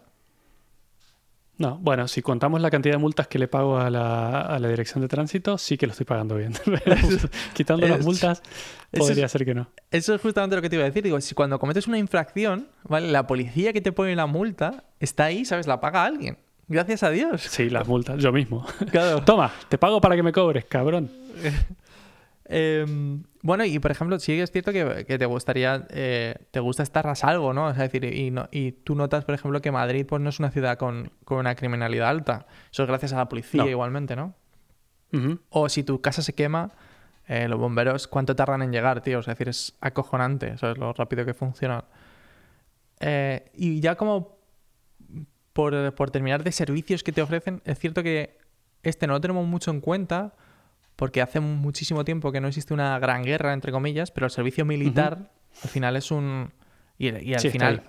No, 1.62 1.78
bueno, 1.78 2.08
si 2.08 2.22
contamos 2.22 2.60
la 2.62 2.70
cantidad 2.72 2.96
de 2.96 2.98
multas 2.98 3.28
que 3.28 3.38
le 3.40 3.48
pago 3.48 3.78
a 3.78 3.90
la, 3.90 4.42
a 4.42 4.60
la 4.60 4.68
dirección 4.68 5.02
de 5.02 5.08
tránsito, 5.08 5.58
sí 5.58 5.78
que 5.78 5.86
lo 5.86 5.92
estoy 5.92 6.06
pagando 6.06 6.36
bien. 6.36 6.54
Quitando 7.54 7.88
las 7.88 8.04
multas, 8.04 8.42
podría 8.92 9.26
es- 9.28 9.32
ser 9.32 9.46
que 9.46 9.54
no. 9.54 9.68
Eso 9.92 10.16
es 10.16 10.22
justamente 10.22 10.56
lo 10.56 10.62
que 10.62 10.70
te 10.70 10.76
iba 10.76 10.84
a 10.84 10.88
decir. 10.88 11.04
Digo, 11.04 11.22
si 11.22 11.36
cuando 11.36 11.60
cometes 11.60 11.88
una 11.88 11.98
infracción, 12.00 12.68
¿vale? 12.84 13.12
La 13.12 13.28
policía 13.28 13.74
que 13.74 13.82
te 13.82 13.92
pone 13.92 14.16
la 14.16 14.26
multa 14.26 14.84
está 15.00 15.26
ahí, 15.26 15.46
¿sabes? 15.46 15.68
La 15.68 15.80
paga 15.80 16.04
alguien. 16.04 16.38
Gracias 16.68 17.04
a 17.04 17.10
Dios. 17.10 17.42
Sí, 17.42 17.70
las 17.70 17.88
multas, 17.88 18.18
yo 18.22 18.32
mismo. 18.32 18.66
Claro. 18.92 19.22
Toma, 19.26 19.52
te 19.70 19.78
pago 19.78 20.00
para 20.02 20.16
que 20.16 20.24
me 20.24 20.32
cobres, 20.32 20.66
cabrón. 20.66 21.12
Em, 22.54 23.24
bueno, 23.44 23.64
y 23.64 23.80
por 23.80 23.92
ejemplo, 23.92 24.20
sí 24.20 24.34
que 24.36 24.42
es 24.44 24.52
cierto 24.52 24.74
que, 24.74 25.06
que 25.08 25.18
te 25.18 25.26
gustaría, 25.26 25.88
eh, 25.90 26.36
te 26.52 26.60
gusta 26.60 26.84
estar 26.84 27.08
a 27.08 27.16
salvo, 27.16 27.54
¿no? 27.54 27.70
Es 27.70 27.78
decir, 27.78 28.04
y, 28.04 28.30
no- 28.30 28.50
y 28.52 28.74
tú 28.74 28.94
notas, 28.94 29.24
por 29.24 29.34
ejemplo, 29.36 29.62
que 29.62 29.72
Madrid 29.72 30.06
pues, 30.06 30.22
no 30.22 30.30
es 30.30 30.40
una 30.40 30.52
ciudad 30.52 30.78
con, 30.78 31.12
con 31.24 31.38
una 31.38 31.56
criminalidad 31.56 32.10
alta. 32.10 32.48
Eso 32.70 32.84
es 32.84 32.90
gracias 32.90 33.14
a 33.14 33.18
la 33.18 33.30
policía 33.30 33.64
No. 33.64 33.70
igualmente, 33.70 34.16
¿no? 34.18 34.36
O 35.50 35.70
si 35.70 35.84
tu 35.84 36.02
casa 36.02 36.22
se 36.22 36.34
quema, 36.34 36.72
eh, 37.28 37.48
los 37.48 37.58
bomberos, 37.60 38.08
¿cuánto 38.10 38.36
tardan 38.36 38.62
en 38.64 38.72
llegar, 38.74 39.02
tío? 39.02 39.20
Es 39.20 39.26
decir, 39.28 39.48
es 39.48 39.78
acojonante, 39.80 40.58
¿sabes? 40.58 40.78
Lo 40.78 40.92
rápido 40.94 41.26
que 41.26 41.34
funcionan. 41.34 41.84
Eh, 43.00 43.50
y 43.54 43.80
ya 43.80 43.96
como 43.96 44.38
por, 45.54 45.94
por 45.96 46.12
terminar 46.12 46.44
de 46.44 46.52
servicios 46.52 47.04
que 47.04 47.12
te 47.12 47.22
ofrecen, 47.22 47.62
es 47.66 47.80
cierto 47.80 48.04
que 48.04 48.38
este 48.84 49.08
no 49.08 49.14
lo 49.14 49.22
tenemos 49.22 49.46
mucho 49.48 49.72
en 49.72 49.82
cuenta 49.82 50.34
porque 50.96 51.22
hace 51.22 51.40
muchísimo 51.40 52.06
tiempo 52.06 52.32
que 52.32 52.42
no 52.42 52.48
existe 52.48 52.74
una 52.74 52.98
gran 53.00 53.24
guerra, 53.24 53.54
entre 53.54 53.72
comillas, 53.72 54.12
pero 54.12 54.26
el 54.28 54.32
servicio 54.32 54.66
militar 54.66 55.32
al 55.64 55.70
final 55.70 55.96
es 55.96 56.12
un... 56.12 56.52
Y, 56.98 57.10
y 57.10 57.34
al 57.34 57.40
Sí, 57.40 57.50
final... 57.50 57.84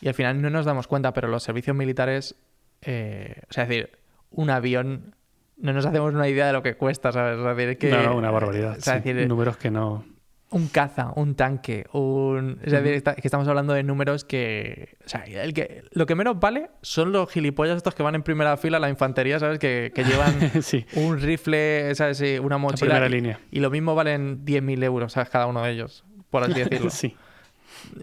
Y 0.00 0.08
al 0.08 0.14
final 0.14 0.40
no 0.42 0.50
nos 0.50 0.66
damos 0.66 0.86
cuenta, 0.86 1.12
pero 1.12 1.28
los 1.28 1.42
servicios 1.42 1.74
militares... 1.76 2.36
eh, 2.82 3.42
o 3.48 3.52
sea, 3.52 3.64
es 3.64 3.68
decir, 3.68 3.98
un 4.30 4.50
avión... 4.50 5.14
No 5.56 5.72
nos 5.72 5.86
hacemos 5.86 6.12
una 6.12 6.28
idea 6.28 6.46
de 6.48 6.52
lo 6.52 6.62
que 6.62 6.74
cuesta, 6.76 7.12
¿sabes? 7.12 7.38
Es 7.38 7.56
decir, 7.56 7.78
que, 7.78 7.90
no, 7.90 8.02
no, 8.02 8.16
una 8.16 8.30
barbaridad. 8.30 8.76
o 8.78 8.80
sea, 8.80 8.94
sí. 9.02 9.08
es 9.08 9.14
decir, 9.16 9.26
Números 9.28 9.56
que 9.56 9.70
no. 9.70 10.04
Un 10.50 10.68
caza, 10.68 11.12
un 11.16 11.34
tanque, 11.34 11.86
un... 11.92 12.60
Es 12.62 12.72
decir, 12.72 13.02
que 13.02 13.20
estamos 13.24 13.48
hablando 13.48 13.72
de 13.72 13.82
números 13.82 14.24
que... 14.24 14.96
O 15.04 15.08
sea, 15.08 15.24
el 15.24 15.52
que... 15.52 15.82
lo 15.90 16.06
que 16.06 16.14
menos 16.14 16.38
vale 16.38 16.70
son 16.82 17.10
los 17.12 17.28
gilipollas 17.30 17.76
estos 17.76 17.94
que 17.94 18.02
van 18.04 18.14
en 18.14 18.22
primera 18.22 18.56
fila 18.56 18.76
a 18.76 18.80
la 18.80 18.88
infantería, 18.88 19.38
¿sabes? 19.40 19.58
Que, 19.58 19.90
que 19.94 20.04
llevan 20.04 20.34
sí, 20.62 20.86
un 20.94 21.20
rifle, 21.20 21.94
¿sabes? 21.96 22.18
Sí, 22.18 22.38
una 22.38 22.54
la 22.54 22.58
mochila. 22.58 22.94
primera 22.94 23.06
y- 23.06 23.10
línea. 23.10 23.40
Y 23.50 23.58
lo 23.60 23.70
mismo 23.70 23.94
valen 23.96 24.44
10.000 24.44 24.84
euros, 24.84 25.12
¿sabes? 25.12 25.30
Cada 25.30 25.46
uno 25.46 25.62
de 25.64 25.72
ellos, 25.72 26.04
por 26.30 26.44
así 26.44 26.54
decirlo. 26.62 26.90
sí. 26.90 27.16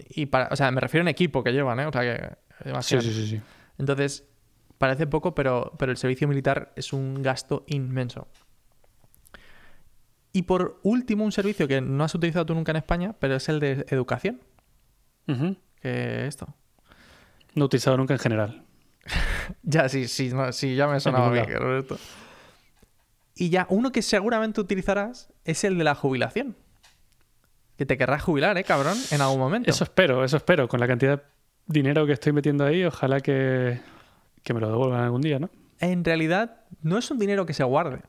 Y 0.10 0.26
para... 0.26 0.50
O 0.52 0.56
sea, 0.56 0.70
me 0.72 0.82
refiero 0.82 1.02
a 1.02 1.06
un 1.06 1.10
equipo 1.10 1.44
que 1.44 1.52
llevan, 1.54 1.80
¿eh? 1.80 1.86
O 1.86 1.91
sea, 1.91 2.02
que... 2.02 2.82
Sí, 2.82 3.00
sí, 3.02 3.28
sí. 3.28 3.41
Entonces, 3.80 4.26
parece 4.78 5.08
poco, 5.08 5.34
pero, 5.34 5.72
pero 5.80 5.91
el 5.91 5.98
servicio 5.98 6.28
militar 6.28 6.74
es 6.76 6.91
un 6.94 7.22
gasto 7.24 7.64
inmenso. 7.68 8.28
Y 10.34 10.41
por 10.41 10.79
último, 10.81 11.23
un 11.23 11.31
servicio 11.31 11.67
que 11.67 11.79
no 11.79 12.03
has 12.03 12.15
utilizado 12.15 12.47
tú 12.47 12.55
nunca 12.55 12.71
en 12.71 12.77
España, 12.77 13.15
pero 13.19 13.36
es 13.36 13.47
el 13.49 13.59
de 13.59 13.86
educación. 13.89 14.41
Que 15.79 16.27
esto. 16.27 16.53
No 17.53 17.63
he 17.63 17.65
utilizado 17.65 17.97
nunca 17.97 18.13
en 18.13 18.19
general. 18.19 18.63
Ya, 19.61 19.89
sí, 19.89 20.07
sí, 20.07 20.29
no, 20.29 20.53
sí, 20.53 20.75
ya 20.75 20.88
me 20.88 21.01
sonaba 21.01 21.29
bien, 21.29 21.49
esto. 21.77 21.97
Y 23.36 23.49
ya, 23.49 23.67
uno 23.69 23.91
que 23.91 24.01
seguramente 24.01 24.61
utilizarás 24.61 25.34
es 25.43 25.65
el 25.65 25.77
de 25.77 25.84
la 25.84 25.95
jubilación. 25.95 26.55
Que 27.77 27.86
te 27.86 27.97
querrás 27.97 28.23
jubilar, 28.23 28.57
¿eh, 28.57 28.63
cabrón? 28.63 28.97
En 29.11 29.19
algún 29.19 29.39
momento. 29.39 29.69
Eso 29.69 29.84
espero, 29.84 30.23
eso 30.23 30.38
espero. 30.38 30.69
Con 30.69 30.79
la 30.79 30.88
cantidad 30.88 31.17
de 31.17 31.23
dinero 31.65 32.05
que 32.05 32.13
estoy 32.13 32.31
metiendo 32.31 32.65
ahí, 32.65 32.86
ojalá 32.86 33.19
que, 33.19 33.81
que 34.43 34.53
me 34.53 34.61
lo 34.61 34.69
devuelvan 34.69 35.01
algún 35.01 35.21
día, 35.21 35.39
¿no? 35.39 35.49
En 35.79 36.05
realidad, 36.05 36.61
no 36.81 36.97
es 36.97 37.11
un 37.11 37.19
dinero 37.19 37.45
que 37.45 37.53
se 37.53 37.63
guarde. 37.63 38.01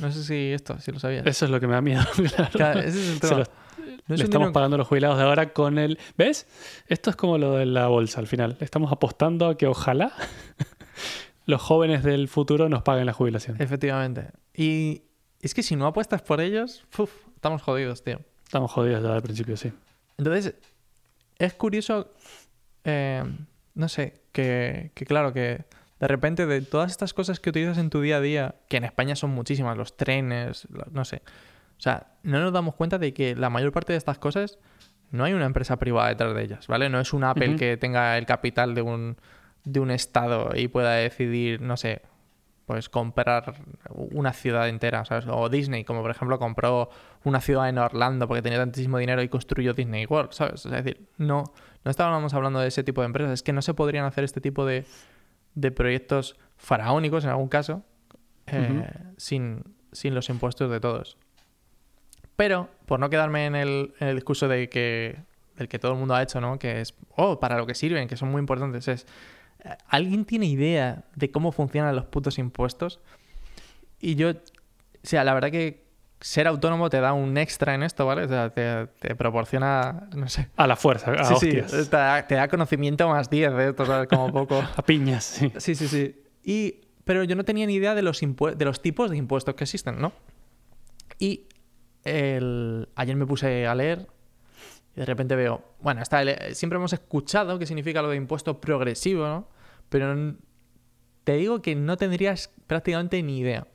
No 0.00 0.10
sé 0.12 0.22
si 0.24 0.52
esto, 0.52 0.78
si 0.80 0.92
lo 0.92 0.98
sabías. 0.98 1.26
Eso 1.26 1.44
es 1.44 1.50
lo 1.50 1.60
que 1.60 1.66
me 1.66 1.74
da 1.74 1.80
miedo, 1.80 2.02
claro. 2.36 2.50
Claro, 2.52 2.80
ese 2.80 3.00
es 3.02 3.08
el 3.10 3.20
tema. 3.20 3.38
lo- 3.38 3.44
No 4.08 4.14
es 4.14 4.18
Le 4.18 4.24
estamos 4.24 4.50
pagando 4.52 4.74
a 4.76 4.78
los 4.78 4.88
jubilados 4.88 5.16
de 5.18 5.24
ahora 5.24 5.52
con 5.52 5.78
el... 5.78 5.98
¿Ves? 6.16 6.46
Esto 6.88 7.10
es 7.10 7.16
como 7.16 7.38
lo 7.38 7.56
de 7.56 7.66
la 7.66 7.88
bolsa 7.88 8.20
al 8.20 8.26
final. 8.26 8.56
Estamos 8.60 8.90
apostando 8.92 9.48
a 9.48 9.56
que 9.58 9.66
ojalá 9.66 10.12
los 11.46 11.60
jóvenes 11.60 12.02
del 12.02 12.28
futuro 12.28 12.68
nos 12.68 12.82
paguen 12.82 13.06
la 13.06 13.12
jubilación. 13.12 13.56
Efectivamente. 13.60 14.30
Y 14.54 15.02
es 15.40 15.54
que 15.54 15.62
si 15.62 15.76
no 15.76 15.86
apuestas 15.86 16.22
por 16.22 16.40
ellos, 16.40 16.84
uf, 16.98 17.10
estamos 17.34 17.62
jodidos, 17.62 18.02
tío. 18.04 18.20
Estamos 18.44 18.70
jodidos 18.70 19.02
ya 19.02 19.14
al 19.14 19.22
principio, 19.22 19.56
sí. 19.56 19.72
Entonces, 20.18 20.54
es 21.38 21.54
curioso, 21.54 22.12
eh, 22.84 23.24
no 23.74 23.88
sé, 23.88 24.22
que, 24.32 24.92
que 24.94 25.04
claro, 25.06 25.32
que 25.32 25.64
de 26.02 26.08
repente 26.08 26.44
de 26.44 26.60
todas 26.60 26.90
estas 26.90 27.14
cosas 27.14 27.40
que 27.40 27.48
utilizas 27.48 27.78
en 27.78 27.88
tu 27.88 28.02
día 28.02 28.18
a 28.18 28.20
día, 28.20 28.56
que 28.68 28.76
en 28.76 28.84
España 28.84 29.16
son 29.16 29.30
muchísimas, 29.30 29.78
los 29.78 29.96
trenes, 29.96 30.68
no 30.90 31.06
sé, 31.06 31.22
sea, 31.82 32.06
no 32.22 32.38
nos 32.38 32.52
damos 32.52 32.76
cuenta 32.76 32.96
de 32.98 33.12
que 33.12 33.34
la 33.34 33.50
mayor 33.50 33.72
parte 33.72 33.92
de 33.92 33.96
estas 33.96 34.16
cosas 34.16 34.60
no 35.10 35.24
hay 35.24 35.32
una 35.32 35.46
empresa 35.46 35.78
privada 35.80 36.10
detrás 36.10 36.32
de 36.32 36.42
ellas, 36.44 36.68
¿vale? 36.68 36.88
No 36.88 37.00
es 37.00 37.12
un 37.12 37.24
Apple 37.24 37.56
que 37.56 37.76
tenga 37.76 38.16
el 38.16 38.24
capital 38.24 38.76
de 38.76 38.82
un, 38.82 39.16
de 39.64 39.80
un 39.80 39.90
estado 39.90 40.50
y 40.54 40.68
pueda 40.68 40.92
decidir, 40.92 41.60
no 41.60 41.76
sé, 41.76 42.02
pues 42.66 42.88
comprar 42.88 43.56
una 43.90 44.32
ciudad 44.32 44.68
entera, 44.68 45.04
¿sabes? 45.04 45.26
O 45.28 45.48
Disney, 45.48 45.82
como 45.82 46.02
por 46.02 46.12
ejemplo 46.12 46.38
compró 46.38 46.88
una 47.24 47.40
ciudad 47.40 47.68
en 47.68 47.78
Orlando 47.78 48.28
porque 48.28 48.42
tenía 48.42 48.58
tantísimo 48.58 48.98
dinero 48.98 49.20
y 49.20 49.28
construyó 49.28 49.74
Disney 49.74 50.06
World, 50.06 50.30
¿sabes? 50.30 50.64
Es 50.64 50.70
decir, 50.70 51.08
no, 51.18 51.52
no 51.84 51.90
estábamos 51.90 52.32
hablando 52.32 52.60
de 52.60 52.68
ese 52.68 52.84
tipo 52.84 53.00
de 53.00 53.06
empresas, 53.06 53.32
es 53.32 53.42
que 53.42 53.52
no 53.52 53.60
se 53.60 53.74
podrían 53.74 54.04
hacer 54.04 54.22
este 54.22 54.40
tipo 54.40 54.64
de, 54.64 54.84
de 55.54 55.70
proyectos 55.70 56.36
faraónicos 56.56 57.24
en 57.24 57.30
algún 57.30 57.48
caso 57.48 57.84
eh, 58.46 58.88
sin, 59.16 59.62
sin 59.92 60.14
los 60.14 60.28
impuestos 60.28 60.70
de 60.70 60.80
todos. 60.80 61.16
Pero, 62.36 62.68
por 62.86 62.98
no 62.98 63.10
quedarme 63.10 63.46
en 63.46 63.54
el, 63.54 63.94
en 64.00 64.08
el 64.08 64.14
discurso 64.16 64.48
de 64.48 64.68
que, 64.68 65.18
del 65.56 65.68
que 65.68 65.78
todo 65.78 65.92
el 65.92 65.98
mundo 65.98 66.14
ha 66.14 66.22
hecho, 66.22 66.40
¿no? 66.40 66.58
Que 66.58 66.80
es, 66.80 66.94
oh, 67.16 67.38
para 67.38 67.56
lo 67.56 67.66
que 67.66 67.74
sirven, 67.74 68.08
que 68.08 68.16
son 68.16 68.30
muy 68.30 68.40
importantes, 68.40 68.88
es, 68.88 69.06
eh, 69.64 69.76
¿alguien 69.88 70.24
tiene 70.24 70.46
idea 70.46 71.04
de 71.14 71.30
cómo 71.30 71.52
funcionan 71.52 71.94
los 71.94 72.06
putos 72.06 72.38
impuestos? 72.38 73.00
Y 74.00 74.16
yo, 74.16 74.30
o 74.30 74.34
sea, 75.02 75.24
la 75.24 75.34
verdad 75.34 75.50
que 75.50 75.81
ser 76.22 76.46
autónomo 76.46 76.88
te 76.88 77.00
da 77.00 77.12
un 77.12 77.36
extra 77.36 77.74
en 77.74 77.82
esto, 77.82 78.06
¿vale? 78.06 78.24
O 78.24 78.28
sea, 78.28 78.50
te, 78.50 78.86
te 78.98 79.14
proporciona, 79.14 80.08
no 80.16 80.28
sé. 80.28 80.48
A 80.56 80.66
la 80.66 80.76
fuerza, 80.76 81.10
a 81.12 81.24
Sí, 81.24 81.34
sí, 81.52 81.60
hostias. 81.60 81.90
te 81.90 81.96
da, 81.96 82.26
te 82.26 82.34
da 82.36 82.48
conocimiento 82.48 83.08
más 83.08 83.28
10 83.28 83.52
de 83.54 83.68
esto, 83.70 83.84
¿sabes? 83.86 84.08
Como 84.08 84.32
poco. 84.32 84.62
A 84.76 84.82
piñas, 84.82 85.24
sí. 85.24 85.52
Sí, 85.58 85.74
sí, 85.74 85.88
sí. 85.88 86.22
Y, 86.44 86.80
pero 87.04 87.24
yo 87.24 87.34
no 87.36 87.44
tenía 87.44 87.66
ni 87.66 87.74
idea 87.74 87.94
de 87.94 88.02
los, 88.02 88.20
de 88.20 88.64
los 88.64 88.80
tipos 88.82 89.10
de 89.10 89.16
impuestos 89.16 89.54
que 89.54 89.64
existen, 89.64 90.00
¿no? 90.00 90.12
Y 91.18 91.46
el... 92.04 92.88
ayer 92.96 93.16
me 93.16 93.26
puse 93.26 93.66
a 93.66 93.74
leer 93.74 94.06
y 94.94 95.00
de 95.00 95.06
repente 95.06 95.34
veo, 95.36 95.64
bueno, 95.80 96.02
está 96.02 96.20
el- 96.22 96.54
siempre 96.54 96.76
hemos 96.76 96.92
escuchado 96.92 97.58
qué 97.58 97.66
significa 97.66 98.02
lo 98.02 98.08
de 98.10 98.16
impuesto 98.16 98.60
progresivo, 98.60 99.26
¿no? 99.26 99.48
Pero 99.88 100.34
te 101.24 101.34
digo 101.34 101.62
que 101.62 101.74
no 101.74 101.96
tendrías 101.96 102.50
prácticamente 102.66 103.22
ni 103.22 103.38
idea 103.38 103.66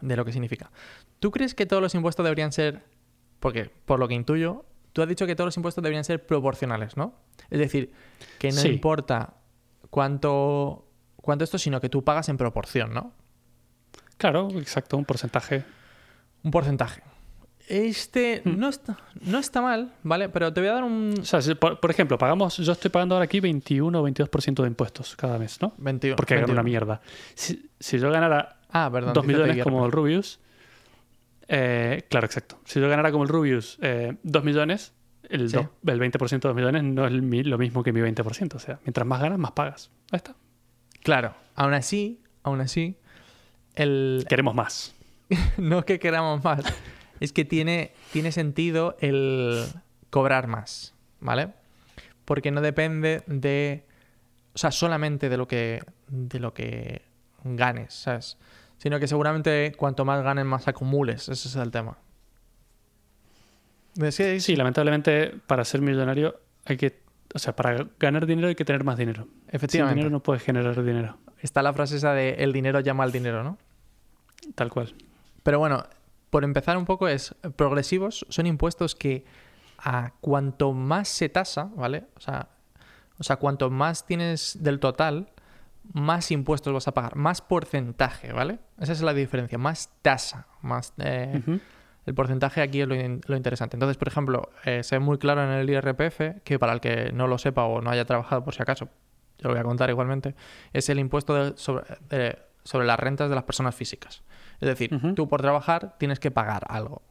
de 0.00 0.16
lo 0.16 0.24
que 0.24 0.32
significa. 0.32 0.70
¿Tú 1.18 1.30
crees 1.30 1.54
que 1.54 1.66
todos 1.66 1.82
los 1.82 1.94
impuestos 1.94 2.24
deberían 2.24 2.52
ser, 2.52 2.82
porque 3.38 3.70
por 3.84 3.98
lo 3.98 4.08
que 4.08 4.14
intuyo, 4.14 4.64
tú 4.92 5.02
has 5.02 5.08
dicho 5.08 5.26
que 5.26 5.34
todos 5.36 5.46
los 5.48 5.56
impuestos 5.56 5.82
deberían 5.82 6.04
ser 6.04 6.24
proporcionales, 6.26 6.96
¿no? 6.96 7.14
Es 7.50 7.58
decir, 7.58 7.92
que 8.38 8.48
no 8.48 8.60
Sí. 8.60 8.68
importa 8.68 9.34
cuánto, 9.90 10.86
cuánto 11.16 11.44
esto, 11.44 11.58
sino 11.58 11.80
que 11.80 11.88
tú 11.88 12.02
pagas 12.04 12.28
en 12.28 12.36
proporción, 12.36 12.92
¿no? 12.94 13.12
Claro, 14.16 14.48
exacto, 14.58 14.96
un 14.96 15.04
porcentaje. 15.04 15.64
Un 16.42 16.50
porcentaje. 16.50 17.02
Este 17.68 18.42
Hmm. 18.44 18.58
no, 18.58 18.68
está, 18.68 18.98
no 19.20 19.38
está 19.38 19.62
mal, 19.62 19.94
¿vale? 20.02 20.28
Pero 20.28 20.52
te 20.52 20.60
voy 20.60 20.70
a 20.70 20.72
dar 20.74 20.82
un 20.84 21.14
O 21.20 21.24
sea, 21.24 21.40
si, 21.40 21.54
por, 21.54 21.78
por 21.78 21.90
ejemplo, 21.90 22.18
pagamos, 22.18 22.56
yo 22.56 22.72
estoy 22.72 22.90
pagando 22.90 23.14
ahora 23.14 23.24
aquí 23.26 23.38
21 23.38 24.00
o 24.00 24.02
22% 24.08 24.62
de 24.62 24.68
impuestos 24.68 25.14
cada 25.14 25.38
mes, 25.38 25.60
¿no? 25.62 25.72
21. 25.78 26.16
Porque 26.16 26.34
gano 26.34 26.48
21. 26.48 26.60
una 26.60 26.62
mierda. 26.64 27.00
Si, 27.34 27.70
si 27.78 27.98
yo 28.00 28.10
ganara 28.10 28.59
Ah, 28.72 28.88
perdón. 28.92 29.12
2 29.14 29.26
dice 29.26 29.38
millones 29.38 29.64
como 29.64 29.86
el 29.86 29.92
Rubius, 29.92 30.40
eh, 31.48 32.04
claro, 32.08 32.26
exacto. 32.26 32.60
Si 32.64 32.80
yo 32.80 32.88
ganara 32.88 33.10
como 33.10 33.24
el 33.24 33.28
Rubius 33.28 33.78
eh, 33.82 34.16
2 34.22 34.44
millones, 34.44 34.94
el, 35.28 35.48
Sí. 35.50 35.58
el 35.58 36.00
20% 36.00 36.28
de 36.30 36.38
2 36.48 36.54
millones 36.54 36.82
no 36.84 37.06
es 37.06 37.12
el 37.12 37.50
lo 37.50 37.58
mismo 37.58 37.82
que 37.82 37.92
mi 37.92 38.00
20%. 38.00 38.54
O 38.54 38.58
sea, 38.58 38.78
mientras 38.84 39.06
más 39.06 39.20
ganas, 39.20 39.38
más 39.38 39.52
pagas. 39.52 39.90
Ahí 40.10 40.16
está. 40.18 40.34
Claro. 41.02 41.34
Aún 41.54 41.74
así, 41.74 42.20
aún 42.42 42.60
así, 42.60 42.96
el... 43.74 44.24
Queremos 44.28 44.54
más. 44.54 44.94
no 45.58 45.80
es 45.80 45.84
que 45.84 45.98
queramos 45.98 46.42
más, 46.42 46.62
es 47.20 47.32
que 47.32 47.44
tiene, 47.44 47.92
tiene 48.12 48.32
sentido 48.32 48.96
el 49.00 49.64
cobrar 50.10 50.46
más, 50.46 50.94
¿vale? 51.20 51.50
Porque 52.24 52.50
no 52.50 52.60
depende 52.60 53.22
de, 53.26 53.86
o 54.54 54.58
sea, 54.58 54.70
solamente 54.72 55.28
de 55.28 55.36
lo 55.36 55.46
que, 55.46 55.82
de 56.08 56.40
lo 56.40 56.52
que 56.54 57.02
ganes, 57.44 57.94
¿sabes? 57.94 58.38
Sino 58.80 58.98
que 58.98 59.06
seguramente 59.06 59.72
cuanto 59.76 60.04
más 60.04 60.22
ganes, 60.24 60.44
más 60.46 60.66
acumules, 60.66 61.28
ese 61.28 61.48
es 61.48 61.56
el 61.56 61.70
tema. 61.70 61.98
Es 63.96 64.16
que- 64.16 64.40
Sí, 64.40 64.56
lamentablemente, 64.56 65.34
para 65.46 65.64
ser 65.64 65.80
millonario 65.82 66.40
hay 66.64 66.76
que... 66.76 67.00
O 67.34 67.38
sea, 67.38 67.54
para 67.54 67.86
ganar 67.98 68.26
dinero 68.26 68.48
hay 68.48 68.54
que 68.56 68.64
tener 68.64 68.82
más 68.82 68.96
dinero. 68.96 69.24
Sin 69.24 69.54
efectivamente. 69.54 69.94
dinero 69.96 70.10
no 70.10 70.20
puedes 70.22 70.42
generar 70.42 70.82
dinero. 70.82 71.18
Está 71.40 71.62
la 71.62 71.72
frase 71.72 71.96
esa 71.96 72.12
de 72.12 72.30
el 72.38 72.52
dinero 72.52 72.80
llama 72.80 73.04
al 73.04 73.12
dinero, 73.12 73.44
¿no? 73.44 73.56
Tal 74.56 74.70
cual. 74.70 74.94
Pero 75.42 75.58
bueno, 75.58 75.84
por 76.30 76.42
empezar 76.44 76.76
un 76.76 76.86
poco 76.86 77.06
es 77.06 77.34
progresivos 77.56 78.26
son 78.30 78.46
impuestos 78.46 78.94
que 78.94 79.24
a 79.78 80.12
cuanto 80.20 80.72
más 80.72 81.08
se 81.08 81.28
tasa, 81.28 81.70
¿vale? 81.76 82.04
O 82.16 82.20
sea, 82.20 82.48
o 83.18 83.22
sea, 83.22 83.36
cuanto 83.36 83.70
más 83.70 84.06
tienes 84.06 84.58
del 84.62 84.80
total, 84.80 85.28
más 85.92 86.30
impuestos 86.30 86.72
vas 86.72 86.88
a 86.88 86.92
pagar, 86.94 87.16
más 87.16 87.40
porcentaje, 87.40 88.32
¿vale? 88.32 88.58
Esa 88.78 88.92
es 88.92 89.02
la 89.02 89.12
diferencia, 89.14 89.58
más 89.58 89.90
tasa, 90.02 90.46
más 90.62 90.92
eh, 90.98 91.42
el 92.06 92.14
porcentaje 92.14 92.62
aquí 92.62 92.80
es 92.80 92.88
lo, 92.88 92.94
in- 92.94 93.20
lo 93.26 93.36
interesante. 93.36 93.76
Entonces, 93.76 93.96
por 93.96 94.08
ejemplo, 94.08 94.50
eh, 94.64 94.82
se 94.82 94.96
ve 94.96 95.00
muy 95.00 95.18
claro 95.18 95.42
en 95.44 95.50
el 95.50 95.68
IRPF, 95.68 96.42
que 96.44 96.58
para 96.58 96.72
el 96.72 96.80
que 96.80 97.12
no 97.12 97.26
lo 97.26 97.38
sepa 97.38 97.64
o 97.64 97.80
no 97.80 97.90
haya 97.90 98.04
trabajado 98.04 98.42
por 98.44 98.54
si 98.54 98.62
acaso, 98.62 98.86
yo 99.38 99.48
lo 99.48 99.50
voy 99.50 99.60
a 99.60 99.64
contar 99.64 99.90
igualmente, 99.90 100.34
es 100.72 100.88
el 100.88 100.98
impuesto 100.98 101.34
de- 101.34 101.56
sobre, 101.56 101.84
de- 102.08 102.38
sobre 102.64 102.86
las 102.86 102.98
rentas 103.00 103.28
de 103.28 103.34
las 103.34 103.44
personas 103.44 103.74
físicas. 103.74 104.22
Es 104.60 104.68
decir, 104.68 104.90
tú 105.14 105.28
por 105.28 105.40
trabajar 105.40 105.96
tienes 105.98 106.20
que 106.20 106.30
pagar 106.30 106.64
algo. 106.68 107.02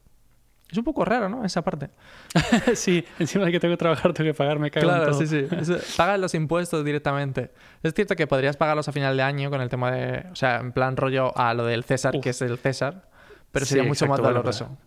Es 0.72 0.78
un 0.78 0.84
poco 0.84 1.03
raro, 1.03 1.30
¿no? 1.30 1.43
Esa 1.43 1.63
parte. 1.63 1.89
sí, 2.76 3.03
encima 3.17 3.45
de 3.45 3.51
que 3.51 3.59
tengo 3.59 3.74
que 3.74 3.78
trabajar, 3.78 4.13
tengo 4.13 4.30
que 4.30 4.34
pagar, 4.36 4.59
me 4.59 4.70
cago 4.70 4.88
en 4.88 4.95
Claro, 4.95 5.11
todo. 5.11 5.20
sí, 5.20 5.28
sí. 5.28 5.47
Eso- 5.59 5.78
Pagas 5.97 6.20
los 6.20 6.34
impuestos 6.36 6.86
directamente. 6.86 7.51
Es 7.82 7.93
cierto 7.93 8.15
que 8.15 8.28
podrías 8.28 8.55
pagarlos 8.57 8.88
a 8.88 8.91
final 8.91 9.17
de 9.17 9.24
año 9.24 9.49
con 9.49 9.61
el 9.61 9.70
tema 9.70 9.91
de. 9.91 10.26
O 10.32 10.36
sea, 10.36 10.57
en 10.57 10.72
plan 10.72 10.95
rollo 10.95 11.36
a 11.38 11.53
lo 11.53 11.65
del 11.65 11.84
César, 11.84 12.15
Uf. 12.15 12.24
que 12.24 12.30
es 12.30 12.41
el 12.43 12.57
César. 12.59 13.09
Pero 13.51 13.65
Sí, 13.65 13.70
sería 13.70 13.84
mucho 13.84 14.05
exacto, 14.05 14.11
más 14.11 14.20
bueno, 14.22 14.38
doloroso. 14.38 14.78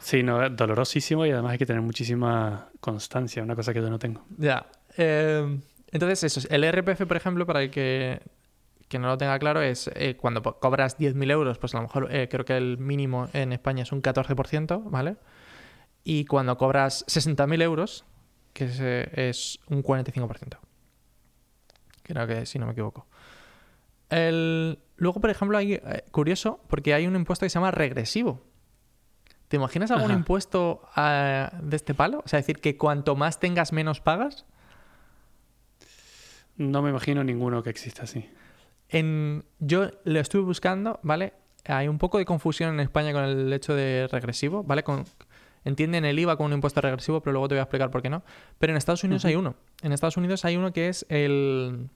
Sí, 0.00 0.22
no, 0.22 0.50
dolorosísimo 0.50 1.24
y 1.24 1.30
además 1.30 1.52
hay 1.52 1.58
que 1.58 1.66
tener 1.66 1.80
muchísima 1.80 2.68
constancia, 2.80 3.42
una 3.42 3.54
cosa 3.56 3.72
que 3.72 3.80
yo 3.80 3.88
no 3.88 3.98
tengo. 3.98 4.24
Ya. 4.36 4.66
Eh, 4.98 5.60
entonces, 5.92 6.24
eso. 6.24 6.40
es. 6.40 6.48
El 6.50 6.64
RPF, 6.70 7.06
por 7.06 7.16
ejemplo, 7.16 7.46
para 7.46 7.62
el 7.62 7.70
que, 7.70 8.20
que 8.92 8.98
no 8.98 9.08
lo 9.08 9.16
tenga 9.16 9.38
claro, 9.38 9.62
es 9.62 9.90
eh, 9.94 10.18
cuando 10.18 10.42
cobras 10.42 10.98
10.000 10.98 11.30
euros, 11.30 11.58
pues 11.58 11.74
a 11.74 11.78
lo 11.78 11.84
mejor 11.84 12.14
eh, 12.14 12.28
creo 12.30 12.44
que 12.44 12.58
el 12.58 12.76
mínimo 12.76 13.26
en 13.32 13.54
España 13.54 13.84
es 13.84 13.90
un 13.90 14.02
14%, 14.02 14.82
¿vale? 14.84 15.16
Y 16.04 16.26
cuando 16.26 16.58
cobras 16.58 17.06
60.000 17.06 17.62
euros, 17.62 18.04
que 18.52 18.66
es, 18.66 18.78
eh, 18.80 19.30
es 19.30 19.60
un 19.68 19.82
45%. 19.82 20.58
Creo 22.02 22.26
que 22.26 22.44
si 22.44 22.58
no 22.58 22.66
me 22.66 22.72
equivoco. 22.72 23.06
El... 24.10 24.78
Luego, 24.96 25.22
por 25.22 25.30
ejemplo, 25.30 25.56
hay 25.56 25.72
eh, 25.72 26.04
curioso, 26.10 26.60
porque 26.68 26.92
hay 26.92 27.06
un 27.06 27.16
impuesto 27.16 27.46
que 27.46 27.50
se 27.50 27.54
llama 27.54 27.70
regresivo. 27.70 28.42
¿Te 29.48 29.56
imaginas 29.56 29.90
algún 29.90 30.10
Ajá. 30.10 30.18
impuesto 30.18 30.82
ah, 30.96 31.50
de 31.62 31.76
este 31.76 31.94
palo? 31.94 32.22
O 32.26 32.28
sea, 32.28 32.38
decir 32.38 32.60
que 32.60 32.76
cuanto 32.76 33.16
más 33.16 33.40
tengas, 33.40 33.72
menos 33.72 34.02
pagas. 34.02 34.44
No 36.58 36.82
me 36.82 36.90
imagino 36.90 37.24
ninguno 37.24 37.62
que 37.62 37.70
exista 37.70 38.02
así. 38.02 38.28
En, 38.92 39.44
yo 39.58 39.90
lo 40.04 40.20
estuve 40.20 40.42
buscando, 40.42 41.00
¿vale? 41.02 41.32
Hay 41.64 41.88
un 41.88 41.98
poco 41.98 42.18
de 42.18 42.24
confusión 42.24 42.74
en 42.74 42.80
España 42.80 43.12
con 43.12 43.24
el 43.24 43.52
hecho 43.52 43.74
de 43.74 44.06
regresivo, 44.10 44.62
¿vale? 44.64 44.82
Con, 44.82 45.04
entienden 45.64 46.04
el 46.04 46.18
IVA 46.18 46.36
como 46.36 46.48
un 46.48 46.52
impuesto 46.52 46.80
regresivo, 46.80 47.20
pero 47.22 47.32
luego 47.32 47.48
te 47.48 47.54
voy 47.54 47.60
a 47.60 47.62
explicar 47.62 47.90
por 47.90 48.02
qué 48.02 48.10
no. 48.10 48.22
Pero 48.58 48.72
en 48.72 48.76
Estados 48.76 49.02
Unidos 49.04 49.24
hay 49.24 49.36
uno. 49.36 49.54
En 49.82 49.92
Estados 49.92 50.16
Unidos 50.16 50.44
hay 50.44 50.56
uno 50.56 50.72
que 50.72 50.88
es 50.88 51.06
el, 51.08 51.88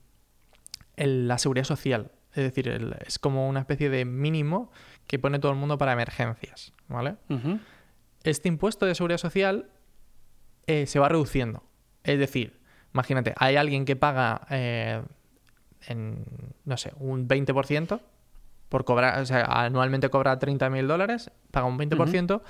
el- 0.96 1.28
la 1.28 1.38
seguridad 1.38 1.64
social. 1.64 2.10
Es 2.34 2.44
decir, 2.44 2.68
el- 2.68 2.94
es 3.06 3.18
como 3.18 3.48
una 3.48 3.60
especie 3.60 3.90
de 3.90 4.04
mínimo 4.04 4.70
que 5.06 5.18
pone 5.18 5.38
todo 5.38 5.52
el 5.52 5.58
mundo 5.58 5.78
para 5.78 5.92
emergencias, 5.92 6.72
¿vale? 6.88 7.16
Este 8.24 8.48
impuesto 8.48 8.86
de 8.86 8.94
seguridad 8.94 9.18
social 9.18 9.68
eh, 10.66 10.86
se 10.86 10.98
va 10.98 11.08
reduciendo. 11.08 11.62
Es 12.04 12.18
decir, 12.18 12.60
imagínate, 12.94 13.34
hay 13.36 13.56
alguien 13.56 13.84
que 13.84 13.96
paga, 13.96 14.46
eh, 14.50 15.02
en, 15.88 16.24
no 16.64 16.76
sé, 16.76 16.92
un 16.98 17.28
20% 17.28 18.00
por 18.68 18.84
cobrar, 18.84 19.20
o 19.20 19.26
sea, 19.26 19.44
anualmente 19.44 20.08
cobra 20.10 20.38
30.000 20.38 20.86
dólares, 20.86 21.30
paga 21.50 21.66
un 21.66 21.78
20%, 21.78 22.40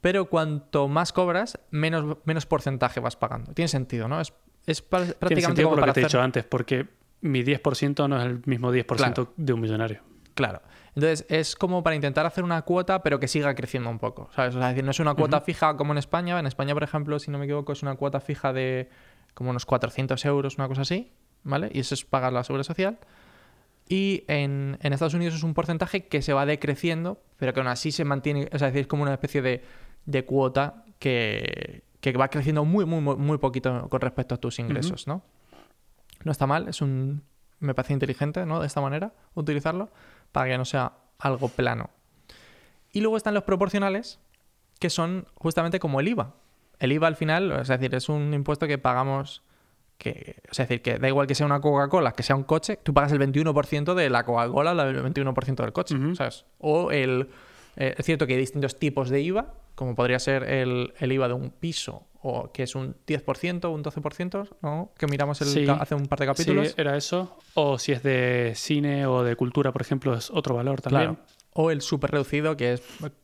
pero 0.00 0.24
cuanto 0.26 0.88
más 0.88 1.12
cobras, 1.12 1.58
menos, 1.70 2.18
menos 2.24 2.46
porcentaje 2.46 3.00
vas 3.00 3.16
pagando. 3.16 3.52
Tiene 3.52 3.68
sentido, 3.68 4.08
¿no? 4.08 4.20
Es, 4.20 4.32
es 4.66 4.82
Tiene 4.82 5.14
prácticamente 5.14 5.40
sentido 5.42 5.68
como 5.68 5.76
por 5.76 5.78
lo 5.78 5.82
para 5.82 5.92
que 5.92 5.94
te 5.94 6.00
he 6.00 6.04
hacer... 6.06 6.18
dicho 6.18 6.22
antes, 6.22 6.44
porque 6.44 6.88
mi 7.20 7.42
10% 7.44 8.08
no 8.08 8.18
es 8.18 8.24
el 8.26 8.42
mismo 8.46 8.72
10% 8.72 8.84
Claro. 8.96 9.32
de 9.36 9.52
un 9.52 9.60
millonario. 9.60 10.00
Claro. 10.34 10.62
Entonces, 10.94 11.24
es 11.28 11.54
como 11.54 11.82
para 11.84 11.94
intentar 11.94 12.26
hacer 12.26 12.42
una 12.42 12.62
cuota, 12.62 13.02
pero 13.02 13.20
que 13.20 13.28
siga 13.28 13.54
creciendo 13.54 13.90
un 13.90 13.98
poco. 13.98 14.28
¿sabes? 14.34 14.54
O 14.56 14.58
sea, 14.58 14.70
es 14.70 14.74
decir, 14.74 14.84
no 14.84 14.90
es 14.90 14.98
una 15.00 15.14
cuota 15.14 15.40
fija 15.40 15.76
como 15.76 15.92
en 15.92 15.98
España. 15.98 16.38
En 16.40 16.46
España, 16.46 16.74
por 16.74 16.82
ejemplo, 16.82 17.18
si 17.18 17.30
no 17.30 17.38
me 17.38 17.44
equivoco, 17.44 17.72
es 17.72 17.82
una 17.82 17.94
cuota 17.94 18.20
fija 18.20 18.52
de 18.52 18.88
como 19.34 19.50
unos 19.50 19.66
400 19.66 20.24
euros, 20.24 20.56
una 20.58 20.66
cosa 20.66 20.82
así. 20.82 21.12
¿Vale? 21.42 21.70
Y 21.72 21.80
eso 21.80 21.94
es 21.94 22.04
pagar 22.04 22.32
la 22.32 22.44
seguridad 22.44 22.66
social. 22.66 22.98
Y 23.88 24.24
en, 24.28 24.78
en 24.82 24.92
Estados 24.92 25.14
Unidos 25.14 25.34
es 25.34 25.42
un 25.42 25.52
porcentaje 25.52 26.06
que 26.06 26.22
se 26.22 26.32
va 26.32 26.46
decreciendo, 26.46 27.20
pero 27.36 27.52
que 27.52 27.60
aún 27.60 27.68
así 27.68 27.90
se 27.90 28.04
mantiene, 28.04 28.48
o 28.52 28.58
sea, 28.58 28.68
es 28.68 28.74
decir, 28.74 28.82
es 28.82 28.86
como 28.86 29.02
una 29.02 29.14
especie 29.14 29.42
de, 29.42 29.64
de 30.06 30.24
cuota 30.24 30.84
que, 31.00 31.82
que 32.00 32.12
va 32.12 32.28
creciendo 32.28 32.64
muy, 32.64 32.84
muy, 32.84 33.00
muy, 33.00 33.16
muy 33.16 33.38
poquito 33.38 33.88
con 33.88 34.00
respecto 34.00 34.36
a 34.36 34.38
tus 34.38 34.58
ingresos, 34.60 35.06
¿no? 35.06 35.22
No 36.24 36.32
está 36.32 36.46
mal, 36.46 36.68
es 36.68 36.82
un... 36.82 37.24
Me 37.58 37.74
parece 37.74 37.92
inteligente, 37.92 38.46
¿no? 38.46 38.60
De 38.60 38.66
esta 38.66 38.80
manera, 38.80 39.12
utilizarlo, 39.34 39.90
para 40.32 40.48
que 40.50 40.56
no 40.56 40.64
sea 40.64 40.92
algo 41.18 41.48
plano. 41.48 41.90
Y 42.92 43.00
luego 43.00 43.16
están 43.16 43.34
los 43.34 43.42
proporcionales, 43.42 44.18
que 44.78 44.88
son 44.88 45.26
justamente 45.34 45.78
como 45.78 46.00
el 46.00 46.08
IVA. 46.08 46.34
El 46.78 46.92
IVA 46.92 47.08
al 47.08 47.16
final, 47.16 47.52
es 47.52 47.68
decir, 47.68 47.94
es 47.94 48.08
un 48.08 48.32
impuesto 48.32 48.66
que 48.66 48.78
pagamos 48.78 49.42
que, 50.00 50.36
es 50.50 50.56
decir, 50.56 50.80
que 50.82 50.98
da 50.98 51.06
igual 51.06 51.26
que 51.26 51.34
sea 51.36 51.44
una 51.46 51.60
Coca-Cola, 51.60 52.12
que 52.12 52.22
sea 52.24 52.34
un 52.34 52.42
coche, 52.44 52.78
tú 52.82 52.92
pagas 52.94 53.12
el 53.12 53.20
21% 53.20 53.94
de 53.94 54.08
la 54.10 54.24
Coca-Cola 54.24 54.72
o 54.72 54.80
el 54.88 55.02
21% 55.14 55.54
del 55.56 55.72
coche, 55.72 55.94
¿sabes? 56.16 56.46
O 56.58 56.90
el... 56.90 57.28
eh, 57.76 57.94
es 57.98 58.06
cierto 58.06 58.26
que 58.26 58.32
hay 58.32 58.38
distintos 58.40 58.78
tipos 58.78 59.10
de 59.10 59.20
IVA, 59.20 59.54
como 59.74 59.94
podría 59.94 60.18
ser 60.18 60.42
el, 60.44 60.92
el 60.98 61.12
IVA 61.12 61.28
de 61.28 61.34
un 61.34 61.50
piso, 61.50 62.06
o 62.22 62.50
que 62.52 62.62
es 62.64 62.74
un 62.74 62.96
10%, 63.06 63.70
un 63.72 63.84
12%, 63.84 64.48
¿no? 64.62 64.90
Que 64.98 65.06
miramos 65.06 65.40
el, 65.42 65.48
Sí. 65.48 65.66
hace 65.68 65.94
un 65.94 66.06
par 66.06 66.18
de 66.18 66.26
capítulos. 66.26 66.68
Sí, 66.68 66.74
era 66.76 66.96
eso. 66.96 67.36
O 67.54 67.78
si 67.78 67.92
es 67.92 68.02
de 68.02 68.52
cine 68.56 69.06
o 69.06 69.22
de 69.22 69.36
cultura, 69.36 69.70
por 69.72 69.82
ejemplo, 69.82 70.14
es 70.14 70.30
otro 70.30 70.54
valor 70.56 70.80
también. 70.82 71.14
Claro. 71.14 71.26
O 71.54 71.70
el 71.70 71.80
súper 71.82 72.10
reducido, 72.12 72.56
que 72.56 72.74
es 72.74 72.82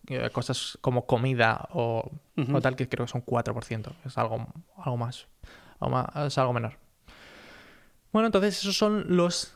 eh, 0.08 0.30
cosas 0.32 0.78
como 0.80 1.06
comida 1.06 1.68
o, 1.72 2.10
Ujú. 2.36 2.56
o 2.56 2.60
tal, 2.60 2.74
que 2.74 2.88
creo 2.88 3.06
que 3.06 3.12
son 3.12 3.24
4%. 3.24 3.92
Es 4.04 4.16
algo, 4.18 4.46
algo 4.78 4.96
más. 4.96 5.26
Algo 5.80 5.96
más- 5.96 6.26
Es 6.26 6.38
algo 6.38 6.52
menor. 6.52 6.74
Bueno, 8.12 8.26
entonces 8.26 8.58
esos 8.58 8.76
son 8.76 9.04
los 9.16 9.54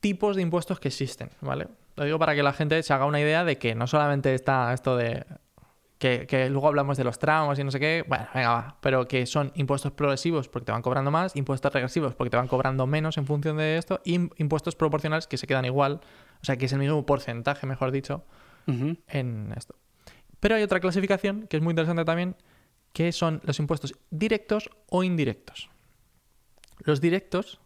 tipos 0.00 0.36
de 0.36 0.42
impuestos 0.42 0.78
que 0.80 0.88
existen, 0.88 1.30
¿vale? 1.40 1.68
Lo 1.96 2.04
digo 2.04 2.18
para 2.18 2.34
que 2.34 2.42
la 2.42 2.52
gente 2.52 2.82
se 2.82 2.92
haga 2.92 3.06
una 3.06 3.20
idea 3.20 3.44
de 3.44 3.56
que 3.56 3.74
no 3.74 3.86
solamente 3.86 4.34
está 4.34 4.72
esto 4.72 4.96
de... 4.96 5.24
Que, 5.96 6.26
que 6.26 6.50
luego 6.50 6.66
hablamos 6.68 6.98
de 6.98 7.04
los 7.04 7.18
tramos 7.18 7.58
y 7.58 7.64
no 7.64 7.70
sé 7.70 7.80
qué, 7.80 8.04
bueno, 8.06 8.26
venga, 8.34 8.50
va, 8.50 8.76
pero 8.82 9.08
que 9.08 9.24
son 9.24 9.52
impuestos 9.54 9.92
progresivos 9.92 10.48
porque 10.48 10.66
te 10.66 10.72
van 10.72 10.82
cobrando 10.82 11.10
más, 11.10 11.34
impuestos 11.34 11.72
regresivos 11.72 12.14
porque 12.14 12.28
te 12.30 12.36
van 12.36 12.48
cobrando 12.48 12.86
menos 12.86 13.16
en 13.16 13.24
función 13.26 13.56
de 13.56 13.78
esto, 13.78 14.00
y 14.04 14.18
im- 14.18 14.30
impuestos 14.36 14.74
proporcionales 14.76 15.26
que 15.26 15.38
se 15.38 15.46
quedan 15.46 15.64
igual, 15.64 16.00
o 16.42 16.44
sea, 16.44 16.58
que 16.58 16.66
es 16.66 16.72
el 16.72 16.80
mismo 16.80 17.06
porcentaje, 17.06 17.66
mejor 17.66 17.90
dicho, 17.90 18.24
en 19.08 19.54
esto. 19.56 19.76
Pero 20.40 20.56
hay 20.56 20.62
otra 20.62 20.80
clasificación 20.80 21.46
que 21.46 21.56
es 21.56 21.62
muy 21.62 21.70
interesante 21.70 22.04
también, 22.04 22.36
que 22.94 23.12
son 23.12 23.42
los 23.44 23.58
impuestos 23.58 23.94
directos 24.10 24.70
o 24.88 25.02
indirectos. 25.02 25.68
Los 26.78 27.00
directos, 27.00 27.60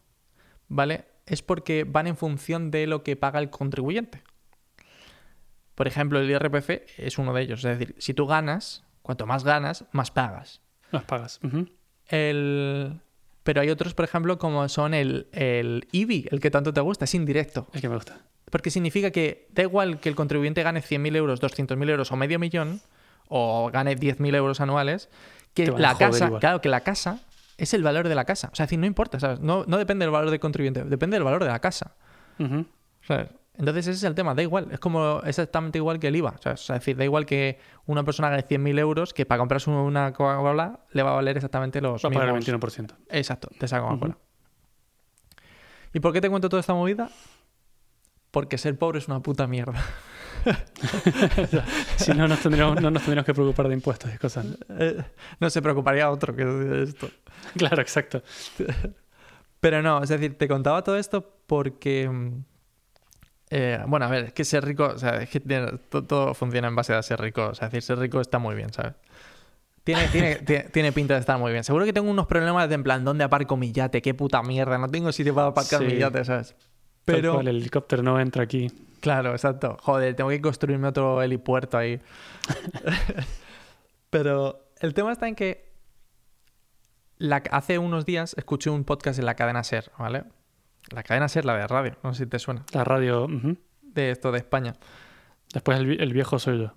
¿vale? 0.69 1.05
Es 1.27 1.43
porque 1.43 1.85
van 1.85 2.07
en 2.07 2.17
función 2.17 2.71
de 2.71 2.87
lo 2.87 3.05
que 3.05 3.15
paga 3.15 3.39
el 3.39 3.51
contribuyente. 3.51 4.23
Por 5.75 5.87
ejemplo, 5.87 6.19
el 6.19 6.31
IRPF 6.31 6.71
es 6.97 7.19
uno 7.19 7.35
de 7.35 7.43
ellos. 7.43 7.63
Es 7.63 7.79
decir, 7.79 7.95
si 7.99 8.15
tú 8.15 8.27
ganas, 8.27 8.85
cuanto 9.03 9.27
más 9.27 9.45
ganas, 9.45 9.85
más 9.93 10.11
pagas. 10.11 10.63
Las 10.91 11.05
pagas. 11.05 11.41
El... 12.07 13.01
Pero 13.43 13.61
hay 13.61 13.69
otros, 13.69 13.93
por 13.93 14.07
ejemplo, 14.07 14.39
como 14.39 14.67
son 14.69 14.95
el, 14.95 15.29
el 15.33 15.89
IBI, 15.93 16.29
el 16.31 16.41
que 16.41 16.51
tanto 16.51 16.73
te 16.73 16.81
gusta, 16.81 17.05
es 17.05 17.15
indirecto. 17.15 17.69
El 17.75 17.83
que 17.83 17.89
me 17.91 17.97
gusta. 17.97 18.23
Porque 18.51 18.71
significa 18.71 19.11
que 19.11 19.47
da 19.53 19.63
igual 19.63 20.01
que 20.01 20.09
el 20.09 20.15
contribuyente 20.15 20.63
gane 20.63 20.81
100.000 20.81 21.17
euros, 21.17 21.43
200.000 21.43 21.91
euros 21.91 22.13
o 22.13 22.17
medio 22.17 22.39
millón, 22.39 22.81
o 23.29 23.71
gane 23.73 23.97
10.000 23.97 24.35
euros 24.35 24.61
anuales, 24.61 25.09
que 25.55 25.67
la 25.67 25.97
casa, 25.97 26.27
igual. 26.27 26.41
claro, 26.41 26.61
que 26.61 26.69
la 26.69 26.81
casa 26.81 27.21
es 27.57 27.75
el 27.75 27.83
valor 27.83 28.09
de 28.09 28.15
la 28.15 28.25
casa. 28.25 28.51
O 28.53 28.55
sea, 28.55 28.65
es 28.65 28.69
decir, 28.69 28.79
no 28.79 28.87
importa, 28.87 29.19
¿sabes? 29.21 29.41
No, 29.41 29.65
no 29.67 29.79
depende 29.79 30.05
del 30.05 30.13
valor 30.13 30.31
del 30.31 30.41
contribuyente, 30.41 30.85
depende 30.85 31.17
del 31.17 31.25
valor 31.25 31.43
de 31.43 31.51
la 31.51 31.59
casa. 31.59 31.97
Entonces 32.39 33.89
ese 33.89 33.97
es 33.97 34.05
el 34.05 34.15
tema, 34.15 34.37
da 34.37 34.43
igual, 34.43 34.69
es 34.71 34.79
como 34.79 35.21
exactamente 35.25 35.79
igual 35.79 35.99
que 35.99 36.07
el 36.07 36.17
IVA. 36.17 36.37
¿sabes? 36.41 36.61
O 36.61 36.65
sea, 36.65 36.77
es 36.77 36.83
decir, 36.83 36.97
da 36.97 37.05
igual 37.05 37.27
que 37.27 37.59
una 37.87 38.05
persona 38.05 38.31
gane 38.31 38.47
100.000 38.47 38.79
euros, 38.79 39.13
que 39.13 39.27
para 39.27 39.41
comprarse 39.41 39.69
una 39.71 40.13
Coca-Cola 40.13 40.81
le 40.93 41.03
va 41.03 41.11
a 41.11 41.15
valer 41.15 41.37
exactamente 41.37 41.81
los 41.81 42.05
Va 42.05 42.09
a 42.09 42.13
pagar 42.13 42.29
el 42.29 42.35
mismos. 42.37 42.79
21%. 42.79 42.95
Exacto, 43.09 43.49
te 43.59 43.67
saco 43.67 43.89
Coca-Cola. 43.89 44.19
¿Y 45.93 46.01
por 46.01 46.13
qué 46.13 46.21
te 46.21 46.31
cuento 46.31 46.49
toda 46.49 46.61
esta 46.61 46.75
movida? 46.75 47.11
Porque 48.31 48.59
ser 48.59 48.79
pobre 48.79 49.01
es 49.01 49.09
una 49.09 49.21
puta 49.21 49.49
mierda. 49.49 49.83
Si 51.97 52.13
no, 52.13 52.29
nos 52.29 52.41
tendríamos, 52.41 52.81
no 52.81 52.91
nos 52.91 53.03
tendríamos 53.03 53.27
que 53.27 53.35
preocupar 53.35 53.69
de 53.69 53.75
impuestos 53.75 54.15
y 54.15 54.19
cosas. 54.19 54.45
¿no? 54.47 54.57
Eh, 54.79 54.97
no 55.41 55.51
se 55.51 55.63
preocuparía 55.63 56.11
otro 56.11 56.35
que 56.35 56.45
de 56.45 56.85
esto. 56.85 57.09
Claro, 57.57 57.81
exacto. 57.83 58.23
Pero 59.61 59.83
no, 59.83 60.03
es 60.03 60.09
decir, 60.09 60.37
te 60.39 60.47
contaba 60.49 60.83
todo 60.85 60.97
esto 60.99 61.25
porque. 61.47 62.11
eh, 63.51 63.83
bueno, 63.87 64.07
a 64.07 64.09
ver, 64.09 64.25
es 64.27 64.33
que 64.33 64.45
ser 64.45 64.65
rico, 64.65 64.85
o 64.95 64.99
sea, 64.99 65.23
es 65.23 65.29
que 65.31 65.41
tiene- 65.41 65.79
todo, 65.91 66.35
funciona 66.35 66.69
en 66.69 66.77
base 66.77 66.95
a 66.95 67.03
ser 67.03 67.21
rico. 67.21 67.47
O 67.49 67.55
sea, 67.55 67.67
es 67.69 67.73
decir, 67.73 67.83
ser 67.87 67.99
rico 67.99 68.21
está 68.21 68.39
muy 68.39 68.55
bien, 68.55 68.73
¿sabes? 68.73 68.95
Tiene, 69.85 70.07
tiene, 70.45 70.61
tiene, 70.71 70.93
pinta 70.93 71.15
de 71.15 71.21
estar 71.21 71.39
muy 71.39 71.51
bien. 71.53 71.65
Seguro 71.65 71.85
que 71.85 71.93
tengo 71.93 72.11
unos 72.11 72.27
problemas 72.27 72.69
de 72.69 72.75
en 72.75 72.83
plan, 72.85 73.05
¿dónde 73.05 73.25
aparco 73.25 73.57
mi 73.57 73.73
yate? 73.73 74.03
¡Qué 74.03 74.15
puta 74.15 74.43
mierda! 74.43 74.79
No 74.79 74.89
tengo 74.89 75.11
sitio 75.13 75.35
para 75.35 75.49
aparcar 75.49 75.81
Sí. 75.81 75.87
mi 75.87 75.97
yate, 75.97 76.25
¿sabes? 76.25 76.55
Pero 77.05 77.19
Pero. 77.21 77.41
el 77.41 77.49
helicóptero 77.49 78.03
no 78.03 78.21
entra 78.21 78.43
aquí. 78.43 78.71
Claro, 79.01 79.31
exacto. 79.33 79.77
Joder, 79.81 80.15
tengo 80.17 80.31
que 80.31 80.41
construirme 80.41 80.89
otro 80.89 81.23
helipuerto 81.23 81.79
ahí. 81.79 82.01
Pero 84.11 84.71
el 84.81 84.95
tema 84.95 85.13
está 85.13 85.29
en 85.29 85.35
que 85.35 85.69
la- 87.19 87.43
hace 87.51 87.79
unos 87.79 88.05
días 88.07 88.35
escuché 88.39 88.71
un 88.71 88.85
podcast 88.85 89.19
en 89.19 89.27
la 89.27 89.35
cadena 89.35 89.63
Ser, 89.65 89.91
¿vale? 89.99 90.25
La 90.91 91.03
cadena 91.03 91.29
Ser, 91.29 91.45
la 91.45 91.57
de 91.57 91.67
radio, 91.67 91.97
no 92.03 92.15
sé 92.15 92.25
si 92.25 92.31
te 92.31 92.39
suena, 92.39 92.65
La 92.73 92.85
radio. 92.85 93.27
de 93.83 94.11
esto 94.11 94.33
de 94.33 94.39
España. 94.39 94.75
Después 95.53 95.79
el 95.79 96.13
viejo 96.13 96.39
soy 96.39 96.59
yo. 96.61 96.75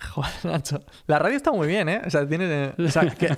Joder, 0.14 0.30
Nacho. 0.44 0.80
La 1.06 1.18
radio 1.18 1.36
está 1.36 1.52
muy 1.52 1.66
bien, 1.68 1.88
¿eh? 1.88 2.02
O 2.06 2.10
sea, 2.10 2.26
tiene... 2.28 2.72
O 2.78 2.88
sea, 2.88 3.08
que- 3.10 3.32
o 3.32 3.36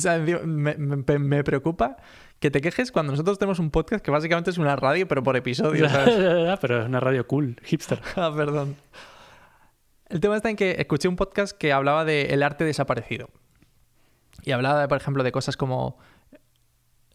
sea, 0.00 0.18
me, 0.18 0.74
me- 0.76 1.18
me 1.18 1.44
preocupa 1.44 1.96
que 2.38 2.50
te 2.50 2.60
quejes 2.60 2.90
cuando 2.90 3.12
nosotros 3.12 3.38
tenemos 3.38 3.58
un 3.58 3.70
podcast 3.70 4.04
que 4.04 4.10
básicamente 4.10 4.50
es 4.50 4.58
una 4.58 4.74
radio, 4.76 5.06
pero 5.06 5.22
por 5.22 5.36
episodio, 5.36 5.88
¿sabes? 5.88 6.58
Pero 6.60 6.80
es 6.82 6.86
una 6.88 6.98
radio 7.00 7.26
cool, 7.26 7.56
hipster. 7.64 8.00
Ah, 8.16 8.32
perdón. 8.34 8.76
El 10.08 10.20
tema 10.20 10.36
está 10.36 10.50
en 10.50 10.56
que 10.56 10.72
escuché 10.78 11.08
un 11.08 11.16
podcast 11.16 11.56
que 11.56 11.72
hablaba 11.72 12.04
de 12.04 12.26
el 12.34 12.42
arte 12.42 12.64
desaparecido. 12.64 13.30
Y 14.42 14.50
hablaba, 14.52 14.80
de, 14.80 14.88
por 14.88 14.96
ejemplo, 14.98 15.22
de 15.22 15.30
cosas 15.32 15.56
como 15.56 15.98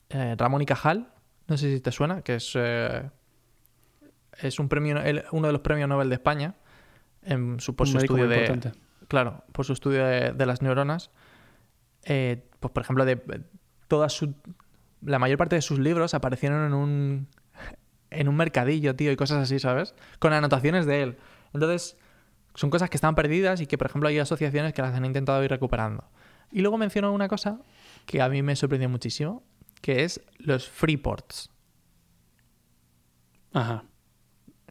eh, 0.10 0.36
Ramón 0.38 0.62
y 0.62 0.66
Cajal, 0.66 1.10
no 1.48 1.58
sé 1.58 1.74
si 1.76 1.82
te 1.82 1.92
suena, 1.92 2.22
que 2.22 2.36
es, 2.36 2.54
eh, 2.56 3.10
es 4.42 4.60
un 4.60 4.70
premio, 4.70 4.98
el- 5.02 5.26
uno 5.32 5.48
de 5.48 5.54
los 5.54 5.62
premios 5.62 5.90
Nobel 5.90 6.10
de 6.10 6.16
España 6.16 6.56
en 7.24 7.60
su, 7.60 7.76
por 7.76 7.88
su 7.88 7.98
estudio 7.98 8.28
de, 8.28 8.72
claro, 9.08 9.44
por 9.52 9.66
su 9.66 9.74
estudio 9.74 10.06
de, 10.06 10.32
de 10.32 10.46
las 10.46 10.62
neuronas. 10.62 11.12
Eh, 12.06 12.46
pues, 12.60 12.72
por 12.72 12.84
ejemplo, 12.84 13.06
de 13.06 13.44
toda 13.88 14.10
su, 14.10 14.34
la 15.02 15.20
mayor 15.20 15.38
parte 15.38 15.56
de 15.56 15.62
sus 15.62 15.80
libros 15.80 16.14
aparecieron 16.14 16.66
en 16.66 16.74
un 16.74 17.28
en 18.10 18.28
un 18.28 18.36
mercadillo, 18.36 18.96
tío, 18.96 19.12
y 19.12 19.16
cosas 19.16 19.44
así, 19.44 19.60
¿sabes? 19.60 19.94
Con 20.20 20.34
anotaciones 20.34 20.86
de 20.86 21.04
él. 21.04 21.18
Entonces, 21.54 21.98
son 22.56 22.70
cosas 22.70 22.90
que 22.90 22.98
están 22.98 23.16
perdidas 23.16 23.62
y 23.62 23.68
que, 23.68 23.78
por 23.78 23.88
ejemplo, 23.88 24.10
hay 24.10 24.18
asociaciones 24.20 24.74
que 24.74 24.82
las 24.82 24.96
han 24.96 25.06
intentado 25.06 25.44
ir 25.44 25.50
recuperando. 25.50 26.10
Y 26.52 26.62
luego 26.62 26.78
mencionó 26.78 27.12
una 27.12 27.28
cosa 27.28 27.60
que 28.06 28.22
a 28.22 28.30
mí 28.30 28.42
me 28.42 28.56
sorprendió 28.56 28.90
muchísimo, 28.90 29.44
que 29.82 30.04
es 30.04 30.22
los 30.38 30.68
freeports. 30.68 31.52
Ajá. 33.54 33.84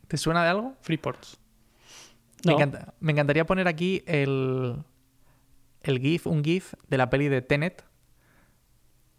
¿Te 0.08 0.16
suena 0.16 0.42
de 0.42 0.48
algo? 0.50 0.74
Freeports. 0.80 1.38
Me, 2.44 2.52
No. 2.52 2.58
encanta- 2.58 2.94
me 3.00 3.12
encantaría 3.12 3.44
poner 3.46 3.66
aquí 3.68 4.02
el, 4.06 4.76
el 5.82 5.98
GIF, 6.00 6.26
un 6.26 6.44
GIF 6.44 6.74
de 6.88 6.98
la 6.98 7.08
peli 7.10 7.28
de 7.28 7.42
Tenet, 7.42 7.84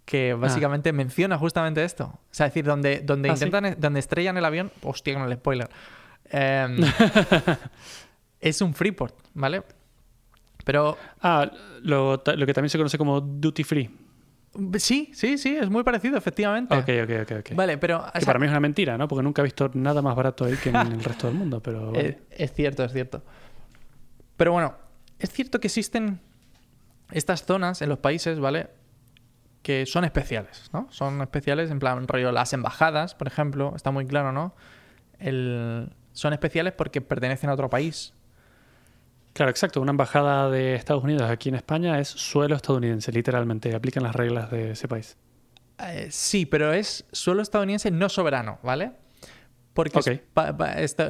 que 0.05 0.33
básicamente 0.33 0.93
menciona 0.93 1.37
justamente 1.37 1.83
esto. 1.83 2.05
O 2.05 2.19
sea, 2.31 2.45
es 2.47 2.53
decir, 2.53 2.63
donde, 2.65 3.01
donde 3.01 3.29
Ah, 3.29 3.35
¿sí? 3.35 3.45
intentan, 3.45 3.75
donde 3.79 3.99
estrellan 3.99 4.37
el 4.37 4.45
avión. 4.45 4.71
Hostia, 4.83 5.13
con 5.15 5.23
el 5.29 5.33
spoiler. 5.37 5.69
Em, 6.29 6.77
es 8.39 8.61
un 8.61 8.73
Freeport, 8.73 9.15
¿vale? 9.33 9.63
Pero 10.63 10.97
Ah, 11.21 11.49
lo, 11.81 12.21
lo 12.25 12.45
que 12.45 12.53
también 12.53 12.69
se 12.69 12.77
conoce 12.77 12.97
como 12.97 13.19
duty 13.21 13.63
free. 13.63 13.89
Sí, 14.77 15.11
sí, 15.13 15.37
sí, 15.37 15.55
es 15.55 15.69
muy 15.69 15.83
parecido, 15.83 16.17
efectivamente. 16.17 16.75
Ok, 16.75 16.89
ok, 17.03 17.31
ok. 17.39 17.55
Vale, 17.55 17.77
pero. 17.77 18.03
Que 18.13 18.19
sea, 18.19 18.25
para 18.25 18.39
mí 18.39 18.45
es 18.45 18.51
una 18.51 18.59
mentira, 18.59 18.97
¿no? 18.97 19.07
Porque 19.07 19.23
nunca 19.23 19.41
he 19.41 19.45
visto 19.45 19.69
nada 19.73 20.01
más 20.01 20.15
barato 20.15 20.45
ahí 20.45 20.55
que 20.55 20.69
en 20.69 20.75
el 20.75 21.03
resto 21.03 21.27
del 21.27 21.35
mundo, 21.35 21.61
pero... 21.61 21.91
vale. 21.91 22.07
Eh, 22.07 22.19
es 22.31 22.53
cierto, 22.53 22.83
es 22.83 22.91
cierto. 22.91 23.23
Pero 24.35 24.51
bueno, 24.51 24.75
es 25.19 25.31
cierto 25.31 25.59
que 25.59 25.67
existen 25.67 26.19
estas 27.11 27.43
zonas 27.45 27.81
en 27.81 27.89
los 27.89 27.99
países, 27.99 28.39
¿vale? 28.39 28.69
Que 29.61 29.85
son 29.85 30.05
especiales, 30.05 30.69
¿no? 30.73 30.87
Son 30.91 31.21
especiales, 31.21 31.71
en 31.71 31.79
plan, 31.79 32.07
rollo, 32.07 32.31
las 32.31 32.53
embajadas, 32.53 33.15
por 33.15 33.27
ejemplo, 33.27 33.73
está 33.75 33.91
muy 33.91 34.05
claro, 34.05 34.31
¿no? 34.31 34.55
El... 35.19 35.93
Son 36.13 36.33
especiales 36.33 36.73
porque 36.73 36.99
pertenecen 37.01 37.49
a 37.49 37.53
otro 37.53 37.69
país. 37.69 38.13
Claro, 39.37 39.51
exacto. 39.51 39.79
Una 39.81 39.91
embajada 39.91 40.49
de 40.49 40.73
Estados 40.73 41.03
Unidos 41.03 41.29
aquí 41.29 41.49
en 41.49 41.55
España 41.55 41.99
es 41.99 42.07
suelo 42.07 42.55
estadounidense, 42.55 43.11
literalmente. 43.11 43.75
Aplican 43.75 44.01
las 44.01 44.15
reglas 44.15 44.49
de 44.49 44.71
ese 44.71 44.87
país. 44.87 45.15
Eh, 45.77 46.07
sí, 46.09 46.47
pero 46.47 46.73
es 46.73 47.05
suelo 47.11 47.43
estadounidense 47.43 47.91
no 47.91 48.09
soberano, 48.09 48.57
¿vale? 48.63 48.93
porque 49.75 50.23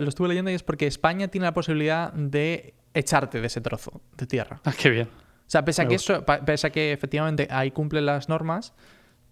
lo 0.02 0.10
estuve 0.10 0.28
leyendo 0.28 0.52
y 0.52 0.56
es 0.56 0.64
porque 0.64 0.88
España 0.88 1.30
tiene 1.30 1.46
la 1.46 1.54
posibilidad 1.54 2.12
de 2.12 2.74
echarte 2.94 3.40
de 3.40 3.48
ese 3.48 3.62
trozo 3.62 4.02
de 4.18 4.28
tierra. 4.28 4.60
Ah, 4.66 4.74
qué 4.78 4.90
bien. 4.90 5.08
O 5.08 5.50
sea, 5.50 5.64
pese 5.64 5.84
a 5.84 5.86
Me 5.86 5.90
que 5.92 5.96
eso, 5.96 6.26
pese 6.46 6.68
a 6.68 6.70
que 6.70 6.92
efectivamente 6.92 7.48
ahí 7.50 7.72
cumplen 7.72 8.06
las 8.06 8.28
normas, 8.28 8.74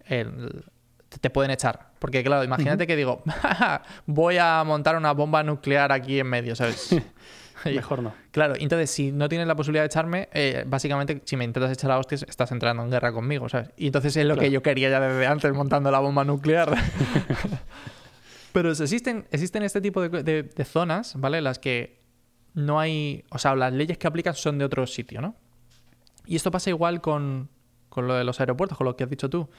el- 0.05 0.63
te- 1.09 1.17
te 1.19 1.29
pueden 1.29 1.51
echar. 1.51 1.91
Porque, 1.99 2.23
claro, 2.23 2.45
imagínate 2.45 2.87
que 2.87 2.95
digo, 2.95 3.23
voy 4.05 4.37
a 4.37 4.63
montar 4.63 4.95
una 4.95 5.11
bomba 5.11 5.43
nuclear 5.43 5.91
aquí 5.91 6.17
en 6.17 6.27
medio, 6.27 6.55
¿sabes? 6.55 6.95
Mejor 7.75 8.03
no. 8.03 8.13
Claro, 8.31 8.53
entonces 8.57 8.89
si 8.91 9.11
no 9.11 9.27
tienes 9.29 9.47
la 9.47 9.55
posibilidad 9.55 9.83
de 9.83 9.87
echarme, 9.87 10.29
eh, 10.33 10.63
básicamente 10.67 11.21
si 11.25 11.35
me 11.37 11.43
intentas 11.45 11.71
echar 11.71 11.91
a 11.91 11.97
hostias, 11.99 12.25
estás 12.27 12.51
entrando 12.51 12.83
en 12.83 12.91
guerra 12.91 13.11
conmigo, 13.11 13.49
¿sabes? 13.49 13.69
Y 13.77 13.87
entonces 13.87 14.15
es 14.17 14.25
lo 14.25 14.35
que 14.37 14.51
yo 14.51 14.61
quería 14.61 14.89
ya 14.89 14.99
desde 14.99 15.25
antes 15.27 15.53
montando 15.53 15.89
la 15.91 15.99
bomba 15.99 16.23
nuclear. 16.23 16.75
Pero 18.51 18.71
existen, 18.71 19.25
existen 19.31 19.63
este 19.63 19.81
tipo 19.81 20.01
de, 20.07 20.23
de- 20.23 20.43
de 20.43 20.65
zonas, 20.65 21.19
¿vale? 21.19 21.41
Las 21.41 21.59
que 21.59 21.99
no 22.53 22.79
hay. 22.79 23.25
O 23.29 23.37
sea, 23.37 23.55
las 23.55 23.73
leyes 23.73 23.97
que 23.97 24.07
aplican 24.07 24.33
son 24.33 24.57
de 24.57 24.65
otro 24.65 24.87
sitio, 24.87 25.21
¿no? 25.21 25.35
Y 26.25 26.35
esto 26.37 26.51
pasa 26.51 26.69
igual 26.69 27.01
con, 27.01 27.49
con 27.89 28.07
lo 28.07 28.13
de 28.15 28.23
los 28.23 28.39
aeropuertos, 28.39 28.77
con 28.77 28.85
lo 28.85 28.95
que 28.95 29.03
has 29.03 29.09
dicho 29.09 29.29
tú. 29.29 29.49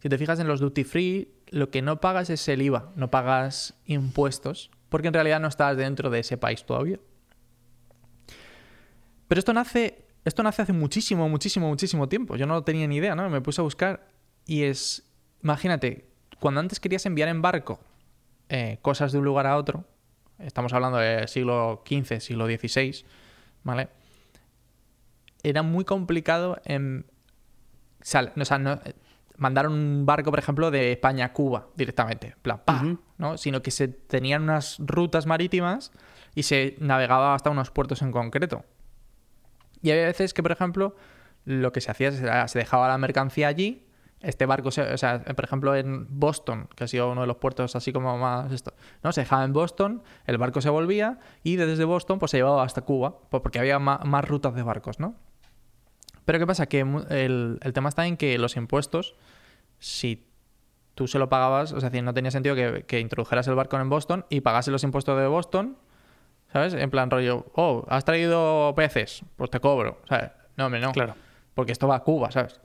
Si 0.00 0.08
te 0.10 0.18
fijas 0.18 0.38
en 0.40 0.46
los 0.46 0.60
duty 0.60 0.84
free, 0.84 1.28
lo 1.48 1.70
que 1.70 1.80
no 1.80 2.00
pagas 2.00 2.28
es 2.28 2.46
el 2.48 2.60
IVA, 2.60 2.92
no 2.96 3.10
pagas 3.10 3.74
impuestos, 3.86 4.70
porque 4.90 5.08
en 5.08 5.14
realidad 5.14 5.40
no 5.40 5.48
estás 5.48 5.76
dentro 5.78 6.10
de 6.10 6.18
ese 6.18 6.36
país 6.36 6.66
todavía. 6.66 6.98
Pero 9.34 9.40
esto 9.40 9.52
nace, 9.52 10.06
esto 10.24 10.44
nace 10.44 10.62
hace 10.62 10.72
muchísimo, 10.72 11.28
muchísimo, 11.28 11.66
muchísimo 11.66 12.08
tiempo. 12.08 12.36
Yo 12.36 12.46
no 12.46 12.62
tenía 12.62 12.86
ni 12.86 12.98
idea, 12.98 13.16
¿no? 13.16 13.28
Me 13.28 13.40
puse 13.40 13.60
a 13.60 13.64
buscar 13.64 14.06
y 14.46 14.62
es, 14.62 15.02
imagínate, 15.42 16.08
cuando 16.38 16.60
antes 16.60 16.78
querías 16.78 17.04
enviar 17.04 17.28
en 17.28 17.42
barco 17.42 17.80
eh, 18.48 18.78
cosas 18.80 19.10
de 19.10 19.18
un 19.18 19.24
lugar 19.24 19.48
a 19.48 19.56
otro, 19.56 19.86
estamos 20.38 20.72
hablando 20.72 20.98
del 20.98 21.26
siglo 21.26 21.82
XV, 21.84 22.20
siglo 22.20 22.46
XVI, 22.46 23.04
¿vale? 23.64 23.88
Era 25.42 25.64
muy 25.64 25.84
complicado 25.84 26.60
en, 26.64 27.04
o 28.00 28.04
sea, 28.04 28.58
no- 28.60 28.80
mandar 29.36 29.66
un 29.66 30.04
barco, 30.06 30.30
por 30.30 30.38
ejemplo, 30.38 30.70
de 30.70 30.92
España 30.92 31.24
a 31.24 31.32
Cuba 31.32 31.66
directamente, 31.74 32.28
en 32.28 32.38
plan, 32.40 32.62
¡pa! 32.64 32.82
¿no? 33.18 33.36
Sino 33.36 33.62
que 33.62 33.72
se 33.72 33.88
tenían 33.88 34.44
unas 34.44 34.76
rutas 34.78 35.26
marítimas 35.26 35.90
y 36.36 36.44
se 36.44 36.76
navegaba 36.78 37.34
hasta 37.34 37.50
unos 37.50 37.72
puertos 37.72 38.00
en 38.02 38.12
concreto. 38.12 38.64
Y 39.84 39.90
había 39.92 40.06
veces 40.06 40.34
que, 40.34 40.42
por 40.42 40.50
ejemplo, 40.50 40.96
lo 41.44 41.70
que 41.72 41.80
se 41.80 41.90
hacía 41.90 42.08
era, 42.08 42.48
se 42.48 42.58
dejaba 42.58 42.88
la 42.88 42.98
mercancía 42.98 43.48
allí. 43.48 43.86
Este 44.20 44.46
barco, 44.46 44.70
se- 44.70 44.80
o 44.94 44.96
sea, 44.96 45.22
por 45.22 45.44
ejemplo, 45.44 45.76
en 45.76 46.06
Boston, 46.08 46.68
que 46.74 46.84
ha 46.84 46.88
sido 46.88 47.12
uno 47.12 47.20
de 47.20 47.26
los 47.26 47.36
puertos 47.36 47.76
así 47.76 47.92
como 47.92 48.16
más 48.16 48.50
esto, 48.50 48.72
¿no? 49.02 49.12
Se 49.12 49.20
dejaba 49.20 49.44
en 49.44 49.52
Boston, 49.52 50.02
el 50.26 50.38
barco 50.38 50.62
se 50.62 50.70
volvía 50.70 51.18
y 51.42 51.56
desde 51.56 51.84
Boston 51.84 52.18
pues 52.18 52.30
se 52.30 52.38
llevaba 52.38 52.62
hasta 52.64 52.80
Cuba, 52.80 53.18
pues, 53.28 53.42
porque 53.42 53.58
había 53.58 53.78
ma- 53.78 54.00
más, 54.04 54.24
rutas 54.26 54.54
de 54.54 54.62
barcos, 54.62 54.98
¿no? 54.98 55.14
Pero 56.24 56.38
¿qué 56.38 56.46
pasa? 56.46 56.64
Que 56.66 56.80
el, 56.80 57.58
el 57.60 57.72
tema 57.74 57.90
está 57.90 58.06
en 58.06 58.16
que 58.16 58.38
los 58.38 58.56
impuestos, 58.56 59.14
si 59.78 60.26
tú 60.94 61.06
se 61.06 61.18
lo 61.18 61.28
pagabas, 61.28 61.72
o 61.74 61.80
sea, 61.80 61.90
no 61.90 62.14
tenía 62.14 62.30
sentido 62.30 62.54
que, 62.54 62.84
que 62.86 63.00
introdujeras 63.00 63.46
el 63.48 63.54
barco 63.54 63.76
en 63.78 63.90
Boston 63.90 64.24
y 64.30 64.40
pagases 64.40 64.72
los 64.72 64.84
impuestos 64.84 65.18
de 65.20 65.26
Boston, 65.26 65.76
¿sabes? 66.54 66.72
En 66.72 66.88
plan 66.88 67.10
rollo, 67.10 67.46
oh, 67.56 67.84
has 67.88 68.04
traído 68.04 68.72
peces, 68.76 69.22
pues 69.34 69.50
te 69.50 69.58
cobro, 69.58 70.00
¿sabes? 70.08 70.30
No, 70.56 70.66
hombre, 70.66 70.80
no. 70.80 70.92
Claro. 70.92 71.16
Porque 71.52 71.72
esto 71.72 71.88
va 71.88 71.96
a 71.96 72.00
Cuba, 72.04 72.30
¿sabes? 72.30 72.60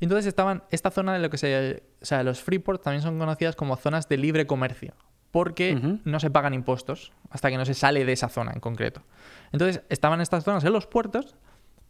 Entonces 0.00 0.24
estaban, 0.24 0.62
esta 0.70 0.90
zona 0.90 1.12
de 1.12 1.18
lo 1.18 1.28
que 1.28 1.36
se, 1.36 1.82
o 2.00 2.04
sea, 2.04 2.22
los 2.22 2.42
freeports 2.42 2.82
también 2.82 3.02
son 3.02 3.18
conocidas 3.18 3.54
como 3.54 3.76
zonas 3.76 4.08
de 4.08 4.16
libre 4.16 4.46
comercio, 4.46 4.94
porque 5.32 5.98
no 6.04 6.18
se 6.18 6.30
pagan 6.30 6.54
impuestos 6.54 7.12
hasta 7.28 7.50
que 7.50 7.58
no 7.58 7.66
se 7.66 7.74
sale 7.74 8.06
de 8.06 8.12
esa 8.12 8.30
zona 8.30 8.52
en 8.52 8.60
concreto. 8.60 9.02
Entonces 9.52 9.82
estaban 9.90 10.22
estas 10.22 10.42
zonas 10.42 10.64
en 10.64 10.72
los 10.72 10.86
puertos 10.86 11.36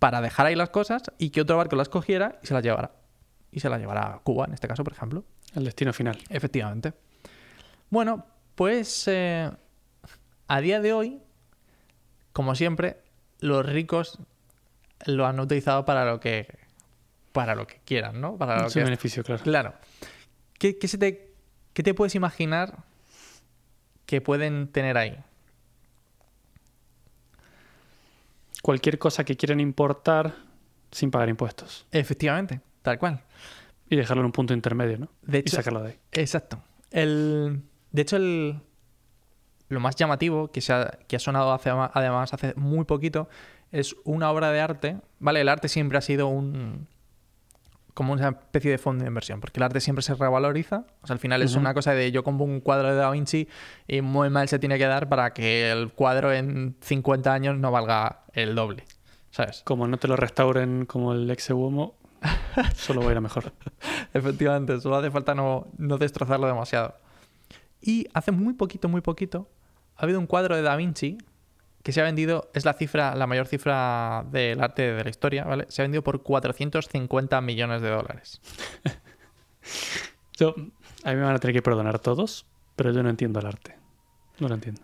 para 0.01 0.21
dejar 0.21 0.47
ahí 0.47 0.57
las 0.57 0.71
cosas 0.71 1.05
y 1.17 1.31
que 1.31 1.43
otro 1.43 1.57
barco 1.57 1.77
las 1.77 1.89
cogiera 1.89 2.41
y 2.43 2.47
se 2.49 2.55
las 2.55 2.65
llevara. 2.65 2.91
Y 3.53 3.61
se 3.61 3.69
las 3.69 3.79
llevara 3.79 4.15
a 4.15 4.19
Cuba, 4.19 4.47
en 4.47 4.55
este 4.55 4.67
caso, 4.67 4.83
por 4.83 4.95
ejemplo. 4.95 5.25
El 5.55 5.65
destino 5.65 5.93
final. 5.93 6.19
Efectivamente. 6.29 6.93
Bueno, 7.89 8.27
pues 8.57 9.07
eh, 9.07 9.49
a 10.49 10.61
día 10.61 10.81
de 10.81 10.93
hoy, 10.93 11.21
como 12.37 12.55
siempre, 12.55 12.99
los 13.41 13.65
ricos 13.65 14.19
lo 15.07 15.25
han 15.27 15.41
utilizado 15.41 15.87
para 15.87 16.05
lo 16.05 16.21
que 16.21 16.47
para 17.33 17.55
lo 17.55 17.67
que 17.67 17.81
quieran, 17.87 18.21
¿no? 18.21 18.37
Para 18.37 18.65
lo 18.65 18.69
que 18.69 18.85
beneficio, 18.85 19.25
claro. 19.25 19.43
Claro. 19.43 19.75
¿Qué, 20.59 20.77
qué 20.77 20.87
se 20.87 20.99
te, 20.99 21.33
¿Qué 21.73 21.83
te 21.83 21.95
puedes 21.95 22.15
imaginar 22.15 22.85
que 24.05 24.21
pueden 24.21 24.69
tener 24.69 24.99
ahí? 24.99 25.17
Cualquier 28.61 28.99
cosa 28.99 29.25
que 29.25 29.39
quieran 29.39 29.59
importar 29.59 30.35
sin 30.91 31.11
pagar 31.11 31.31
impuestos. 31.31 31.87
Efectivamente, 31.91 32.61
tal 32.83 32.99
cual. 32.99 33.23
Y 33.89 33.97
dejarlo 33.97 34.21
en 34.21 34.27
un 34.27 34.33
punto 34.33 34.53
intermedio, 34.53 34.99
¿no? 34.99 35.09
De 35.23 35.39
y 35.39 35.41
hecho, 35.41 35.57
sacarlo 35.57 35.83
de 35.83 35.93
ahí. 35.93 35.99
Exacto. 36.13 36.63
El, 36.91 37.63
de 37.93 38.03
hecho, 38.03 38.17
el, 38.17 38.61
lo 39.69 39.81
más 39.81 39.97
llamativo 39.97 40.49
que, 40.51 40.61
se 40.61 40.73
ha, 40.73 40.99
que 41.09 41.17
ha 41.17 41.19
sonado 41.19 41.53
hace, 41.53 41.71
además 41.71 42.33
hace 42.33 42.55
muy 42.57 42.85
poquito 42.85 43.29
es 43.73 43.97
una 44.05 44.31
obra 44.31 44.51
de 44.51 44.61
arte. 44.61 44.97
Vale, 45.19 45.41
el 45.41 45.49
arte 45.49 45.69
siempre 45.69 45.99
ha 45.99 46.01
sido 46.01 46.29
un 46.29 46.89
como 47.95 48.13
una 48.13 48.29
especie 48.29 48.71
de 48.71 48.77
fondo 48.77 49.05
de 49.05 49.09
inversión, 49.09 49.41
porque 49.41 49.59
el 49.59 49.63
arte 49.63 49.81
siempre 49.81 50.03
se 50.03 50.15
revaloriza. 50.15 50.85
O 51.01 51.07
sea, 51.07 51.15
al 51.15 51.19
final 51.19 51.41
es 51.41 51.55
una 51.55 51.73
cosa 51.73 51.93
de 51.93 52.13
yo 52.13 52.23
compro 52.23 52.45
un 52.45 52.61
cuadro 52.61 52.91
de 52.91 52.95
Da 52.95 53.11
Vinci 53.11 53.49
y 53.89 54.03
muy 54.03 54.29
mal 54.29 54.49
se 54.49 54.59
tiene 54.59 54.77
que 54.77 54.85
dar 54.85 55.09
para 55.09 55.33
que 55.33 55.71
el 55.71 55.91
cuadro 55.93 56.31
en 56.31 56.77
50 56.83 57.33
años 57.33 57.57
no 57.57 57.71
valga 57.71 58.25
el 58.35 58.55
doble. 58.55 58.85
¿Sabes? 59.31 59.63
Como 59.65 59.89
no 59.89 59.97
te 59.97 60.09
lo 60.09 60.17
restauren 60.17 60.85
como 60.85 61.15
el 61.15 61.31
ex 61.31 61.49
Womo, 61.49 61.95
solo 62.75 63.01
va 63.01 63.09
a 63.09 63.13
ir 63.13 63.17
a 63.17 63.23
mejor. 63.23 63.55
Efectivamente, 64.13 64.79
solo 64.79 64.97
hace 64.97 65.11
falta 65.11 65.35
no, 65.35 65.69
no 65.79 65.97
destrozarlo 65.97 66.47
demasiado. 66.47 66.97
Y 67.81 68.07
hace 68.15 68.33
muy 68.33 68.55
poquito, 68.55 68.89
muy 68.89 69.01
poquito, 69.01 69.49
ha 69.97 70.03
habido 70.05 70.19
un 70.19 70.27
cuadro 70.27 70.57
de 70.57 70.63
Da 70.63 70.77
Vinci 70.77 71.19
que 71.83 71.93
se 71.93 72.01
ha 72.01 72.05
vendido, 72.05 72.51
es 72.53 72.65
la 72.65 72.73
cifra, 72.73 73.15
la 73.15 73.27
mayor 73.29 73.47
cifra 73.47 74.25
del 74.33 74.61
arte 74.61 74.93
de 74.93 75.05
la 75.05 75.11
historia, 75.11 75.45
¿vale? 75.45 75.67
Se 75.69 75.83
ha 75.83 75.85
vendido 75.85 76.03
por 76.03 76.23
450 76.23 77.41
millones 77.41 77.81
de 77.81 77.91
dólares. 77.91 78.41
Yo, 80.37 80.55
a 81.05 81.11
mí 81.11 81.17
me 81.17 81.23
van 81.23 81.35
a 81.37 81.39
tener 81.39 81.55
que 81.55 81.63
perdonar 81.63 81.99
todos, 81.99 82.47
pero 82.77 82.93
yo 82.93 83.03
no 83.03 83.09
entiendo 83.09 83.41
el 83.41 83.47
arte. 83.47 83.77
No 84.39 84.49
lo 84.49 84.55
entiendo. 84.55 84.83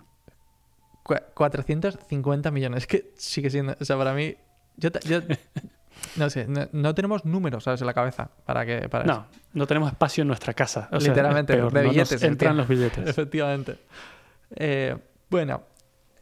Cu- 1.03 1.15
450 1.35 2.51
millones, 2.51 2.85
es 2.85 2.87
que 2.87 3.13
sigue 3.17 3.51
siendo, 3.51 3.77
o 3.79 3.85
sea, 3.85 3.99
para 3.99 4.15
mí, 4.15 4.35
yo- 4.77 4.91
no 6.17 6.31
sé, 6.31 6.47
no, 6.47 6.69
no 6.73 6.95
tenemos 6.95 7.25
números, 7.25 7.65
¿sabes? 7.65 7.81
En 7.81 7.87
la 7.87 7.95
cabeza 7.95 8.31
para 8.45 8.65
que, 8.67 8.89
para 8.89 9.05
eso. 9.05 9.13
No, 9.13 9.27
no 9.53 9.67
tenemos 9.67 9.91
espacio 9.91 10.23
en 10.23 10.29
nuestra 10.29 10.55
casa. 10.55 10.89
O 10.93 10.99
Literalmente, 10.99 11.55
peor, 11.55 11.73
de 11.73 11.83
no 11.83 11.91
billetes, 11.91 12.23
entran 12.23 12.57
los 12.57 12.69
billetes. 12.69 13.09
Efectivamente. 13.09 13.79
Eh, 14.55 14.97
bueno, 15.31 15.63